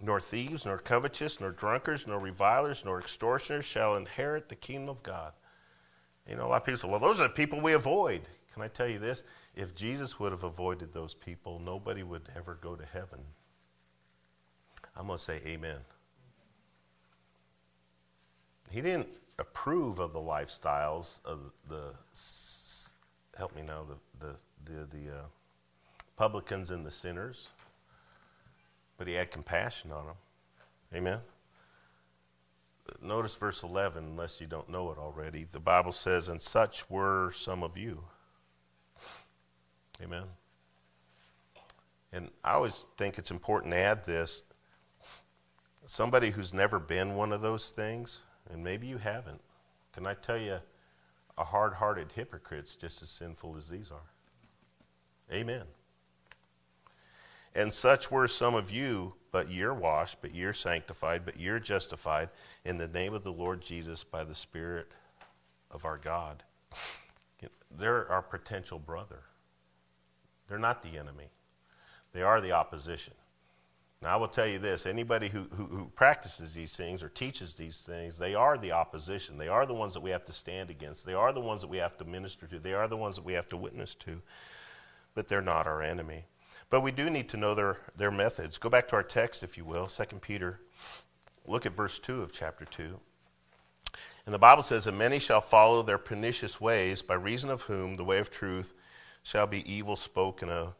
nor 0.00 0.20
thieves, 0.20 0.64
nor 0.64 0.78
covetous, 0.78 1.40
nor 1.40 1.50
drunkards, 1.50 2.06
nor 2.06 2.20
revilers, 2.20 2.84
nor 2.84 3.00
extortioners 3.00 3.64
shall 3.64 3.96
inherit 3.96 4.48
the 4.48 4.54
kingdom 4.54 4.88
of 4.88 5.02
God. 5.02 5.32
You 6.28 6.36
know, 6.36 6.46
a 6.46 6.48
lot 6.48 6.62
of 6.62 6.64
people 6.64 6.78
say, 6.78 6.88
well, 6.88 7.00
those 7.00 7.20
are 7.20 7.28
the 7.28 7.34
people 7.34 7.60
we 7.60 7.72
avoid. 7.72 8.22
Can 8.56 8.64
I 8.64 8.68
tell 8.68 8.88
you 8.88 8.98
this? 8.98 9.22
If 9.54 9.74
Jesus 9.74 10.18
would 10.18 10.32
have 10.32 10.42
avoided 10.42 10.90
those 10.90 11.12
people, 11.12 11.58
nobody 11.58 12.02
would 12.02 12.22
ever 12.34 12.58
go 12.62 12.74
to 12.74 12.86
heaven. 12.86 13.18
I'm 14.96 15.08
going 15.08 15.18
to 15.18 15.22
say 15.22 15.42
amen. 15.46 15.76
He 18.70 18.80
didn't 18.80 19.08
approve 19.38 19.98
of 19.98 20.14
the 20.14 20.20
lifestyles 20.20 21.20
of 21.26 21.52
the, 21.68 21.92
help 23.36 23.54
me 23.54 23.60
now, 23.60 23.84
the, 23.84 24.26
the, 24.26 24.36
the, 24.64 24.86
the 24.86 25.12
uh, 25.12 25.24
publicans 26.16 26.70
and 26.70 26.86
the 26.86 26.90
sinners, 26.90 27.50
but 28.96 29.06
he 29.06 29.12
had 29.12 29.30
compassion 29.30 29.92
on 29.92 30.06
them. 30.06 30.16
Amen. 30.94 31.18
Notice 33.02 33.34
verse 33.36 33.62
11, 33.62 34.02
unless 34.02 34.40
you 34.40 34.46
don't 34.46 34.70
know 34.70 34.90
it 34.92 34.96
already. 34.96 35.44
The 35.44 35.60
Bible 35.60 35.92
says, 35.92 36.28
And 36.28 36.40
such 36.40 36.88
were 36.88 37.30
some 37.32 37.62
of 37.62 37.76
you. 37.76 38.02
Amen. 40.02 40.24
And 42.12 42.30
I 42.44 42.52
always 42.52 42.86
think 42.96 43.18
it's 43.18 43.30
important 43.30 43.72
to 43.72 43.78
add 43.78 44.04
this. 44.04 44.42
Somebody 45.86 46.30
who's 46.30 46.52
never 46.52 46.78
been 46.78 47.14
one 47.14 47.32
of 47.32 47.40
those 47.40 47.70
things, 47.70 48.24
and 48.50 48.62
maybe 48.62 48.86
you 48.86 48.98
haven't, 48.98 49.40
can 49.92 50.06
I 50.06 50.14
tell 50.14 50.38
you, 50.38 50.58
a 51.38 51.44
hard 51.44 51.74
hearted 51.74 52.12
hypocrite's 52.12 52.76
just 52.76 53.02
as 53.02 53.10
sinful 53.10 53.56
as 53.56 53.68
these 53.68 53.90
are. 53.90 55.34
Amen. 55.34 55.64
And 57.54 57.72
such 57.72 58.10
were 58.10 58.28
some 58.28 58.54
of 58.54 58.70
you, 58.70 59.14
but 59.32 59.50
you're 59.50 59.74
washed, 59.74 60.18
but 60.20 60.34
you're 60.34 60.52
sanctified, 60.52 61.24
but 61.24 61.40
you're 61.40 61.58
justified 61.58 62.28
in 62.64 62.76
the 62.76 62.88
name 62.88 63.14
of 63.14 63.22
the 63.22 63.32
Lord 63.32 63.62
Jesus 63.62 64.04
by 64.04 64.24
the 64.24 64.34
Spirit 64.34 64.88
of 65.70 65.84
our 65.84 65.98
God. 65.98 66.42
They're 67.78 68.10
our 68.10 68.22
potential 68.22 68.78
brother. 68.78 69.22
They're 70.48 70.58
not 70.58 70.82
the 70.82 70.98
enemy, 70.98 71.30
they 72.12 72.22
are 72.22 72.40
the 72.40 72.52
opposition. 72.52 73.14
Now, 74.02 74.12
I 74.12 74.16
will 74.16 74.28
tell 74.28 74.46
you 74.46 74.58
this 74.58 74.84
anybody 74.84 75.28
who, 75.28 75.46
who, 75.54 75.64
who, 75.64 75.86
practices 75.94 76.52
these 76.52 76.76
things 76.76 77.02
or 77.02 77.08
teaches 77.08 77.54
these 77.54 77.80
things, 77.80 78.18
they 78.18 78.34
are 78.34 78.58
the 78.58 78.72
opposition. 78.72 79.38
They 79.38 79.48
are 79.48 79.64
the 79.64 79.74
ones 79.74 79.94
that 79.94 80.02
we 80.02 80.10
have 80.10 80.26
to 80.26 80.32
stand 80.32 80.68
against. 80.68 81.06
They 81.06 81.14
are 81.14 81.32
the 81.32 81.40
ones 81.40 81.62
that 81.62 81.70
we 81.70 81.78
have 81.78 81.96
to 81.96 82.04
minister 82.04 82.46
to. 82.46 82.58
They 82.58 82.74
are 82.74 82.88
the 82.88 82.96
ones 82.96 83.16
that 83.16 83.24
we 83.24 83.32
have 83.32 83.46
to 83.48 83.56
witness 83.56 83.94
to. 83.96 84.20
But 85.14 85.28
they're 85.28 85.40
not 85.40 85.66
our 85.66 85.80
enemy. 85.80 86.26
But 86.68 86.82
we 86.82 86.90
do 86.90 87.08
need 87.08 87.28
to 87.30 87.36
know 87.36 87.54
their, 87.54 87.78
their 87.96 88.10
methods. 88.10 88.58
Go 88.58 88.68
back 88.68 88.86
to 88.88 88.96
our 88.96 89.02
text, 89.02 89.42
if 89.42 89.56
you 89.56 89.64
will, 89.64 89.86
2 89.86 90.04
Peter. 90.20 90.60
Look 91.46 91.64
at 91.64 91.74
verse 91.74 91.98
2 91.98 92.22
of 92.22 92.32
chapter 92.32 92.66
2. 92.66 92.98
And 94.26 94.34
the 94.34 94.38
Bible 94.38 94.62
says, 94.62 94.86
And 94.86 94.98
many 94.98 95.20
shall 95.20 95.40
follow 95.40 95.82
their 95.82 95.98
pernicious 95.98 96.60
ways, 96.60 97.00
by 97.00 97.14
reason 97.14 97.48
of 97.48 97.62
whom 97.62 97.94
the 97.94 98.04
way 98.04 98.18
of 98.18 98.30
truth 98.30 98.74
shall 99.26 99.48
be 99.48 99.68
evil 99.70 99.96
spoken 99.96 100.48
of. 100.48 100.72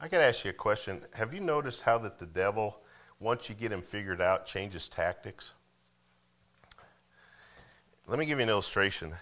I 0.00 0.08
got 0.08 0.18
to 0.18 0.24
ask 0.24 0.44
you 0.44 0.50
a 0.50 0.54
question. 0.54 1.02
Have 1.14 1.32
you 1.32 1.38
noticed 1.38 1.82
how 1.82 1.98
that 1.98 2.18
the 2.18 2.26
devil, 2.26 2.80
once 3.20 3.48
you 3.48 3.54
get 3.54 3.70
him 3.70 3.80
figured 3.80 4.20
out, 4.20 4.44
changes 4.44 4.88
tactics? 4.88 5.54
Let 8.08 8.18
me 8.18 8.26
give 8.26 8.40
you 8.40 8.42
an 8.42 8.48
illustration. 8.48 9.12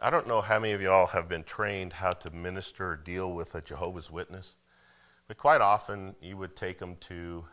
I 0.00 0.08
don't 0.08 0.26
know 0.26 0.40
how 0.40 0.58
many 0.58 0.72
of 0.72 0.80
y'all 0.80 1.08
have 1.08 1.28
been 1.28 1.42
trained 1.42 1.92
how 1.92 2.12
to 2.12 2.30
minister 2.30 2.92
or 2.92 2.96
deal 2.96 3.30
with 3.30 3.54
a 3.54 3.60
Jehovah's 3.60 4.10
Witness, 4.10 4.56
but 5.28 5.36
quite 5.36 5.60
often 5.60 6.14
you 6.22 6.38
would 6.38 6.56
take 6.56 6.78
them 6.78 6.96
to 7.00 7.44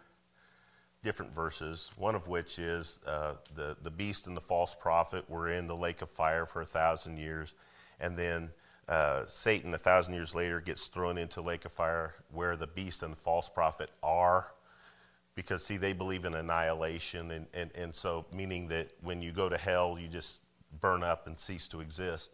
different 1.04 1.36
verses, 1.36 1.92
one 1.98 2.16
of 2.16 2.30
which 2.30 2.60
is 2.60 3.02
uh, 3.06 3.34
the, 3.56 3.76
the 3.84 3.92
beast 3.92 4.26
and 4.26 4.38
the 4.38 4.42
false 4.42 4.74
prophet 4.74 5.30
were 5.30 5.52
in 5.52 5.68
the 5.68 5.76
lake 5.76 6.02
of 6.02 6.10
fire 6.10 6.46
for 6.46 6.62
a 6.62 6.66
thousand 6.66 7.18
years, 7.18 7.56
and 8.00 8.18
then 8.18 8.50
uh, 8.88 9.26
Satan, 9.26 9.74
a 9.74 9.78
thousand 9.78 10.14
years 10.14 10.34
later, 10.34 10.62
gets 10.62 10.88
thrown 10.88 11.18
into 11.18 11.42
lake 11.42 11.66
of 11.66 11.72
fire 11.72 12.16
where 12.32 12.56
the 12.56 12.68
beast 12.68 13.04
and 13.04 13.12
the 13.12 13.18
false 13.18 13.50
prophet 13.50 13.90
are. 14.02 14.54
Because, 15.36 15.64
see, 15.64 15.78
they 15.78 15.94
believe 15.94 16.26
in 16.26 16.34
annihilation, 16.34 17.32
and, 17.32 17.46
and, 17.54 17.70
and 17.76 17.94
so 17.94 18.26
meaning 18.34 18.68
that 18.70 18.92
when 19.02 19.22
you 19.22 19.32
go 19.32 19.50
to 19.50 19.58
hell, 19.58 19.98
you 20.00 20.08
just 20.08 20.40
burn 20.82 21.04
up 21.04 21.28
and 21.28 21.38
cease 21.38 21.68
to 21.68 21.80
exist. 21.80 22.32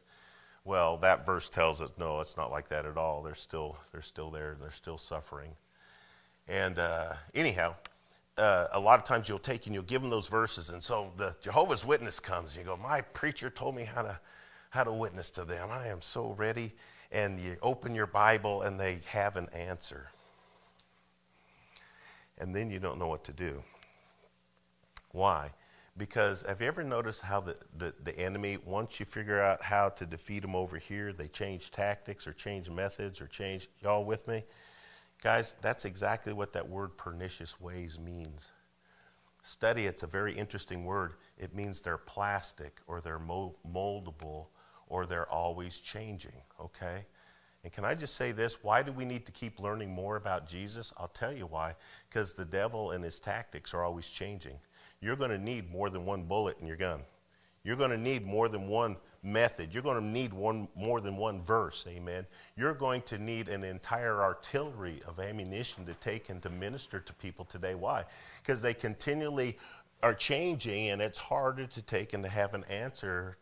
Well, 0.63 0.97
that 0.97 1.25
verse 1.25 1.49
tells 1.49 1.81
us 1.81 1.93
no, 1.97 2.21
it's 2.21 2.37
not 2.37 2.49
like 2.49 2.69
that 2.69 2.85
at 2.85 2.97
all. 2.97 3.21
They're 3.21 3.35
still, 3.35 3.75
they're 3.91 4.01
still 4.01 4.31
there, 4.31 4.55
they're 4.59 4.71
still 4.71 4.97
suffering. 4.97 5.51
And 6.47 6.79
uh, 6.79 7.13
anyhow, 7.35 7.75
uh, 8.37 8.67
a 8.71 8.79
lot 8.79 8.99
of 8.99 9.05
times 9.05 9.27
you'll 9.27 9.39
take 9.39 9.65
and 9.65 9.73
you'll 9.75 9.83
give 9.83 10.01
them 10.01 10.09
those 10.09 10.27
verses, 10.27 10.69
and 10.69 10.81
so 10.81 11.11
the 11.17 11.35
Jehovah's 11.41 11.85
Witness 11.85 12.19
comes, 12.19 12.55
and 12.55 12.65
you 12.65 12.71
go, 12.71 12.77
My 12.77 13.01
preacher 13.01 13.49
told 13.49 13.75
me 13.75 13.83
how 13.83 14.01
to 14.01 14.19
how 14.73 14.83
to 14.83 14.91
witness 14.91 15.29
to 15.29 15.45
them. 15.45 15.69
I 15.71 15.89
am 15.89 16.01
so 16.01 16.31
ready. 16.31 16.73
And 17.11 17.39
you 17.39 17.57
open 17.61 17.93
your 17.93 18.07
Bible 18.07 18.63
and 18.63 18.79
they 18.79 19.01
have 19.05 19.35
an 19.35 19.47
answer. 19.53 20.09
And 22.39 22.55
then 22.55 22.71
you 22.71 22.79
don't 22.79 22.97
know 22.97 23.07
what 23.07 23.23
to 23.25 23.33
do. 23.33 23.61
Why? 25.11 25.51
Because 25.95 26.41
have 26.47 26.59
you 26.59 26.65
ever 26.65 26.83
noticed 26.83 27.21
how 27.21 27.39
the, 27.39 27.55
the, 27.77 27.93
the 28.03 28.17
enemy, 28.17 28.57
once 28.65 28.99
you 28.99 29.05
figure 29.05 29.39
out 29.39 29.61
how 29.61 29.89
to 29.89 30.07
defeat 30.07 30.39
them 30.39 30.55
over 30.55 30.79
here, 30.79 31.13
they 31.13 31.27
change 31.27 31.69
tactics 31.69 32.25
or 32.25 32.33
change 32.33 32.67
methods 32.71 33.21
or 33.21 33.27
change, 33.27 33.69
y'all 33.83 34.03
with 34.03 34.27
me? 34.27 34.43
Guys, 35.21 35.53
that's 35.61 35.85
exactly 35.85 36.33
what 36.33 36.51
that 36.53 36.67
word 36.67 36.97
pernicious 36.97 37.61
ways 37.61 37.99
means. 37.99 38.51
Study, 39.43 39.85
it's 39.85 40.01
a 40.01 40.07
very 40.07 40.33
interesting 40.33 40.83
word. 40.83 41.13
It 41.37 41.53
means 41.53 41.79
they're 41.79 41.99
plastic 41.99 42.81
or 42.87 43.01
they're 43.01 43.19
moldable 43.19 44.47
or 44.93 45.07
they're 45.07 45.29
always 45.31 45.79
changing, 45.79 46.39
okay? 46.61 47.03
And 47.63 47.73
can 47.73 47.83
I 47.83 47.95
just 47.95 48.13
say 48.13 48.31
this? 48.31 48.63
Why 48.63 48.83
do 48.83 48.91
we 48.91 49.05
need 49.05 49.25
to 49.25 49.31
keep 49.31 49.59
learning 49.59 49.89
more 49.91 50.17
about 50.17 50.47
Jesus? 50.47 50.93
I'll 50.97 51.07
tell 51.07 51.33
you 51.33 51.47
why. 51.47 51.73
Because 52.07 52.35
the 52.35 52.45
devil 52.45 52.91
and 52.91 53.03
his 53.03 53.19
tactics 53.19 53.73
are 53.73 53.83
always 53.83 54.07
changing. 54.07 54.53
You're 55.01 55.15
going 55.15 55.31
to 55.31 55.39
need 55.39 55.71
more 55.71 55.89
than 55.89 56.05
one 56.05 56.25
bullet 56.25 56.57
in 56.61 56.67
your 56.67 56.77
gun. 56.77 56.99
You're 57.63 57.75
going 57.75 57.89
to 57.89 57.97
need 57.97 58.23
more 58.23 58.47
than 58.47 58.67
one 58.67 58.95
method. 59.23 59.73
You're 59.73 59.81
going 59.81 59.99
to 59.99 60.05
need 60.05 60.31
one, 60.31 60.67
more 60.75 61.01
than 61.01 61.17
one 61.17 61.41
verse, 61.41 61.87
amen. 61.89 62.27
You're 62.55 62.75
going 62.75 63.01
to 63.03 63.17
need 63.17 63.49
an 63.49 63.63
entire 63.63 64.21
artillery 64.21 65.01
of 65.07 65.19
ammunition 65.19 65.87
to 65.87 65.95
take 65.95 66.29
and 66.29 66.39
to 66.43 66.51
minister 66.51 66.99
to 66.99 67.13
people 67.13 67.45
today. 67.45 67.73
Why? 67.73 68.03
Because 68.43 68.61
they 68.61 68.75
continually 68.75 69.57
are 70.03 70.13
changing, 70.13 70.89
and 70.89 71.01
it's 71.01 71.17
harder 71.17 71.65
to 71.65 71.81
take 71.81 72.13
and 72.13 72.23
to 72.23 72.29
have 72.29 72.53
an 72.53 72.63
answer 72.65 73.37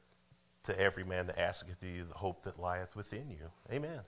to 0.63 0.79
every 0.79 1.03
man 1.03 1.27
that 1.27 1.39
asketh 1.39 1.83
you 1.83 2.03
the 2.03 2.13
hope 2.13 2.43
that 2.43 2.59
lieth 2.59 2.95
within 2.95 3.29
you. 3.29 3.51
Amen. 3.71 4.01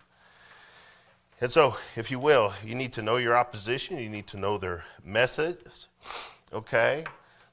And 1.42 1.52
so, 1.52 1.76
if 1.96 2.12
you 2.12 2.20
will, 2.20 2.54
you 2.64 2.76
need 2.76 2.94
to 2.94 3.02
know 3.02 3.18
your 3.18 3.36
opposition, 3.36 3.98
you 3.98 4.10
need 4.10 4.28
to 4.28 4.38
know 4.38 4.58
their 4.58 4.86
methods. 5.04 5.88
Okay? 6.54 7.04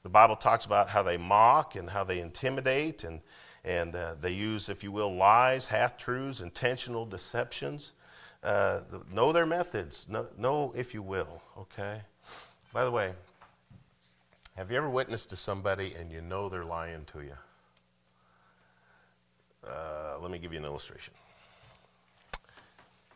The 0.03 0.09
Bible 0.09 0.35
talks 0.35 0.65
about 0.65 0.89
how 0.89 1.03
they 1.03 1.17
mock 1.17 1.75
and 1.75 1.89
how 1.89 2.03
they 2.03 2.19
intimidate 2.19 3.03
and, 3.03 3.21
and 3.63 3.95
uh, 3.95 4.15
they 4.19 4.31
use, 4.31 4.69
if 4.69 4.83
you 4.83 4.91
will, 4.91 5.13
lies, 5.13 5.65
half 5.65 5.97
truths, 5.97 6.41
intentional 6.41 7.05
deceptions. 7.05 7.93
Uh, 8.43 8.81
know 9.11 9.31
their 9.31 9.45
methods. 9.45 10.07
Know, 10.09 10.27
know, 10.37 10.73
if 10.75 10.93
you 10.93 11.01
will. 11.01 11.41
Okay? 11.57 12.01
By 12.73 12.85
the 12.85 12.91
way, 12.91 13.13
have 14.55 14.71
you 14.71 14.77
ever 14.77 14.89
witnessed 14.89 15.29
to 15.31 15.35
somebody 15.35 15.93
and 15.99 16.11
you 16.11 16.21
know 16.21 16.49
they're 16.49 16.65
lying 16.65 17.05
to 17.13 17.21
you? 17.21 17.35
Uh, 19.67 20.17
let 20.19 20.31
me 20.31 20.39
give 20.39 20.51
you 20.51 20.59
an 20.59 20.65
illustration. 20.65 21.13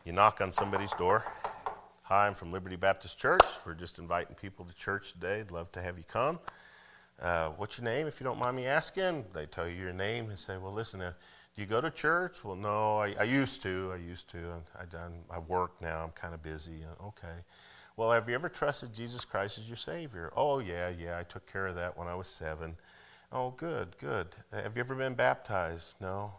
You 0.04 0.12
knock 0.12 0.40
on 0.40 0.52
somebody's 0.52 0.92
door. 0.92 1.24
Hi, 2.02 2.28
I'm 2.28 2.34
from 2.34 2.52
Liberty 2.52 2.76
Baptist 2.76 3.18
Church. 3.18 3.42
We're 3.64 3.74
just 3.74 3.98
inviting 3.98 4.36
people 4.36 4.64
to 4.64 4.74
church 4.76 5.12
today. 5.12 5.40
I'd 5.40 5.50
love 5.50 5.72
to 5.72 5.82
have 5.82 5.98
you 5.98 6.04
come. 6.06 6.38
Uh, 7.20 7.48
what's 7.56 7.78
your 7.78 7.84
name, 7.84 8.06
if 8.06 8.20
you 8.20 8.24
don't 8.24 8.38
mind 8.38 8.54
me 8.54 8.66
asking? 8.66 9.24
They 9.34 9.46
tell 9.46 9.66
you 9.66 9.74
your 9.74 9.92
name 9.92 10.28
and 10.28 10.38
say, 10.38 10.56
Well, 10.56 10.72
listen, 10.72 11.00
uh, 11.00 11.12
do 11.56 11.62
you 11.62 11.66
go 11.66 11.80
to 11.80 11.90
church? 11.90 12.44
Well, 12.44 12.54
no, 12.54 12.98
I, 12.98 13.16
I 13.18 13.24
used 13.24 13.60
to. 13.62 13.90
I 13.92 13.96
used 13.96 14.30
to. 14.30 14.38
I, 14.80 14.84
done, 14.84 15.14
I 15.28 15.40
work 15.40 15.72
now. 15.80 16.04
I'm 16.04 16.10
kind 16.10 16.32
of 16.32 16.44
busy. 16.44 16.84
Okay. 17.02 17.42
Well, 17.96 18.12
have 18.12 18.28
you 18.28 18.36
ever 18.36 18.48
trusted 18.48 18.92
Jesus 18.92 19.24
Christ 19.24 19.58
as 19.58 19.66
your 19.66 19.78
Savior? 19.78 20.32
Oh, 20.36 20.60
yeah, 20.60 20.90
yeah. 20.90 21.18
I 21.18 21.24
took 21.24 21.50
care 21.50 21.66
of 21.66 21.74
that 21.74 21.98
when 21.98 22.06
I 22.06 22.14
was 22.14 22.28
seven. 22.28 22.76
Oh, 23.32 23.50
good, 23.50 23.96
good. 23.98 24.28
Have 24.52 24.76
you 24.76 24.80
ever 24.80 24.94
been 24.94 25.14
baptized? 25.14 25.96
No. 26.00 26.32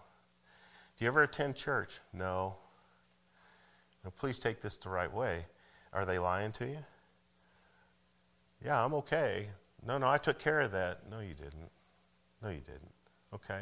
Do 0.97 1.05
you 1.05 1.09
ever 1.09 1.23
attend 1.23 1.55
church? 1.55 1.99
No. 2.13 2.55
Now, 4.03 4.11
please 4.15 4.39
take 4.39 4.61
this 4.61 4.77
the 4.77 4.89
right 4.89 5.11
way. 5.11 5.45
Are 5.93 6.05
they 6.05 6.17
lying 6.17 6.51
to 6.53 6.65
you? 6.65 6.77
Yeah, 8.63 8.83
I'm 8.83 8.93
okay. 8.95 9.49
No, 9.85 9.97
no, 9.97 10.07
I 10.07 10.17
took 10.17 10.39
care 10.39 10.61
of 10.61 10.71
that. 10.71 11.09
No, 11.09 11.19
you 11.19 11.33
didn't. 11.33 11.69
No, 12.41 12.49
you 12.49 12.61
didn't. 12.61 12.93
Okay? 13.33 13.61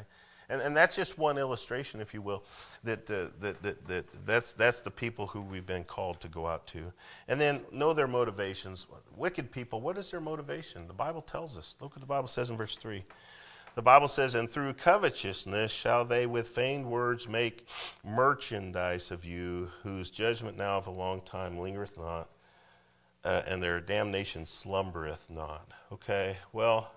And, 0.50 0.62
and 0.62 0.78
that's 0.78 0.96
just 0.96 1.18
one 1.18 1.38
illustration, 1.38 2.00
if 2.00 2.14
you 2.14 2.22
will, 2.22 2.44
that, 2.84 3.10
uh, 3.10 3.28
that, 3.42 3.62
that, 3.64 3.88
that 3.88 4.26
that's, 4.26 4.54
that's 4.54 4.82
the 4.82 4.92
people 4.92 5.28
who 5.28 5.42
we've 5.42 5.66
been 5.66 5.84
called 5.84 6.20
to 6.22 6.28
go 6.28 6.46
out 6.46 6.68
to. 6.68 6.92
And 7.28 7.42
then 7.42 7.62
know 7.72 7.94
their 7.94 8.08
motivations. 8.08 8.86
Wicked 9.16 9.52
people, 9.52 9.82
what 9.82 9.98
is 9.98 10.12
their 10.12 10.22
motivation? 10.22 10.88
The 10.88 10.94
Bible 10.94 11.22
tells 11.22 11.58
us. 11.58 11.76
Look 11.82 11.92
what 11.92 12.02
the 12.02 12.08
Bible 12.08 12.28
says 12.28 12.50
in 12.50 12.58
verse 12.58 12.76
3. 12.76 13.04
The 13.76 13.82
Bible 13.82 14.08
says, 14.08 14.36
And 14.36 14.50
through 14.50 14.74
covetousness 14.74 15.72
shall 15.72 16.06
they 16.06 16.28
with 16.28 16.48
feigned 16.48 16.86
words 16.86 17.28
make 17.28 17.68
merchandise 18.06 19.12
of 19.12 19.26
you, 19.26 19.70
whose 19.84 20.10
judgment 20.10 20.58
now 20.58 20.78
of 20.78 20.88
a 20.88 20.92
long 20.92 21.22
time 21.22 21.60
lingereth 21.60 21.98
not, 21.98 22.30
uh, 23.26 23.42
and 23.48 23.62
their 23.62 23.82
damnation 23.82 24.46
slumbereth 24.46 25.30
not. 25.30 25.72
Okay, 25.92 26.38
well, 26.54 26.92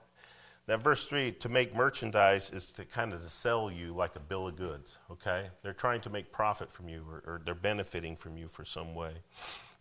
that 0.68 0.82
verse 0.82 1.06
3 1.06 1.32
to 1.32 1.48
make 1.48 1.74
merchandise 1.74 2.50
is 2.50 2.70
to 2.72 2.84
kind 2.84 3.14
of 3.14 3.22
to 3.22 3.28
sell 3.28 3.72
you 3.72 3.94
like 3.94 4.14
a 4.16 4.20
bill 4.20 4.46
of 4.46 4.56
goods 4.56 4.98
okay? 5.10 5.46
They're 5.62 5.72
trying 5.72 6.02
to 6.02 6.10
make 6.10 6.30
profit 6.30 6.70
from 6.70 6.88
you 6.90 7.04
or, 7.10 7.22
or 7.26 7.40
they're 7.44 7.54
benefiting 7.54 8.14
from 8.14 8.36
you 8.36 8.48
for 8.48 8.64
some 8.64 8.94
way. 8.94 9.12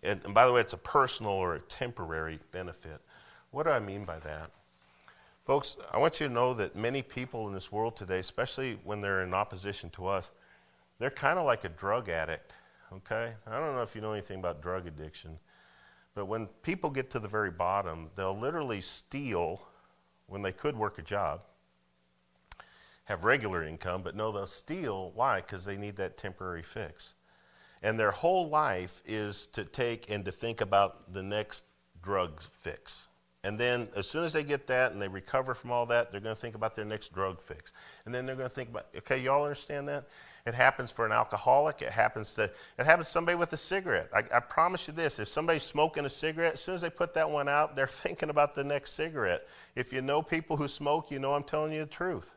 And, 0.02 0.22
and 0.24 0.34
by 0.34 0.46
the 0.46 0.52
way 0.52 0.62
it's 0.62 0.74
a 0.74 0.78
personal 0.78 1.34
or 1.34 1.56
a 1.56 1.60
temporary 1.60 2.40
benefit. 2.52 3.02
What 3.52 3.64
do 3.64 3.70
i 3.72 3.80
mean 3.80 4.06
by 4.06 4.20
that? 4.20 4.50
Folks 5.46 5.76
i 5.92 5.98
want 5.98 6.22
you 6.22 6.28
to 6.30 6.34
know 6.34 6.54
that 6.54 6.76
many 6.76 7.02
people 7.02 7.48
in 7.48 7.54
this 7.54 7.70
world 7.70 7.98
today 7.98 8.20
especially 8.20 8.80
when 8.86 9.02
they're 9.02 9.24
in 9.24 9.34
opposition 9.34 9.90
to 9.92 10.08
us 10.08 10.32
they're 11.00 11.10
kind 11.10 11.38
of 11.38 11.46
like 11.46 11.66
a 11.66 11.70
drug 11.70 12.08
addict 12.08 12.54
okay? 12.94 13.34
I 13.46 13.60
don't 13.60 13.76
know 13.76 13.82
if 13.82 13.94
you 13.94 14.02
know 14.02 14.14
anything 14.14 14.40
about 14.40 14.62
drug 14.62 14.88
addiction 14.88 15.38
but 16.16 16.28
when 16.28 16.48
people 16.64 16.90
get 16.90 17.10
to 17.10 17.20
the 17.20 17.28
very 17.28 17.52
bottom 17.52 18.10
they'll 18.16 18.38
literally 18.38 18.80
steal 18.80 19.62
when 20.28 20.42
they 20.42 20.52
could 20.52 20.76
work 20.76 21.00
a 21.00 21.02
job, 21.02 21.42
have 23.06 23.24
regular 23.24 23.64
income, 23.64 24.02
but 24.04 24.16
no, 24.16 24.32
they'll 24.32 24.46
steal. 24.46 25.12
Why? 25.16 25.42
Because 25.42 25.66
they 25.66 25.78
need 25.78 25.96
that 25.98 26.18
temporary 26.18 26.62
fix. 26.62 27.16
And 27.82 27.98
their 27.98 28.12
whole 28.12 28.50
life 28.50 29.02
is 29.06 29.48
to 29.48 29.64
take 29.64 30.10
and 30.10 30.26
to 30.26 30.32
think 30.32 30.62
about 30.62 31.14
the 31.14 31.24
next 31.24 31.66
drug 32.02 32.42
fix. 32.42 33.08
And 33.44 33.58
then 33.58 33.88
as 33.96 34.10
soon 34.10 34.26
as 34.26 34.34
they 34.34 34.44
get 34.44 34.68
that 34.68 34.92
and 34.92 35.02
they 35.02 35.08
recover 35.08 35.54
from 35.54 35.72
all 35.72 35.86
that, 35.86 36.12
they're 36.12 36.20
going 36.20 36.36
to 36.36 36.42
think 36.42 36.56
about 36.56 36.76
their 36.76 36.84
next 36.84 37.14
drug 37.14 37.40
fix. 37.40 37.72
And 38.06 38.14
then 38.14 38.26
they're 38.26 38.36
going 38.36 38.50
to 38.50 38.54
think 38.54 38.70
about, 38.70 38.88
okay, 38.98 39.22
y'all 39.22 39.44
understand 39.44 39.88
that? 39.88 40.08
It 40.48 40.56
happens 40.56 40.92
for 40.92 41.06
an 41.06 41.12
alcoholic. 41.12 41.82
It 41.82 41.92
happens 41.92 42.34
to 42.36 42.44
it 42.44 42.86
happens 42.86 43.08
to 43.08 43.12
somebody 43.12 43.36
with 43.36 43.52
a 43.52 43.58
cigarette. 43.58 44.10
I, 44.16 44.24
I 44.34 44.40
promise 44.40 44.88
you 44.88 44.94
this: 44.94 45.20
if 45.20 45.28
somebody's 45.28 45.64
smoking 45.64 46.06
a 46.06 46.10
cigarette, 46.10 46.54
as 46.54 46.62
soon 46.62 46.76
as 46.76 46.80
they 46.80 46.90
put 46.90 47.14
that 47.16 47.30
one 47.30 47.50
out, 47.50 47.76
they're 47.76 47.86
thinking 48.06 48.30
about 48.30 48.56
the 48.56 48.64
next 48.64 48.94
cigarette. 48.94 49.46
If 49.76 49.92
you 49.92 50.02
know 50.02 50.22
people 50.22 50.56
who 50.56 50.70
smoke, 50.70 51.12
you 51.12 51.20
know 51.20 51.34
I'm 51.34 51.44
telling 51.44 51.74
you 51.74 51.82
the 51.82 51.86
truth. 51.86 52.36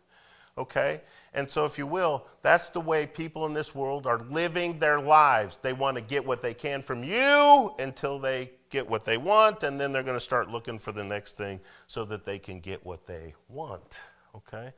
Okay? 0.58 1.02
And 1.34 1.48
so, 1.48 1.64
if 1.66 1.78
you 1.78 1.86
will, 1.86 2.26
that's 2.42 2.70
the 2.70 2.80
way 2.80 3.06
people 3.06 3.46
in 3.46 3.54
this 3.54 3.76
world 3.76 4.08
are 4.08 4.18
living 4.18 4.80
their 4.80 5.00
lives. 5.00 5.60
They 5.62 5.72
want 5.72 5.96
to 5.96 6.00
get 6.00 6.26
what 6.26 6.42
they 6.42 6.52
can 6.52 6.82
from 6.82 7.04
you 7.04 7.72
until 7.78 8.18
they 8.18 8.50
get 8.70 8.90
what 8.90 9.04
they 9.04 9.18
want, 9.18 9.62
and 9.62 9.78
then 9.78 9.92
they're 9.92 10.02
going 10.02 10.16
to 10.16 10.20
start 10.20 10.50
looking 10.50 10.80
for 10.80 10.90
the 10.90 11.04
next 11.04 11.36
thing 11.36 11.60
so 11.86 12.04
that 12.06 12.24
they 12.24 12.40
can 12.40 12.58
get 12.58 12.84
what 12.84 13.06
they 13.06 13.34
want. 13.48 14.00
Okay? 14.34 14.72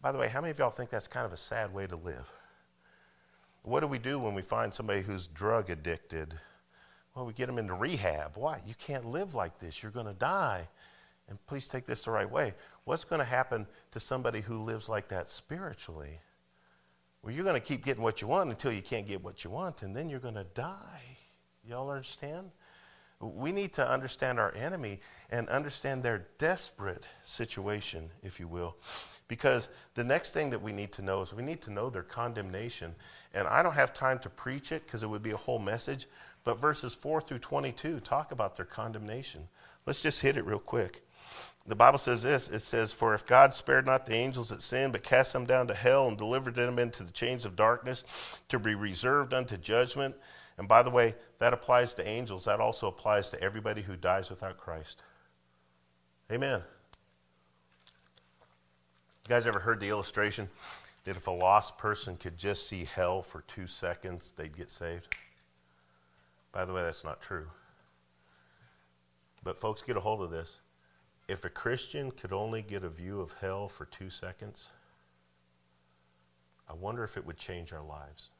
By 0.00 0.12
the 0.12 0.18
way, 0.18 0.28
how 0.28 0.40
many 0.40 0.50
of 0.50 0.58
y'all 0.58 0.70
think 0.70 0.88
that's 0.88 1.08
kind 1.08 1.26
of 1.26 1.34
a 1.34 1.36
sad 1.36 1.72
way 1.74 1.86
to 1.86 1.96
live? 1.96 2.32
What 3.64 3.80
do 3.80 3.86
we 3.86 3.98
do 3.98 4.18
when 4.18 4.34
we 4.34 4.42
find 4.42 4.72
somebody 4.72 5.00
who's 5.00 5.26
drug 5.26 5.70
addicted? 5.70 6.34
Well, 7.14 7.24
we 7.24 7.32
get 7.32 7.46
them 7.46 7.58
into 7.58 7.72
rehab. 7.72 8.36
Why? 8.36 8.60
You 8.66 8.74
can't 8.78 9.06
live 9.06 9.34
like 9.34 9.58
this. 9.58 9.82
You're 9.82 9.90
going 9.90 10.06
to 10.06 10.12
die. 10.12 10.68
And 11.28 11.44
please 11.46 11.66
take 11.66 11.86
this 11.86 12.04
the 12.04 12.10
right 12.10 12.30
way. 12.30 12.52
What's 12.84 13.04
going 13.04 13.20
to 13.20 13.24
happen 13.24 13.66
to 13.92 14.00
somebody 14.00 14.42
who 14.42 14.58
lives 14.58 14.90
like 14.90 15.08
that 15.08 15.30
spiritually? 15.30 16.20
Well, 17.22 17.32
you're 17.32 17.44
going 17.44 17.58
to 17.58 17.66
keep 17.66 17.86
getting 17.86 18.02
what 18.02 18.20
you 18.20 18.28
want 18.28 18.50
until 18.50 18.70
you 18.70 18.82
can't 18.82 19.06
get 19.06 19.24
what 19.24 19.44
you 19.44 19.50
want, 19.50 19.80
and 19.82 19.96
then 19.96 20.10
you're 20.10 20.20
going 20.20 20.34
to 20.34 20.44
die. 20.44 21.16
Y'all 21.66 21.88
understand? 21.88 22.50
We 23.18 23.50
need 23.50 23.72
to 23.74 23.90
understand 23.90 24.38
our 24.38 24.54
enemy 24.54 25.00
and 25.30 25.48
understand 25.48 26.02
their 26.02 26.26
desperate 26.36 27.06
situation, 27.22 28.10
if 28.22 28.38
you 28.38 28.46
will. 28.46 28.76
Because 29.34 29.68
the 29.94 30.04
next 30.04 30.32
thing 30.32 30.48
that 30.50 30.62
we 30.62 30.72
need 30.72 30.92
to 30.92 31.02
know 31.02 31.20
is 31.20 31.34
we 31.34 31.42
need 31.42 31.60
to 31.62 31.72
know 31.72 31.90
their 31.90 32.04
condemnation. 32.04 32.94
And 33.34 33.48
I 33.48 33.64
don't 33.64 33.74
have 33.74 33.92
time 33.92 34.20
to 34.20 34.30
preach 34.30 34.70
it 34.70 34.86
because 34.86 35.02
it 35.02 35.08
would 35.08 35.24
be 35.24 35.32
a 35.32 35.36
whole 35.36 35.58
message, 35.58 36.06
but 36.44 36.60
verses 36.60 36.94
4 36.94 37.20
through 37.20 37.40
22 37.40 37.98
talk 37.98 38.30
about 38.30 38.56
their 38.56 38.64
condemnation. 38.64 39.48
Let's 39.86 40.02
just 40.02 40.20
hit 40.20 40.36
it 40.36 40.46
real 40.46 40.60
quick. 40.60 41.04
The 41.66 41.74
Bible 41.74 41.98
says 41.98 42.22
this 42.22 42.48
it 42.48 42.60
says, 42.60 42.92
For 42.92 43.12
if 43.12 43.26
God 43.26 43.52
spared 43.52 43.86
not 43.86 44.06
the 44.06 44.14
angels 44.14 44.50
that 44.50 44.62
sinned, 44.62 44.92
but 44.92 45.02
cast 45.02 45.32
them 45.32 45.46
down 45.46 45.66
to 45.66 45.74
hell 45.74 46.06
and 46.06 46.16
delivered 46.16 46.54
them 46.54 46.78
into 46.78 47.02
the 47.02 47.10
chains 47.10 47.44
of 47.44 47.56
darkness 47.56 48.38
to 48.50 48.60
be 48.60 48.76
reserved 48.76 49.34
unto 49.34 49.56
judgment. 49.56 50.14
And 50.58 50.68
by 50.68 50.84
the 50.84 50.90
way, 50.90 51.16
that 51.40 51.52
applies 51.52 51.92
to 51.94 52.06
angels. 52.06 52.44
That 52.44 52.60
also 52.60 52.86
applies 52.86 53.30
to 53.30 53.42
everybody 53.42 53.82
who 53.82 53.96
dies 53.96 54.30
without 54.30 54.58
Christ. 54.58 55.02
Amen. 56.30 56.62
You 59.24 59.28
guys 59.28 59.46
ever 59.46 59.58
heard 59.58 59.80
the 59.80 59.88
illustration? 59.88 60.48
that 61.04 61.16
if 61.16 61.26
a 61.26 61.30
lost 61.30 61.78
person 61.78 62.16
could 62.16 62.36
just 62.36 62.66
see 62.66 62.84
hell 62.84 63.22
for 63.22 63.42
two 63.42 63.66
seconds, 63.66 64.32
they'd 64.36 64.56
get 64.56 64.70
saved. 64.70 65.14
By 66.50 66.64
the 66.64 66.72
way, 66.72 66.82
that's 66.82 67.04
not 67.04 67.20
true. 67.20 67.46
But 69.42 69.60
folks, 69.60 69.82
get 69.82 69.96
a 69.96 70.00
hold 70.00 70.22
of 70.22 70.30
this. 70.30 70.60
If 71.28 71.44
a 71.44 71.50
Christian 71.50 72.10
could 72.10 72.32
only 72.32 72.62
get 72.62 72.84
a 72.84 72.88
view 72.88 73.20
of 73.20 73.34
hell 73.34 73.68
for 73.68 73.84
two 73.84 74.08
seconds, 74.08 74.70
I 76.68 76.72
wonder 76.72 77.04
if 77.04 77.16
it 77.18 77.26
would 77.26 77.36
change 77.36 77.72
our 77.72 77.84
lives. 77.84 78.30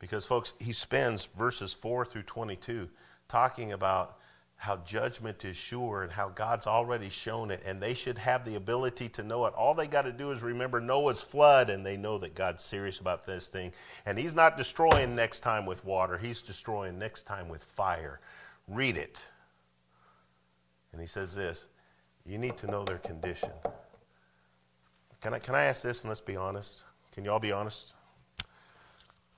Because, 0.00 0.26
folks, 0.26 0.54
he 0.58 0.72
spends 0.72 1.26
verses 1.26 1.72
4 1.72 2.04
through 2.04 2.22
22 2.22 2.88
talking 3.28 3.72
about 3.72 4.18
how 4.58 4.76
judgment 4.78 5.44
is 5.44 5.56
sure 5.56 6.02
and 6.02 6.10
how 6.10 6.30
God's 6.30 6.66
already 6.66 7.08
shown 7.08 7.52
it, 7.52 7.62
and 7.64 7.80
they 7.80 7.94
should 7.94 8.18
have 8.18 8.44
the 8.44 8.56
ability 8.56 9.08
to 9.10 9.22
know 9.22 9.46
it. 9.46 9.54
All 9.54 9.72
they 9.72 9.86
got 9.86 10.02
to 10.02 10.12
do 10.12 10.32
is 10.32 10.42
remember 10.42 10.80
Noah's 10.80 11.22
flood, 11.22 11.70
and 11.70 11.86
they 11.86 11.96
know 11.96 12.18
that 12.18 12.34
God's 12.34 12.64
serious 12.64 12.98
about 12.98 13.24
this 13.24 13.46
thing. 13.46 13.72
And 14.04 14.18
He's 14.18 14.34
not 14.34 14.56
destroying 14.56 15.14
next 15.14 15.40
time 15.40 15.64
with 15.64 15.84
water, 15.84 16.18
He's 16.18 16.42
destroying 16.42 16.98
next 16.98 17.22
time 17.22 17.48
with 17.48 17.62
fire. 17.62 18.18
Read 18.66 18.96
it. 18.96 19.22
And 20.90 21.00
He 21.00 21.06
says 21.06 21.36
this 21.36 21.68
you 22.26 22.36
need 22.36 22.56
to 22.56 22.66
know 22.66 22.84
their 22.84 22.98
condition. 22.98 23.50
Can 25.20 25.34
I, 25.34 25.38
can 25.38 25.54
I 25.54 25.64
ask 25.64 25.82
this, 25.82 26.02
and 26.02 26.10
let's 26.10 26.20
be 26.20 26.36
honest? 26.36 26.84
Can 27.12 27.24
you 27.24 27.30
all 27.30 27.40
be 27.40 27.52
honest? 27.52 27.94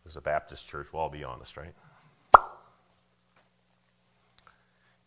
As 0.07 0.17
a 0.17 0.21
Baptist 0.23 0.67
church, 0.67 0.89
we'll 0.95 1.03
all 1.03 1.11
be 1.11 1.25
honest, 1.25 1.59
right? 1.59 1.75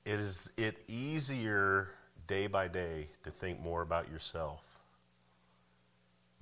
Is 0.05 0.51
it 0.57 0.83
easier 0.87 1.89
day 2.27 2.47
by 2.47 2.67
day 2.67 3.07
to 3.23 3.31
think 3.31 3.59
more 3.61 3.81
about 3.81 4.09
yourself 4.09 4.73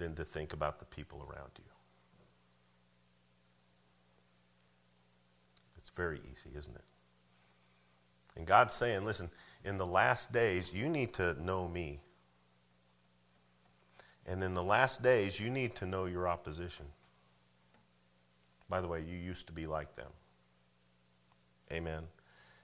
than 0.01 0.16
to 0.16 0.26
think 0.26 0.53
about 0.53 0.80
the 0.80 0.86
people 0.86 1.20
around 1.20 1.51
you. 1.57 1.64
It's 5.78 5.89
very 5.89 6.20
easy, 6.32 6.49
isn't 6.57 6.76
it? 6.76 6.84
And 8.36 8.47
God's 8.47 8.74
saying, 8.74 9.05
listen, 9.05 9.30
in 9.64 9.78
the 9.78 9.86
last 9.86 10.32
days, 10.32 10.74
you 10.74 10.89
need 10.89 11.14
to 11.14 11.41
know 11.43 11.68
me. 11.68 11.99
And 14.26 14.43
in 14.43 14.53
the 14.53 14.64
last 14.64 15.03
days, 15.03 15.39
you 15.39 15.49
need 15.49 15.76
to 15.76 15.86
know 15.86 16.05
your 16.05 16.28
opposition. 16.28 16.86
By 18.70 18.82
the 18.82 18.88
way, 18.88 19.01
you 19.01 19.18
used 19.18 19.47
to 19.47 19.53
be 19.53 19.66
like 19.66 19.95
them. 19.95 20.09
Amen. 21.72 22.03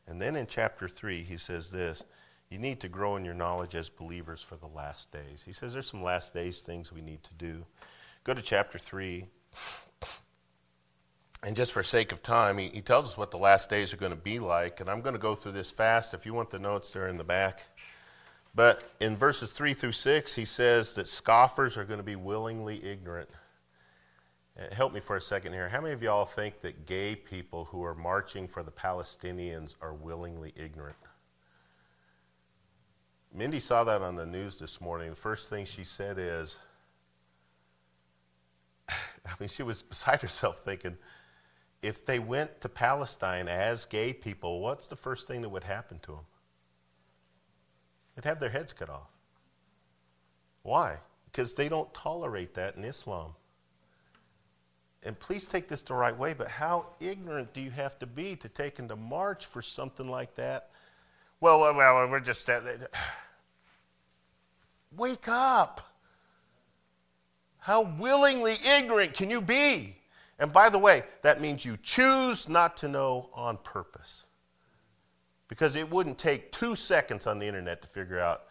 And 0.08 0.22
then 0.22 0.36
in 0.36 0.48
chapter 0.48 0.88
3, 0.88 1.24
he 1.24 1.38
says 1.38 1.72
this 1.72 2.04
you 2.50 2.60
need 2.60 2.80
to 2.80 2.88
grow 2.88 3.18
in 3.18 3.26
your 3.26 3.34
knowledge 3.34 3.76
as 3.76 3.90
believers 3.90 4.42
for 4.42 4.56
the 4.56 4.68
last 4.68 5.12
days. 5.12 5.44
He 5.44 5.52
says 5.52 5.74
there's 5.74 5.90
some 5.90 6.04
last 6.04 6.34
days 6.34 6.62
things 6.62 6.94
we 6.94 7.02
need 7.02 7.24
to 7.24 7.34
do. 7.34 7.66
Go 8.24 8.34
to 8.34 8.42
chapter 8.42 8.80
3. 8.80 9.26
And 11.44 11.56
just 11.56 11.72
for 11.72 11.84
sake 11.84 12.12
of 12.12 12.24
time, 12.24 12.58
he, 12.58 12.70
he 12.70 12.82
tells 12.82 13.06
us 13.06 13.18
what 13.18 13.32
the 13.32 13.38
last 13.38 13.70
days 13.70 13.94
are 13.94 13.98
going 13.98 14.12
to 14.12 14.18
be 14.18 14.40
like. 14.40 14.80
And 14.80 14.90
I'm 14.90 15.02
going 15.02 15.14
to 15.14 15.20
go 15.20 15.36
through 15.36 15.52
this 15.52 15.70
fast. 15.70 16.14
If 16.14 16.26
you 16.26 16.34
want 16.34 16.50
the 16.50 16.60
notes, 16.60 16.90
they're 16.90 17.10
in 17.10 17.18
the 17.18 17.24
back. 17.24 17.64
But 18.56 18.82
in 19.00 19.16
verses 19.16 19.52
3 19.52 19.74
through 19.74 19.92
6, 19.92 20.34
he 20.34 20.46
says 20.46 20.94
that 20.94 21.08
scoffers 21.08 21.78
are 21.78 21.86
going 21.86 22.00
to 22.00 22.04
be 22.04 22.16
willingly 22.16 22.84
ignorant. 22.84 23.30
Uh, 24.58 24.74
help 24.74 24.94
me 24.94 25.00
for 25.00 25.16
a 25.16 25.22
second 25.22 25.54
here. 25.54 25.70
How 25.70 25.82
many 25.82 25.94
of 25.94 26.02
y'all 26.02 26.26
think 26.26 26.62
that 26.62 26.86
gay 26.86 27.16
people 27.16 27.66
who 27.66 27.84
are 27.84 27.94
marching 27.94 28.48
for 28.48 28.64
the 28.64 28.72
Palestinians 28.72 29.76
are 29.82 29.94
willingly 29.94 30.54
ignorant? 30.56 30.98
Mindy 33.34 33.60
saw 33.60 33.84
that 33.84 34.02
on 34.02 34.16
the 34.16 34.26
news 34.26 34.58
this 34.58 34.82
morning. 34.82 35.10
The 35.10 35.16
first 35.16 35.50
thing 35.50 35.66
she 35.66 35.84
said 35.84 36.18
is, 36.18 36.58
I 38.90 39.32
mean, 39.40 39.50
she 39.50 39.62
was 39.62 39.84
beside 39.84 40.22
herself 40.22 40.60
thinking, 40.60 40.98
if 41.84 42.04
they 42.04 42.18
went 42.18 42.60
to 42.62 42.70
Palestine 42.70 43.48
as 43.48 43.86
gay 43.86 44.12
people, 44.12 44.62
what's 44.62 44.88
the 44.88 44.96
first 44.96 45.28
thing 45.28 45.42
that 45.44 45.50
would 45.50 45.64
happen 45.64 46.00
to 46.00 46.14
them? 46.14 46.26
They'd 48.16 48.26
have 48.26 48.40
their 48.40 48.50
heads 48.50 48.74
cut 48.74 48.90
off. 48.90 49.12
Why? 50.64 50.98
Because 51.26 51.54
they 51.54 51.70
don't 51.70 51.94
tolerate 51.94 52.56
that 52.56 52.76
in 52.76 52.84
Islam 52.84 53.36
and 55.08 55.18
please 55.18 55.48
take 55.48 55.70
this 55.70 55.82
the 55.82 55.94
right 55.94 56.16
way, 56.16 56.34
but 56.34 56.50
how 56.50 56.88
ignorant 57.00 57.54
do 57.54 57.62
you 57.62 57.72
have 57.72 57.98
to 58.00 58.06
be 58.06 58.36
to 58.36 58.50
take 58.50 58.78
into 58.78 58.98
march 58.98 59.46
for 59.46 59.62
something 59.62 60.10
like 60.10 60.36
that? 60.36 60.70
Well, 61.40 61.62
well, 61.62 61.74
well 61.74 62.10
we're 62.10 62.20
just. 62.20 62.50
Uh, 62.50 62.60
Wake 64.96 65.30
up. 65.30 65.82
How 67.60 67.84
willingly 67.84 68.58
ignorant 68.66 69.14
can 69.14 69.30
you 69.30 69.42
be? 69.42 69.96
And 70.40 70.52
by 70.52 70.70
the 70.70 70.78
way, 70.78 71.04
that 71.22 71.40
means 71.40 71.64
you 71.64 71.78
choose 71.82 72.50
not 72.50 72.76
to 72.78 72.90
know 72.90 73.30
on 73.34 73.58
purpose. 73.58 74.26
Because 75.48 75.78
it 75.78 75.90
wouldn't 75.90 76.18
take 76.18 76.52
two 76.52 76.76
seconds 76.76 77.28
on 77.28 77.40
the 77.40 77.46
internet 77.46 77.82
to 77.82 77.88
figure 77.88 78.20
out 78.20 78.44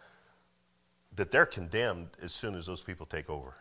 that 1.15 1.29
they're 1.29 1.45
condemned 1.45 2.09
as 2.21 2.33
soon 2.33 2.55
as 2.55 2.65
those 2.65 2.81
people 2.81 3.05
take 3.05 3.29
over. 3.29 3.53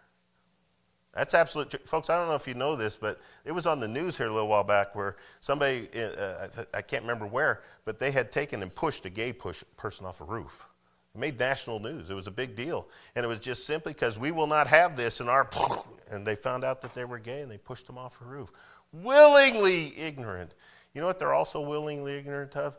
That's 1.17 1.33
absolute, 1.33 1.89
folks. 1.89 2.11
I 2.11 2.19
don't 2.19 2.29
know 2.29 2.35
if 2.35 2.47
you 2.47 2.53
know 2.53 2.77
this, 2.77 2.95
but 2.95 3.19
it 3.47 3.53
was 3.53 3.67
on 3.67 3.81
the 3.81 3.89
news 3.89 4.19
here 4.19 4.27
a 4.27 4.33
little 4.33 4.49
while 4.49 4.63
back 4.63 4.95
where 4.95 5.17
somebody, 5.41 5.89
uh, 5.99 6.49
I 6.75 6.83
can't 6.83 7.05
remember 7.05 7.27
where, 7.27 7.63
but 7.87 7.99
they 7.99 8.11
had 8.11 8.31
taken 8.31 8.63
and 8.63 8.73
pushed 8.75 9.07
a 9.07 9.11
gay 9.11 9.33
push, 9.33 9.65
person 9.79 10.05
off 10.05 10.21
a 10.21 10.25
roof. 10.25 10.67
It 11.15 11.19
made 11.19 11.39
national 11.39 11.81
news. 11.81 12.11
It 12.11 12.15
was 12.15 12.27
a 12.27 12.31
big 12.31 12.55
deal, 12.55 12.87
and 13.15 13.25
it 13.25 13.29
was 13.29 13.41
just 13.41 13.65
simply 13.65 13.95
because 13.95 14.19
we 14.19 14.31
will 14.31 14.47
not 14.47 14.67
have 14.67 14.97
this 14.97 15.21
in 15.21 15.29
our. 15.29 15.49
And 16.09 16.25
they 16.25 16.37
found 16.37 16.63
out 16.63 16.81
that 16.83 16.95
they 16.95 17.05
were 17.05 17.19
gay, 17.19 17.41
and 17.41 17.51
they 17.51 17.59
pushed 17.59 17.89
them 17.89 17.99
off 17.99 18.21
a 18.21 18.25
roof, 18.25 18.53
willingly 18.93 19.93
ignorant. 19.99 20.55
You 20.95 21.01
know 21.01 21.09
what? 21.09 21.19
They're 21.19 21.35
also 21.35 21.61
willingly 21.61 22.17
ignorant 22.17 22.55
of 22.55 22.77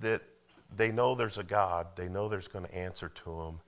that 0.00 0.20
they 0.76 0.92
know 0.92 1.14
there's 1.14 1.38
a 1.38 1.42
God. 1.42 1.86
They 1.96 2.10
know 2.10 2.28
there's 2.28 2.48
going 2.48 2.66
to 2.66 2.74
answer 2.74 3.08
to 3.08 3.24
them, 3.24 3.60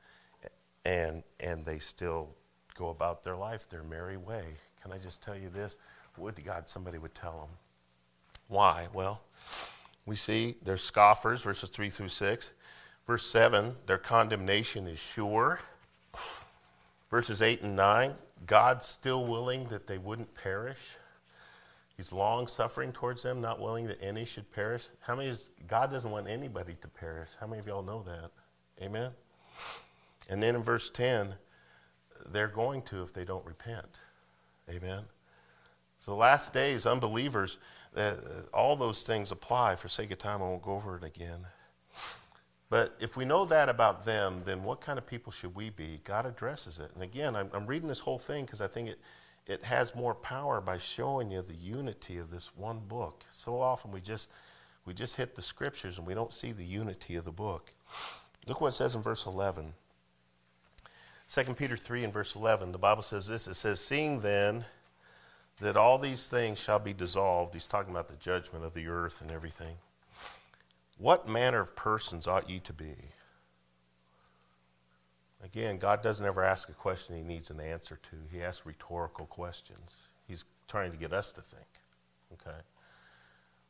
and 0.84 1.22
and 1.40 1.64
they 1.64 1.78
still 1.78 2.34
go 2.82 2.90
about 2.90 3.22
their 3.22 3.36
life 3.36 3.68
their 3.68 3.84
merry 3.84 4.16
way. 4.16 4.44
Can 4.82 4.90
I 4.92 4.98
just 4.98 5.22
tell 5.22 5.36
you 5.36 5.48
this? 5.48 5.76
Would 6.18 6.34
to 6.36 6.42
God 6.42 6.68
somebody 6.68 6.98
would 6.98 7.14
tell 7.14 7.38
them. 7.38 7.56
Why? 8.48 8.88
Well, 8.92 9.20
we 10.04 10.16
see 10.16 10.56
there's 10.62 10.82
scoffers, 10.82 11.42
verses 11.42 11.68
3 11.68 11.90
through 11.90 12.08
6. 12.08 12.52
Verse 13.06 13.26
7, 13.26 13.76
their 13.86 13.98
condemnation 13.98 14.86
is 14.88 14.98
sure. 14.98 15.60
Verses 17.10 17.40
8 17.40 17.62
and 17.62 17.76
9, 17.76 18.14
God's 18.46 18.84
still 18.84 19.26
willing 19.26 19.66
that 19.68 19.86
they 19.86 19.98
wouldn't 19.98 20.34
perish. 20.34 20.96
He's 21.96 22.12
long 22.12 22.48
suffering 22.48 22.90
towards 22.90 23.22
them, 23.22 23.40
not 23.40 23.60
willing 23.60 23.86
that 23.86 24.02
any 24.02 24.24
should 24.24 24.50
perish. 24.50 24.88
How 25.00 25.14
many 25.14 25.28
is 25.28 25.50
God 25.68 25.92
doesn't 25.92 26.10
want 26.10 26.28
anybody 26.28 26.74
to 26.80 26.88
perish? 26.88 27.28
How 27.38 27.46
many 27.46 27.60
of 27.60 27.66
y'all 27.66 27.82
know 27.82 28.02
that? 28.02 28.30
Amen. 28.84 29.10
And 30.28 30.42
then 30.42 30.56
in 30.56 30.62
verse 30.62 30.90
10, 30.90 31.34
they're 32.30 32.48
going 32.48 32.82
to 32.82 33.02
if 33.02 33.12
they 33.12 33.24
don't 33.24 33.44
repent. 33.44 34.00
Amen. 34.70 35.04
So, 35.98 36.16
last 36.16 36.52
days, 36.52 36.84
unbelievers, 36.84 37.58
uh, 37.96 38.14
all 38.52 38.74
those 38.76 39.02
things 39.02 39.30
apply. 39.30 39.76
For 39.76 39.88
sake 39.88 40.10
of 40.10 40.18
time, 40.18 40.42
I 40.42 40.46
won't 40.46 40.62
go 40.62 40.72
over 40.72 40.96
it 40.96 41.04
again. 41.04 41.46
But 42.72 42.96
if 43.00 43.18
we 43.18 43.26
know 43.26 43.44
that 43.44 43.68
about 43.68 44.06
them, 44.06 44.40
then 44.44 44.62
what 44.62 44.80
kind 44.80 44.98
of 44.98 45.06
people 45.06 45.30
should 45.30 45.54
we 45.54 45.68
be? 45.68 46.00
God 46.04 46.24
addresses 46.24 46.78
it. 46.78 46.90
And 46.94 47.02
again, 47.02 47.36
I'm, 47.36 47.50
I'm 47.52 47.66
reading 47.66 47.86
this 47.86 47.98
whole 47.98 48.18
thing 48.18 48.46
because 48.46 48.62
I 48.62 48.66
think 48.66 48.88
it, 48.88 48.98
it 49.46 49.62
has 49.62 49.94
more 49.94 50.14
power 50.14 50.60
by 50.62 50.78
showing 50.78 51.30
you 51.30 51.42
the 51.42 51.54
unity 51.54 52.16
of 52.16 52.30
this 52.30 52.56
one 52.56 52.80
book. 52.88 53.24
So 53.28 53.60
often 53.60 53.90
we 53.90 54.00
just, 54.00 54.30
we 54.86 54.94
just 54.94 55.16
hit 55.16 55.34
the 55.34 55.42
scriptures 55.42 55.98
and 55.98 56.06
we 56.06 56.14
don't 56.14 56.32
see 56.32 56.52
the 56.52 56.64
unity 56.64 57.16
of 57.16 57.24
the 57.26 57.30
book. 57.30 57.70
Look 58.46 58.62
what 58.62 58.68
it 58.68 58.72
says 58.72 58.94
in 58.94 59.02
verse 59.02 59.26
11. 59.26 59.74
2 61.32 61.54
Peter 61.54 61.78
3 61.78 62.04
and 62.04 62.12
verse 62.12 62.36
11, 62.36 62.72
the 62.72 62.78
Bible 62.78 63.00
says 63.00 63.26
this 63.26 63.48
it 63.48 63.54
says, 63.54 63.80
Seeing 63.80 64.20
then 64.20 64.66
that 65.60 65.78
all 65.78 65.96
these 65.96 66.28
things 66.28 66.58
shall 66.58 66.78
be 66.78 66.92
dissolved, 66.92 67.54
he's 67.54 67.66
talking 67.66 67.90
about 67.90 68.08
the 68.08 68.16
judgment 68.16 68.66
of 68.66 68.74
the 68.74 68.86
earth 68.86 69.22
and 69.22 69.30
everything. 69.30 69.76
What 70.98 71.28
manner 71.28 71.60
of 71.60 71.74
persons 71.74 72.26
ought 72.26 72.50
ye 72.50 72.58
to 72.60 72.72
be? 72.74 72.96
Again, 75.42 75.78
God 75.78 76.02
doesn't 76.02 76.24
ever 76.24 76.44
ask 76.44 76.68
a 76.68 76.74
question 76.74 77.16
he 77.16 77.22
needs 77.22 77.50
an 77.50 77.60
answer 77.60 77.98
to. 78.10 78.16
He 78.30 78.42
asks 78.42 78.66
rhetorical 78.66 79.24
questions. 79.26 80.08
He's 80.28 80.44
trying 80.68 80.92
to 80.92 80.98
get 80.98 81.14
us 81.14 81.32
to 81.32 81.40
think. 81.40 81.66
Okay? 82.34 82.58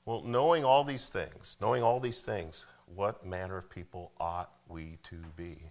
Well, 0.05 0.23
knowing 0.23 0.65
all 0.65 0.83
these 0.83 1.09
things, 1.09 1.57
knowing 1.61 1.83
all 1.85 2.01
these 2.01 2.23
things, 2.23 2.67
what 2.93 3.25
manner 3.25 3.57
of 3.57 3.71
people 3.71 4.11
ought 4.19 4.51
we 4.69 4.99
to 5.05 5.17
be? 5.37 5.71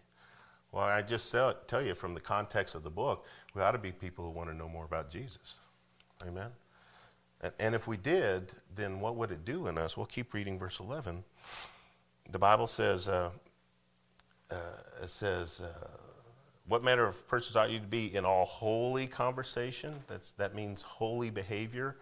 Well, 0.72 0.86
I 0.86 1.02
just 1.02 1.36
tell 1.68 1.82
you 1.82 1.94
from 1.94 2.14
the 2.14 2.22
context 2.22 2.76
of 2.76 2.84
the 2.84 2.90
book, 2.90 3.26
we 3.54 3.62
ought 3.62 3.72
to 3.72 3.78
be 3.78 3.92
people 3.92 4.24
who 4.24 4.32
want 4.32 4.50
to 4.50 4.56
know 4.56 4.70
more 4.70 4.86
about 4.86 5.10
Jesus. 5.10 5.60
Amen? 6.26 6.50
And 7.60 7.76
if 7.76 7.88
we 7.88 7.98
did, 7.98 8.52
then 8.76 9.00
what 9.00 9.16
would 9.16 9.32
it 9.32 9.44
do 9.44 9.68
in 9.68 9.78
us? 9.78 9.98
We'll 9.98 10.06
keep 10.06 10.34
reading 10.34 10.60
verse 10.60 10.80
11. 10.80 11.24
The 12.32 12.40
Bible 12.40 12.68
says, 12.68 13.10
uh, 13.10 13.32
uh, 14.50 14.56
it 15.02 15.10
says, 15.10 15.62
uh, 15.62 15.88
what 16.68 16.84
manner 16.84 17.06
of 17.06 17.28
persons 17.28 17.56
ought 17.56 17.72
you 17.72 17.80
to 17.80 17.88
be 17.88 18.16
in 18.16 18.26
all 18.26 18.46
holy 18.46 19.08
conversation? 19.08 19.96
That's, 20.08 20.32
that 20.34 20.56
means 20.56 20.84
holy 20.84 21.32
behavior. 21.32 21.98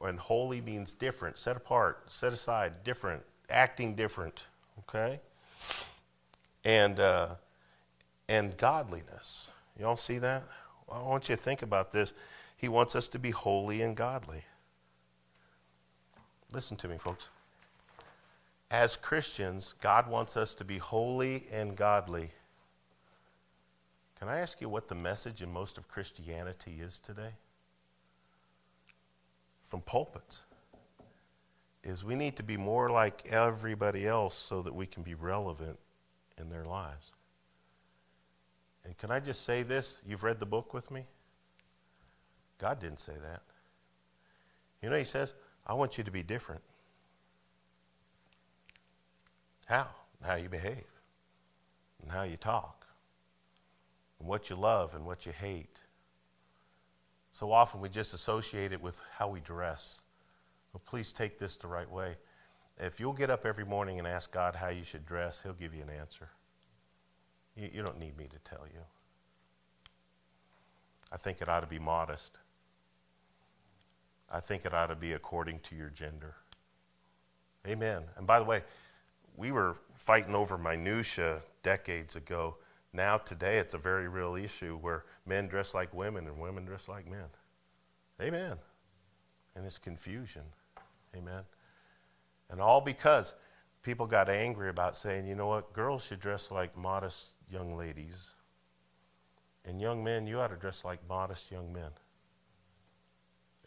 And 0.00 0.18
holy 0.18 0.60
means 0.60 0.92
different, 0.92 1.38
set 1.38 1.56
apart, 1.56 2.10
set 2.10 2.32
aside, 2.32 2.82
different, 2.82 3.22
acting 3.50 3.94
different. 3.94 4.46
Okay? 4.80 5.20
And, 6.64 6.98
uh, 6.98 7.34
and 8.28 8.56
godliness. 8.56 9.52
You 9.78 9.86
all 9.86 9.96
see 9.96 10.18
that? 10.18 10.44
I 10.90 11.00
want 11.00 11.28
you 11.28 11.36
to 11.36 11.40
think 11.40 11.62
about 11.62 11.92
this. 11.92 12.14
He 12.56 12.68
wants 12.68 12.96
us 12.96 13.08
to 13.08 13.18
be 13.18 13.30
holy 13.30 13.82
and 13.82 13.96
godly. 13.96 14.44
Listen 16.52 16.76
to 16.78 16.88
me, 16.88 16.98
folks. 16.98 17.28
As 18.70 18.96
Christians, 18.96 19.74
God 19.80 20.08
wants 20.08 20.36
us 20.36 20.54
to 20.56 20.64
be 20.64 20.78
holy 20.78 21.46
and 21.52 21.76
godly. 21.76 22.30
Can 24.18 24.28
I 24.28 24.38
ask 24.38 24.60
you 24.60 24.68
what 24.68 24.88
the 24.88 24.94
message 24.94 25.42
in 25.42 25.52
most 25.52 25.78
of 25.78 25.88
Christianity 25.88 26.78
is 26.82 26.98
today? 26.98 27.30
From 29.62 29.80
pulpits. 29.82 30.42
Is 31.84 32.04
we 32.04 32.16
need 32.16 32.36
to 32.36 32.42
be 32.42 32.56
more 32.56 32.90
like 32.90 33.26
everybody 33.30 34.06
else 34.06 34.34
so 34.34 34.60
that 34.62 34.74
we 34.74 34.86
can 34.86 35.02
be 35.02 35.14
relevant 35.14 35.78
in 36.36 36.50
their 36.50 36.64
lives. 36.64 37.12
And 38.88 38.96
can 38.96 39.10
I 39.10 39.20
just 39.20 39.44
say 39.44 39.62
this? 39.62 40.00
You've 40.06 40.24
read 40.24 40.40
the 40.40 40.46
book 40.46 40.72
with 40.72 40.90
me? 40.90 41.04
God 42.56 42.80
didn't 42.80 43.00
say 43.00 43.12
that. 43.22 43.42
You 44.82 44.88
know, 44.88 44.96
He 44.96 45.04
says, 45.04 45.34
I 45.66 45.74
want 45.74 45.98
you 45.98 46.04
to 46.04 46.10
be 46.10 46.22
different. 46.22 46.62
How? 49.66 49.88
How 50.22 50.36
you 50.36 50.48
behave, 50.48 50.86
and 52.02 52.10
how 52.10 52.22
you 52.22 52.38
talk, 52.38 52.86
and 54.18 54.26
what 54.26 54.48
you 54.48 54.56
love 54.56 54.94
and 54.94 55.04
what 55.04 55.26
you 55.26 55.32
hate. 55.32 55.82
So 57.30 57.52
often 57.52 57.82
we 57.82 57.90
just 57.90 58.14
associate 58.14 58.72
it 58.72 58.80
with 58.80 59.02
how 59.18 59.28
we 59.28 59.40
dress. 59.40 60.00
So 60.72 60.80
please 60.86 61.12
take 61.12 61.38
this 61.38 61.56
the 61.56 61.68
right 61.68 61.88
way. 61.88 62.16
If 62.78 62.98
you'll 62.98 63.12
get 63.12 63.28
up 63.28 63.44
every 63.44 63.66
morning 63.66 63.98
and 63.98 64.08
ask 64.08 64.32
God 64.32 64.54
how 64.54 64.70
you 64.70 64.82
should 64.82 65.04
dress, 65.04 65.42
He'll 65.42 65.52
give 65.52 65.74
you 65.74 65.82
an 65.82 65.90
answer. 65.90 66.30
You, 67.58 67.70
you 67.74 67.82
don't 67.82 67.98
need 67.98 68.16
me 68.16 68.26
to 68.26 68.38
tell 68.38 68.64
you. 68.72 68.80
I 71.10 71.16
think 71.16 71.40
it 71.40 71.48
ought 71.48 71.60
to 71.60 71.66
be 71.66 71.78
modest. 71.78 72.38
I 74.30 74.40
think 74.40 74.64
it 74.64 74.74
ought 74.74 74.88
to 74.88 74.94
be 74.94 75.14
according 75.14 75.60
to 75.60 75.74
your 75.74 75.88
gender. 75.88 76.36
Amen. 77.66 78.02
And 78.16 78.26
by 78.26 78.38
the 78.38 78.44
way, 78.44 78.62
we 79.36 79.52
were 79.52 79.76
fighting 79.94 80.34
over 80.34 80.58
minutia 80.58 81.40
decades 81.62 82.16
ago. 82.16 82.56
Now, 82.92 83.18
today, 83.18 83.58
it's 83.58 83.74
a 83.74 83.78
very 83.78 84.08
real 84.08 84.34
issue 84.34 84.78
where 84.78 85.04
men 85.26 85.48
dress 85.48 85.74
like 85.74 85.92
women 85.94 86.26
and 86.26 86.38
women 86.38 86.64
dress 86.64 86.88
like 86.88 87.08
men. 87.10 87.26
Amen. 88.20 88.56
And 89.54 89.64
it's 89.64 89.78
confusion. 89.78 90.42
Amen. 91.16 91.42
And 92.50 92.60
all 92.60 92.80
because 92.80 93.34
people 93.82 94.06
got 94.06 94.28
angry 94.28 94.68
about 94.68 94.96
saying, 94.96 95.26
you 95.26 95.34
know 95.34 95.46
what, 95.46 95.72
girls 95.72 96.04
should 96.04 96.20
dress 96.20 96.50
like 96.50 96.76
modest 96.76 97.34
young 97.50 97.76
ladies. 97.76 98.32
And 99.64 99.80
young 99.80 100.02
men, 100.02 100.26
you 100.26 100.40
ought 100.40 100.48
to 100.48 100.56
dress 100.56 100.84
like 100.84 101.00
modest 101.08 101.50
young 101.50 101.72
men. 101.72 101.90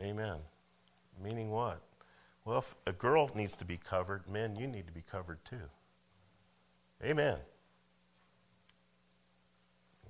Amen. 0.01 0.37
Meaning 1.23 1.51
what? 1.51 1.81
Well, 2.43 2.59
if 2.59 2.75
a 2.87 2.91
girl 2.91 3.29
needs 3.35 3.55
to 3.57 3.65
be 3.65 3.77
covered, 3.77 4.27
men, 4.27 4.55
you 4.55 4.67
need 4.67 4.87
to 4.87 4.93
be 4.93 5.03
covered 5.09 5.43
too. 5.45 5.69
Amen. 7.03 7.37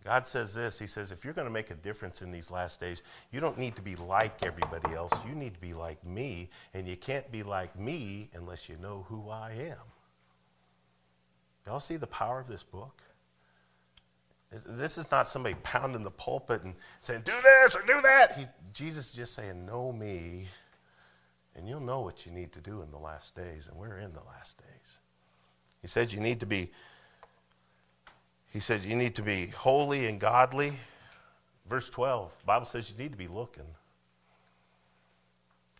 God 0.03 0.25
says 0.25 0.53
this 0.53 0.79
He 0.79 0.87
says, 0.87 1.11
if 1.11 1.23
you're 1.23 1.33
going 1.33 1.47
to 1.47 1.53
make 1.53 1.69
a 1.69 1.75
difference 1.75 2.21
in 2.21 2.31
these 2.31 2.51
last 2.51 2.79
days, 2.79 3.03
you 3.31 3.39
don't 3.39 3.57
need 3.57 3.75
to 3.75 3.81
be 3.81 3.95
like 3.95 4.43
everybody 4.43 4.95
else. 4.95 5.13
You 5.27 5.35
need 5.35 5.53
to 5.53 5.59
be 5.59 5.73
like 5.73 6.03
me, 6.05 6.49
and 6.73 6.87
you 6.87 6.97
can't 6.97 7.29
be 7.31 7.43
like 7.43 7.77
me 7.77 8.29
unless 8.33 8.69
you 8.69 8.77
know 8.81 9.05
who 9.09 9.29
I 9.29 9.51
am. 9.51 9.83
Y'all 11.65 11.79
see 11.79 11.97
the 11.97 12.07
power 12.07 12.39
of 12.39 12.47
this 12.47 12.63
book? 12.63 13.03
This 14.51 14.97
is 14.97 15.09
not 15.11 15.27
somebody 15.27 15.55
pounding 15.63 16.03
the 16.03 16.11
pulpit 16.11 16.63
and 16.63 16.75
saying, 16.99 17.21
do 17.23 17.31
this 17.43 17.75
or 17.75 17.81
do 17.81 18.01
that. 18.01 18.33
He, 18.37 18.45
Jesus 18.73 19.07
is 19.07 19.11
just 19.11 19.33
saying, 19.33 19.65
know 19.65 19.91
me 19.91 20.47
and 21.55 21.67
you'll 21.67 21.81
know 21.81 22.01
what 22.01 22.25
you 22.25 22.31
need 22.31 22.51
to 22.53 22.61
do 22.61 22.81
in 22.81 22.91
the 22.91 22.97
last 22.97 23.35
days, 23.35 23.67
and 23.67 23.77
we're 23.77 23.99
in 23.99 24.13
the 24.13 24.23
last 24.23 24.57
days. 24.57 24.99
He 25.81 25.87
said 25.87 26.11
you 26.13 26.19
need 26.19 26.39
to 26.39 26.45
be 26.45 26.71
He 28.51 28.59
said, 28.59 28.83
You 28.83 28.95
need 28.95 29.15
to 29.15 29.21
be 29.21 29.47
holy 29.47 30.07
and 30.07 30.19
godly. 30.19 30.73
Verse 31.67 31.89
12, 31.89 32.37
Bible 32.45 32.65
says 32.65 32.91
you 32.91 33.01
need 33.01 33.11
to 33.11 33.17
be 33.17 33.27
looking. 33.27 33.65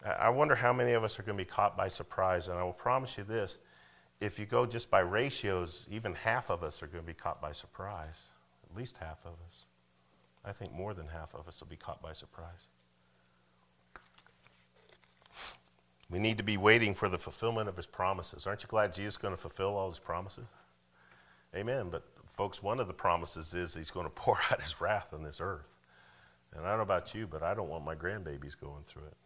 I 0.05 0.29
wonder 0.29 0.55
how 0.55 0.71
many 0.71 0.93
of 0.93 1.03
us 1.03 1.19
are 1.19 1.23
going 1.23 1.37
to 1.37 1.43
be 1.43 1.49
caught 1.49 1.75
by 1.75 1.87
surprise. 1.89 2.47
And 2.47 2.57
I 2.57 2.63
will 2.63 2.73
promise 2.73 3.17
you 3.17 3.23
this 3.23 3.57
if 4.19 4.39
you 4.39 4.45
go 4.45 4.65
just 4.65 4.89
by 4.89 5.01
ratios, 5.01 5.85
even 5.91 6.13
half 6.13 6.49
of 6.49 6.63
us 6.63 6.81
are 6.81 6.87
going 6.87 7.03
to 7.03 7.07
be 7.07 7.13
caught 7.13 7.41
by 7.41 7.51
surprise. 7.51 8.27
At 8.71 8.77
least 8.77 8.97
half 8.97 9.19
of 9.25 9.33
us. 9.45 9.65
I 10.45 10.51
think 10.53 10.73
more 10.73 10.93
than 10.93 11.07
half 11.07 11.35
of 11.35 11.47
us 11.47 11.59
will 11.59 11.67
be 11.67 11.75
caught 11.75 12.01
by 12.01 12.13
surprise. 12.13 12.67
We 16.09 16.19
need 16.19 16.37
to 16.37 16.43
be 16.43 16.57
waiting 16.57 16.93
for 16.93 17.09
the 17.09 17.17
fulfillment 17.17 17.69
of 17.69 17.77
his 17.77 17.85
promises. 17.85 18.47
Aren't 18.47 18.63
you 18.63 18.69
glad 18.69 18.93
Jesus 18.93 19.13
is 19.13 19.17
going 19.17 19.33
to 19.33 19.39
fulfill 19.39 19.77
all 19.77 19.89
his 19.89 19.99
promises? 19.99 20.45
Amen. 21.55 21.89
But, 21.89 22.03
folks, 22.25 22.61
one 22.61 22.79
of 22.79 22.87
the 22.87 22.93
promises 22.93 23.53
is 23.53 23.73
he's 23.73 23.91
going 23.91 24.05
to 24.07 24.11
pour 24.11 24.37
out 24.51 24.61
his 24.61 24.79
wrath 24.81 25.13
on 25.13 25.23
this 25.23 25.39
earth. 25.41 25.71
And 26.55 26.65
I 26.65 26.69
don't 26.69 26.79
know 26.79 26.83
about 26.83 27.15
you, 27.15 27.27
but 27.27 27.43
I 27.43 27.53
don't 27.53 27.69
want 27.69 27.85
my 27.85 27.95
grandbabies 27.95 28.59
going 28.59 28.83
through 28.85 29.05
it. 29.05 29.17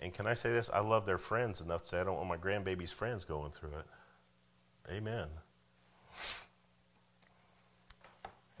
And 0.00 0.12
can 0.12 0.26
I 0.26 0.34
say 0.34 0.52
this? 0.52 0.70
I 0.72 0.80
love 0.80 1.06
their 1.06 1.18
friends 1.18 1.60
enough 1.60 1.82
to 1.82 1.88
say 1.88 2.00
I 2.00 2.04
don't 2.04 2.16
want 2.16 2.28
my 2.28 2.36
grandbaby's 2.36 2.92
friends 2.92 3.24
going 3.24 3.50
through 3.50 3.70
it. 3.70 4.92
Amen. 4.92 5.28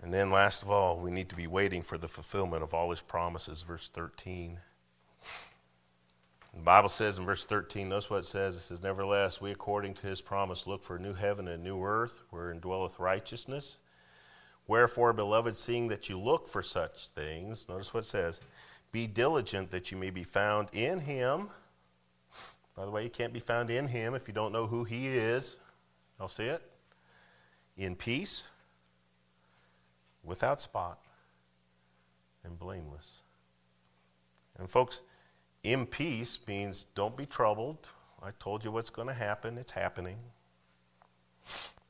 And 0.00 0.14
then, 0.14 0.30
last 0.30 0.62
of 0.62 0.70
all, 0.70 0.98
we 0.98 1.10
need 1.10 1.28
to 1.28 1.34
be 1.34 1.46
waiting 1.46 1.82
for 1.82 1.98
the 1.98 2.08
fulfillment 2.08 2.62
of 2.62 2.72
all 2.72 2.90
his 2.90 3.00
promises. 3.00 3.62
Verse 3.62 3.88
13. 3.88 4.58
The 6.54 6.62
Bible 6.62 6.88
says 6.88 7.18
in 7.18 7.24
verse 7.24 7.44
13, 7.44 7.88
notice 7.88 8.10
what 8.10 8.20
it 8.20 8.24
says. 8.24 8.56
It 8.56 8.60
says, 8.60 8.82
Nevertheless, 8.82 9.40
we 9.40 9.50
according 9.50 9.94
to 9.94 10.06
his 10.06 10.20
promise 10.20 10.66
look 10.66 10.82
for 10.82 10.96
a 10.96 11.00
new 11.00 11.14
heaven 11.14 11.46
and 11.46 11.60
a 11.60 11.64
new 11.64 11.82
earth 11.82 12.22
wherein 12.30 12.58
dwelleth 12.58 12.98
righteousness. 12.98 13.78
Wherefore, 14.66 15.12
beloved, 15.12 15.54
seeing 15.56 15.88
that 15.88 16.08
you 16.08 16.18
look 16.18 16.48
for 16.48 16.62
such 16.62 17.08
things, 17.08 17.68
notice 17.68 17.94
what 17.94 18.00
it 18.00 18.06
says, 18.06 18.40
be 18.92 19.06
diligent 19.06 19.70
that 19.70 19.90
you 19.90 19.98
may 19.98 20.10
be 20.10 20.24
found 20.24 20.68
in 20.74 21.00
him. 21.00 21.48
By 22.74 22.84
the 22.84 22.90
way, 22.90 23.04
you 23.04 23.10
can't 23.10 23.32
be 23.32 23.40
found 23.40 23.70
in 23.70 23.86
him 23.86 24.14
if 24.14 24.28
you 24.28 24.34
don't 24.34 24.52
know 24.52 24.66
who 24.66 24.84
he 24.84 25.08
is. 25.08 25.58
I'll 26.18 26.28
see 26.28 26.44
it. 26.44 26.62
In 27.76 27.94
peace, 27.94 28.48
without 30.28 30.60
spot, 30.60 31.00
and 32.44 32.58
blameless. 32.58 33.22
And 34.58 34.68
folks, 34.68 35.02
in 35.64 35.86
peace 35.86 36.38
means 36.46 36.84
don't 36.94 37.16
be 37.16 37.26
troubled. 37.26 37.88
I 38.22 38.30
told 38.38 38.64
you 38.64 38.70
what's 38.70 38.90
going 38.90 39.08
to 39.08 39.14
happen, 39.14 39.58
it's 39.58 39.72
happening. 39.72 40.18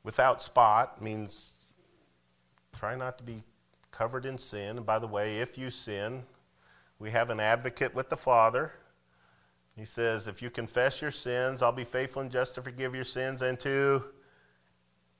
Without 0.05 0.41
spot 0.41 1.03
means 1.03 1.57
try 2.75 2.95
not 2.95 3.19
to 3.19 3.25
be 3.25 3.43
covered 3.91 4.25
in 4.25 4.39
sin. 4.39 4.77
And 4.77 4.87
by 4.87 4.99
the 4.99 5.07
way, 5.07 5.39
if 5.39 5.59
you 5.59 5.71
sin, 5.71 6.23
we 6.99 7.11
have 7.11 7.31
an 7.31 7.41
advocate 7.41 7.95
with 7.95 8.09
the 8.09 8.17
Father. 8.17 8.73
He 9.77 9.85
says, 9.85 10.29
If 10.29 10.43
you 10.43 10.51
confess 10.51 11.03
your 11.03 11.11
sins, 11.11 11.63
I'll 11.63 11.73
be 11.73 11.85
faithful 11.85 12.23
and 12.23 12.31
just 12.31 12.55
to 12.55 12.63
forgive 12.63 12.95
your 12.95 13.05
sins 13.05 13.43
and 13.43 13.59
to 13.61 14.05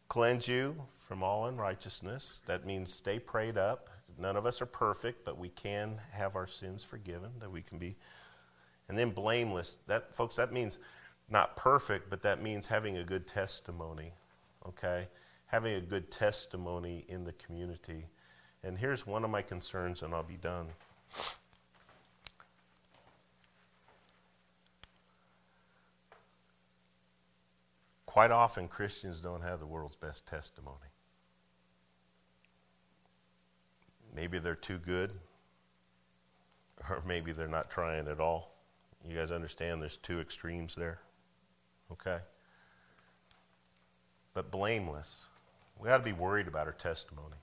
cleanse 0.09 0.49
you 0.49 0.77
from 1.09 1.23
all 1.23 1.47
unrighteousness. 1.47 2.43
That 2.45 2.67
means 2.67 2.93
stay 2.93 3.19
prayed 3.19 3.57
up. 3.57 3.89
None 4.19 4.37
of 4.37 4.45
us 4.45 4.61
are 4.61 4.67
perfect, 4.67 5.25
but 5.25 5.39
we 5.39 5.49
can 5.49 5.99
have 6.13 6.37
our 6.37 6.47
sins 6.47 6.85
forgiven, 6.85 7.31
that 7.41 7.51
we 7.51 7.63
can 7.63 7.79
be. 7.79 7.97
And 8.91 8.99
then 8.99 9.13
blameless. 9.13 9.79
That, 9.87 10.15
folks, 10.15 10.37
that 10.37 10.53
means 10.53 10.79
not 11.31 11.57
perfect, 11.57 12.11
but 12.11 12.21
that 12.23 12.43
means 12.43 12.67
having 12.67 12.99
a 12.99 13.05
good 13.05 13.27
testimony, 13.27 14.13
okay? 14.67 15.09
Having 15.47 15.77
a 15.77 15.81
good 15.81 16.11
testimony 16.11 17.07
in 17.09 17.25
the 17.25 17.33
community. 17.33 18.05
And 18.63 18.77
here's 18.77 19.07
one 19.07 19.25
of 19.25 19.31
my 19.31 19.41
concerns, 19.41 20.03
and 20.03 20.13
I'll 20.15 20.23
be 20.23 20.37
done. 20.37 20.67
Quite 28.05 28.31
often, 28.31 28.69
Christians 28.69 29.21
don't 29.21 29.43
have 29.43 29.59
the 29.59 29.67
world's 29.67 29.97
best 29.97 30.27
testimony. 30.27 30.88
Maybe 34.15 34.39
they're 34.39 34.55
too 34.55 34.79
good, 34.79 35.13
or 36.89 37.03
maybe 37.07 37.33
they're 37.33 37.49
not 37.49 37.71
trying 37.71 38.09
at 38.09 38.21
all. 38.21 38.55
You 39.07 39.17
guys 39.17 39.31
understand 39.31 39.81
there's 39.81 39.97
two 39.97 40.21
extremes 40.21 40.75
there? 40.75 40.99
Okay? 41.93 42.19
But 44.35 44.51
blameless. 44.51 45.27
We 45.79 45.89
ought 45.91 45.99
to 45.99 46.05
be 46.05 46.13
worried 46.13 46.49
about 46.49 46.67
our 46.67 46.73
testimony. 46.73 47.37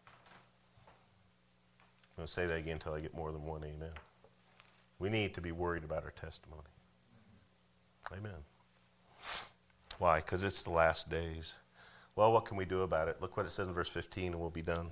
I'm 2.18 2.22
going 2.22 2.28
to 2.28 2.32
say 2.32 2.45
that 2.45 2.57
again 2.57 2.74
until 2.74 2.93
I 2.93 2.99
get 2.99 3.13
more 3.13 3.32
than 3.32 3.43
one 3.45 3.63
amen. 3.63 3.91
We 4.99 5.09
need 5.09 5.34
to 5.34 5.41
be 5.41 5.51
worried 5.51 5.84
about 5.84 6.03
our 6.03 6.11
testimony. 6.11 6.63
Amen. 8.13 8.32
Why? 9.97 10.20
Because 10.20 10.43
it's 10.43 10.63
the 10.63 10.72
last 10.72 11.09
days. 11.09 11.55
Well, 12.16 12.32
what 12.32 12.45
can 12.45 12.57
we 12.57 12.66
do 12.66 12.82
about 12.82 13.07
it? 13.07 13.18
Look 13.22 13.36
what 13.36 13.45
it 13.45 13.49
says 13.49 13.68
in 13.68 13.74
verse 13.74 13.89
15, 13.89 14.34
and 14.34 14.39
we'll 14.39 14.49
be 14.49 14.61
done. 14.61 14.91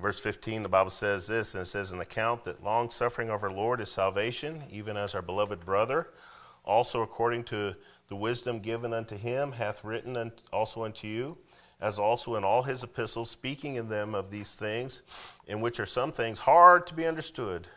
Verse 0.00 0.18
15, 0.18 0.62
the 0.62 0.68
Bible 0.68 0.90
says 0.90 1.26
this, 1.26 1.54
and 1.54 1.62
it 1.62 1.66
says, 1.66 1.92
An 1.92 2.00
account 2.00 2.44
that 2.44 2.64
long 2.64 2.90
suffering 2.90 3.28
of 3.28 3.42
our 3.42 3.52
Lord 3.52 3.80
is 3.80 3.90
salvation, 3.90 4.62
even 4.70 4.96
as 4.96 5.14
our 5.14 5.22
beloved 5.22 5.64
brother, 5.64 6.08
also 6.64 7.02
according 7.02 7.44
to 7.44 7.76
the 8.08 8.16
wisdom 8.16 8.58
given 8.60 8.92
unto 8.92 9.16
him, 9.16 9.52
hath 9.52 9.84
written 9.84 10.32
also 10.52 10.84
unto 10.84 11.06
you, 11.06 11.36
as 11.80 11.98
also 11.98 12.36
in 12.36 12.44
all 12.44 12.62
his 12.62 12.84
epistles, 12.84 13.30
speaking 13.30 13.76
in 13.76 13.88
them 13.88 14.14
of 14.14 14.30
these 14.30 14.54
things, 14.54 15.02
in 15.46 15.60
which 15.60 15.78
are 15.78 15.86
some 15.86 16.10
things 16.10 16.38
hard 16.38 16.86
to 16.86 16.94
be 16.94 17.06
understood, 17.06 17.68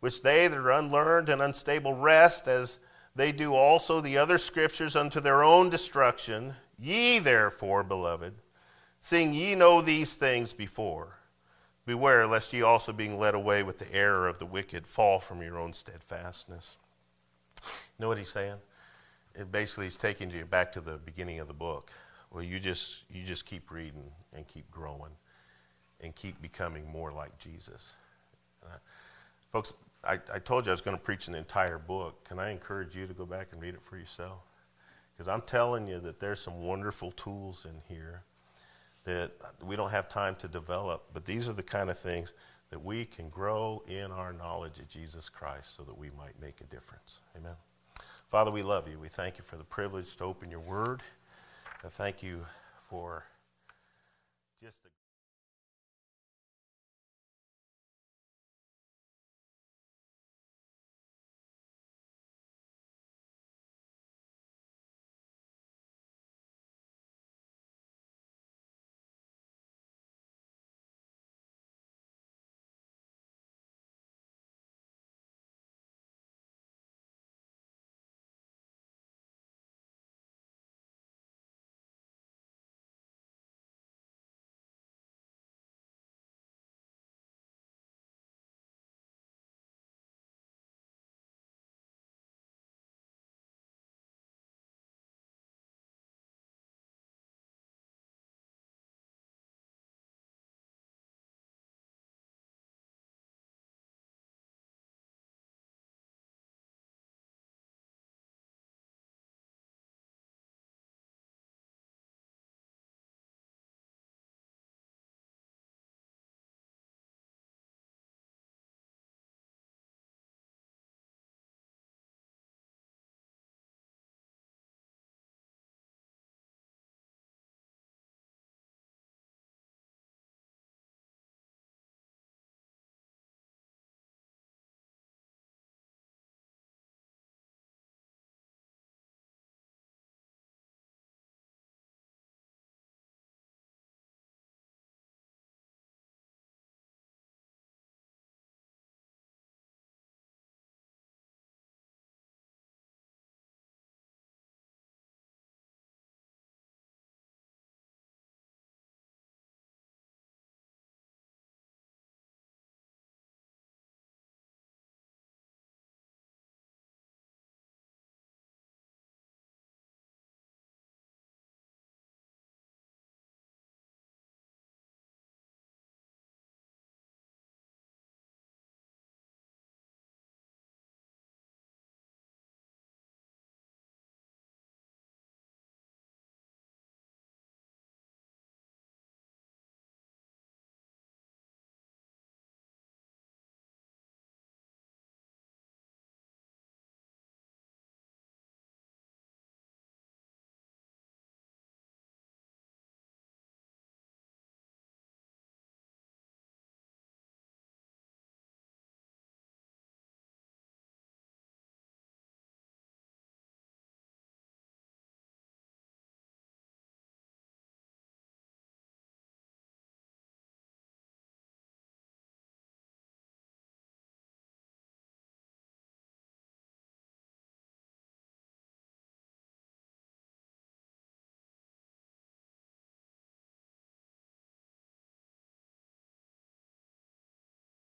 which 0.00 0.22
they 0.22 0.46
that 0.46 0.58
are 0.58 0.72
unlearned 0.72 1.28
and 1.28 1.40
unstable 1.40 1.94
wrest, 1.94 2.48
as 2.48 2.80
they 3.16 3.32
do 3.32 3.54
also 3.54 4.00
the 4.00 4.18
other 4.18 4.36
scriptures 4.38 4.94
unto 4.94 5.20
their 5.20 5.42
own 5.42 5.70
destruction. 5.70 6.54
Ye 6.78 7.18
therefore, 7.18 7.82
beloved, 7.82 8.34
seeing 8.98 9.32
ye 9.32 9.54
know 9.54 9.80
these 9.80 10.16
things 10.16 10.52
before, 10.52 11.19
beware 11.86 12.26
lest 12.26 12.52
ye 12.52 12.62
also, 12.62 12.92
being 12.92 13.18
led 13.18 13.34
away 13.34 13.62
with 13.62 13.78
the 13.78 13.92
error 13.94 14.28
of 14.28 14.38
the 14.38 14.46
wicked, 14.46 14.86
fall 14.86 15.18
from 15.18 15.42
your 15.42 15.58
own 15.58 15.72
steadfastness. 15.72 16.76
Know 17.98 18.08
what 18.08 18.18
he's 18.18 18.28
saying? 18.28 18.56
It 19.34 19.52
basically 19.52 19.86
is 19.86 19.96
taking 19.96 20.30
you 20.30 20.44
back 20.44 20.72
to 20.72 20.80
the 20.80 20.96
beginning 20.98 21.38
of 21.38 21.48
the 21.48 21.54
book. 21.54 21.90
Well, 22.30 22.42
you 22.42 22.58
just 22.58 23.04
you 23.10 23.24
just 23.24 23.44
keep 23.44 23.70
reading 23.70 24.10
and 24.32 24.46
keep 24.46 24.70
growing, 24.70 25.12
and 26.00 26.14
keep 26.14 26.40
becoming 26.40 26.90
more 26.90 27.12
like 27.12 27.36
Jesus. 27.38 27.96
Uh, 28.64 28.76
folks, 29.50 29.74
I, 30.04 30.18
I 30.32 30.38
told 30.38 30.66
you 30.66 30.70
I 30.70 30.74
was 30.74 30.80
going 30.80 30.96
to 30.96 31.02
preach 31.02 31.28
an 31.28 31.34
entire 31.34 31.78
book. 31.78 32.24
Can 32.24 32.38
I 32.38 32.50
encourage 32.50 32.96
you 32.96 33.06
to 33.06 33.14
go 33.14 33.26
back 33.26 33.48
and 33.52 33.60
read 33.60 33.74
it 33.74 33.82
for 33.82 33.96
yourself? 33.96 34.38
Because 35.12 35.28
I'm 35.28 35.42
telling 35.42 35.86
you 35.86 36.00
that 36.00 36.20
there's 36.20 36.40
some 36.40 36.62
wonderful 36.62 37.12
tools 37.12 37.66
in 37.66 37.82
here 37.94 38.22
that 39.04 39.32
we 39.64 39.76
don't 39.76 39.90
have 39.90 40.08
time 40.08 40.34
to 40.36 40.48
develop, 40.48 41.06
but 41.12 41.24
these 41.24 41.48
are 41.48 41.52
the 41.52 41.62
kind 41.62 41.90
of 41.90 41.98
things 41.98 42.32
that 42.70 42.82
we 42.82 43.04
can 43.04 43.28
grow 43.28 43.82
in 43.88 44.12
our 44.12 44.32
knowledge 44.32 44.78
of 44.78 44.88
Jesus 44.88 45.28
Christ 45.28 45.74
so 45.74 45.82
that 45.82 45.96
we 45.96 46.10
might 46.16 46.40
make 46.40 46.60
a 46.60 46.64
difference. 46.64 47.20
Amen. 47.36 47.54
Father, 48.30 48.50
we 48.50 48.62
love 48.62 48.88
you. 48.88 48.98
We 48.98 49.08
thank 49.08 49.38
you 49.38 49.44
for 49.44 49.56
the 49.56 49.64
privilege 49.64 50.16
to 50.18 50.24
open 50.24 50.50
your 50.50 50.60
word. 50.60 51.02
I 51.84 51.88
thank 51.88 52.22
you 52.22 52.44
for 52.88 53.24
just 54.62 54.84
the 54.84 54.90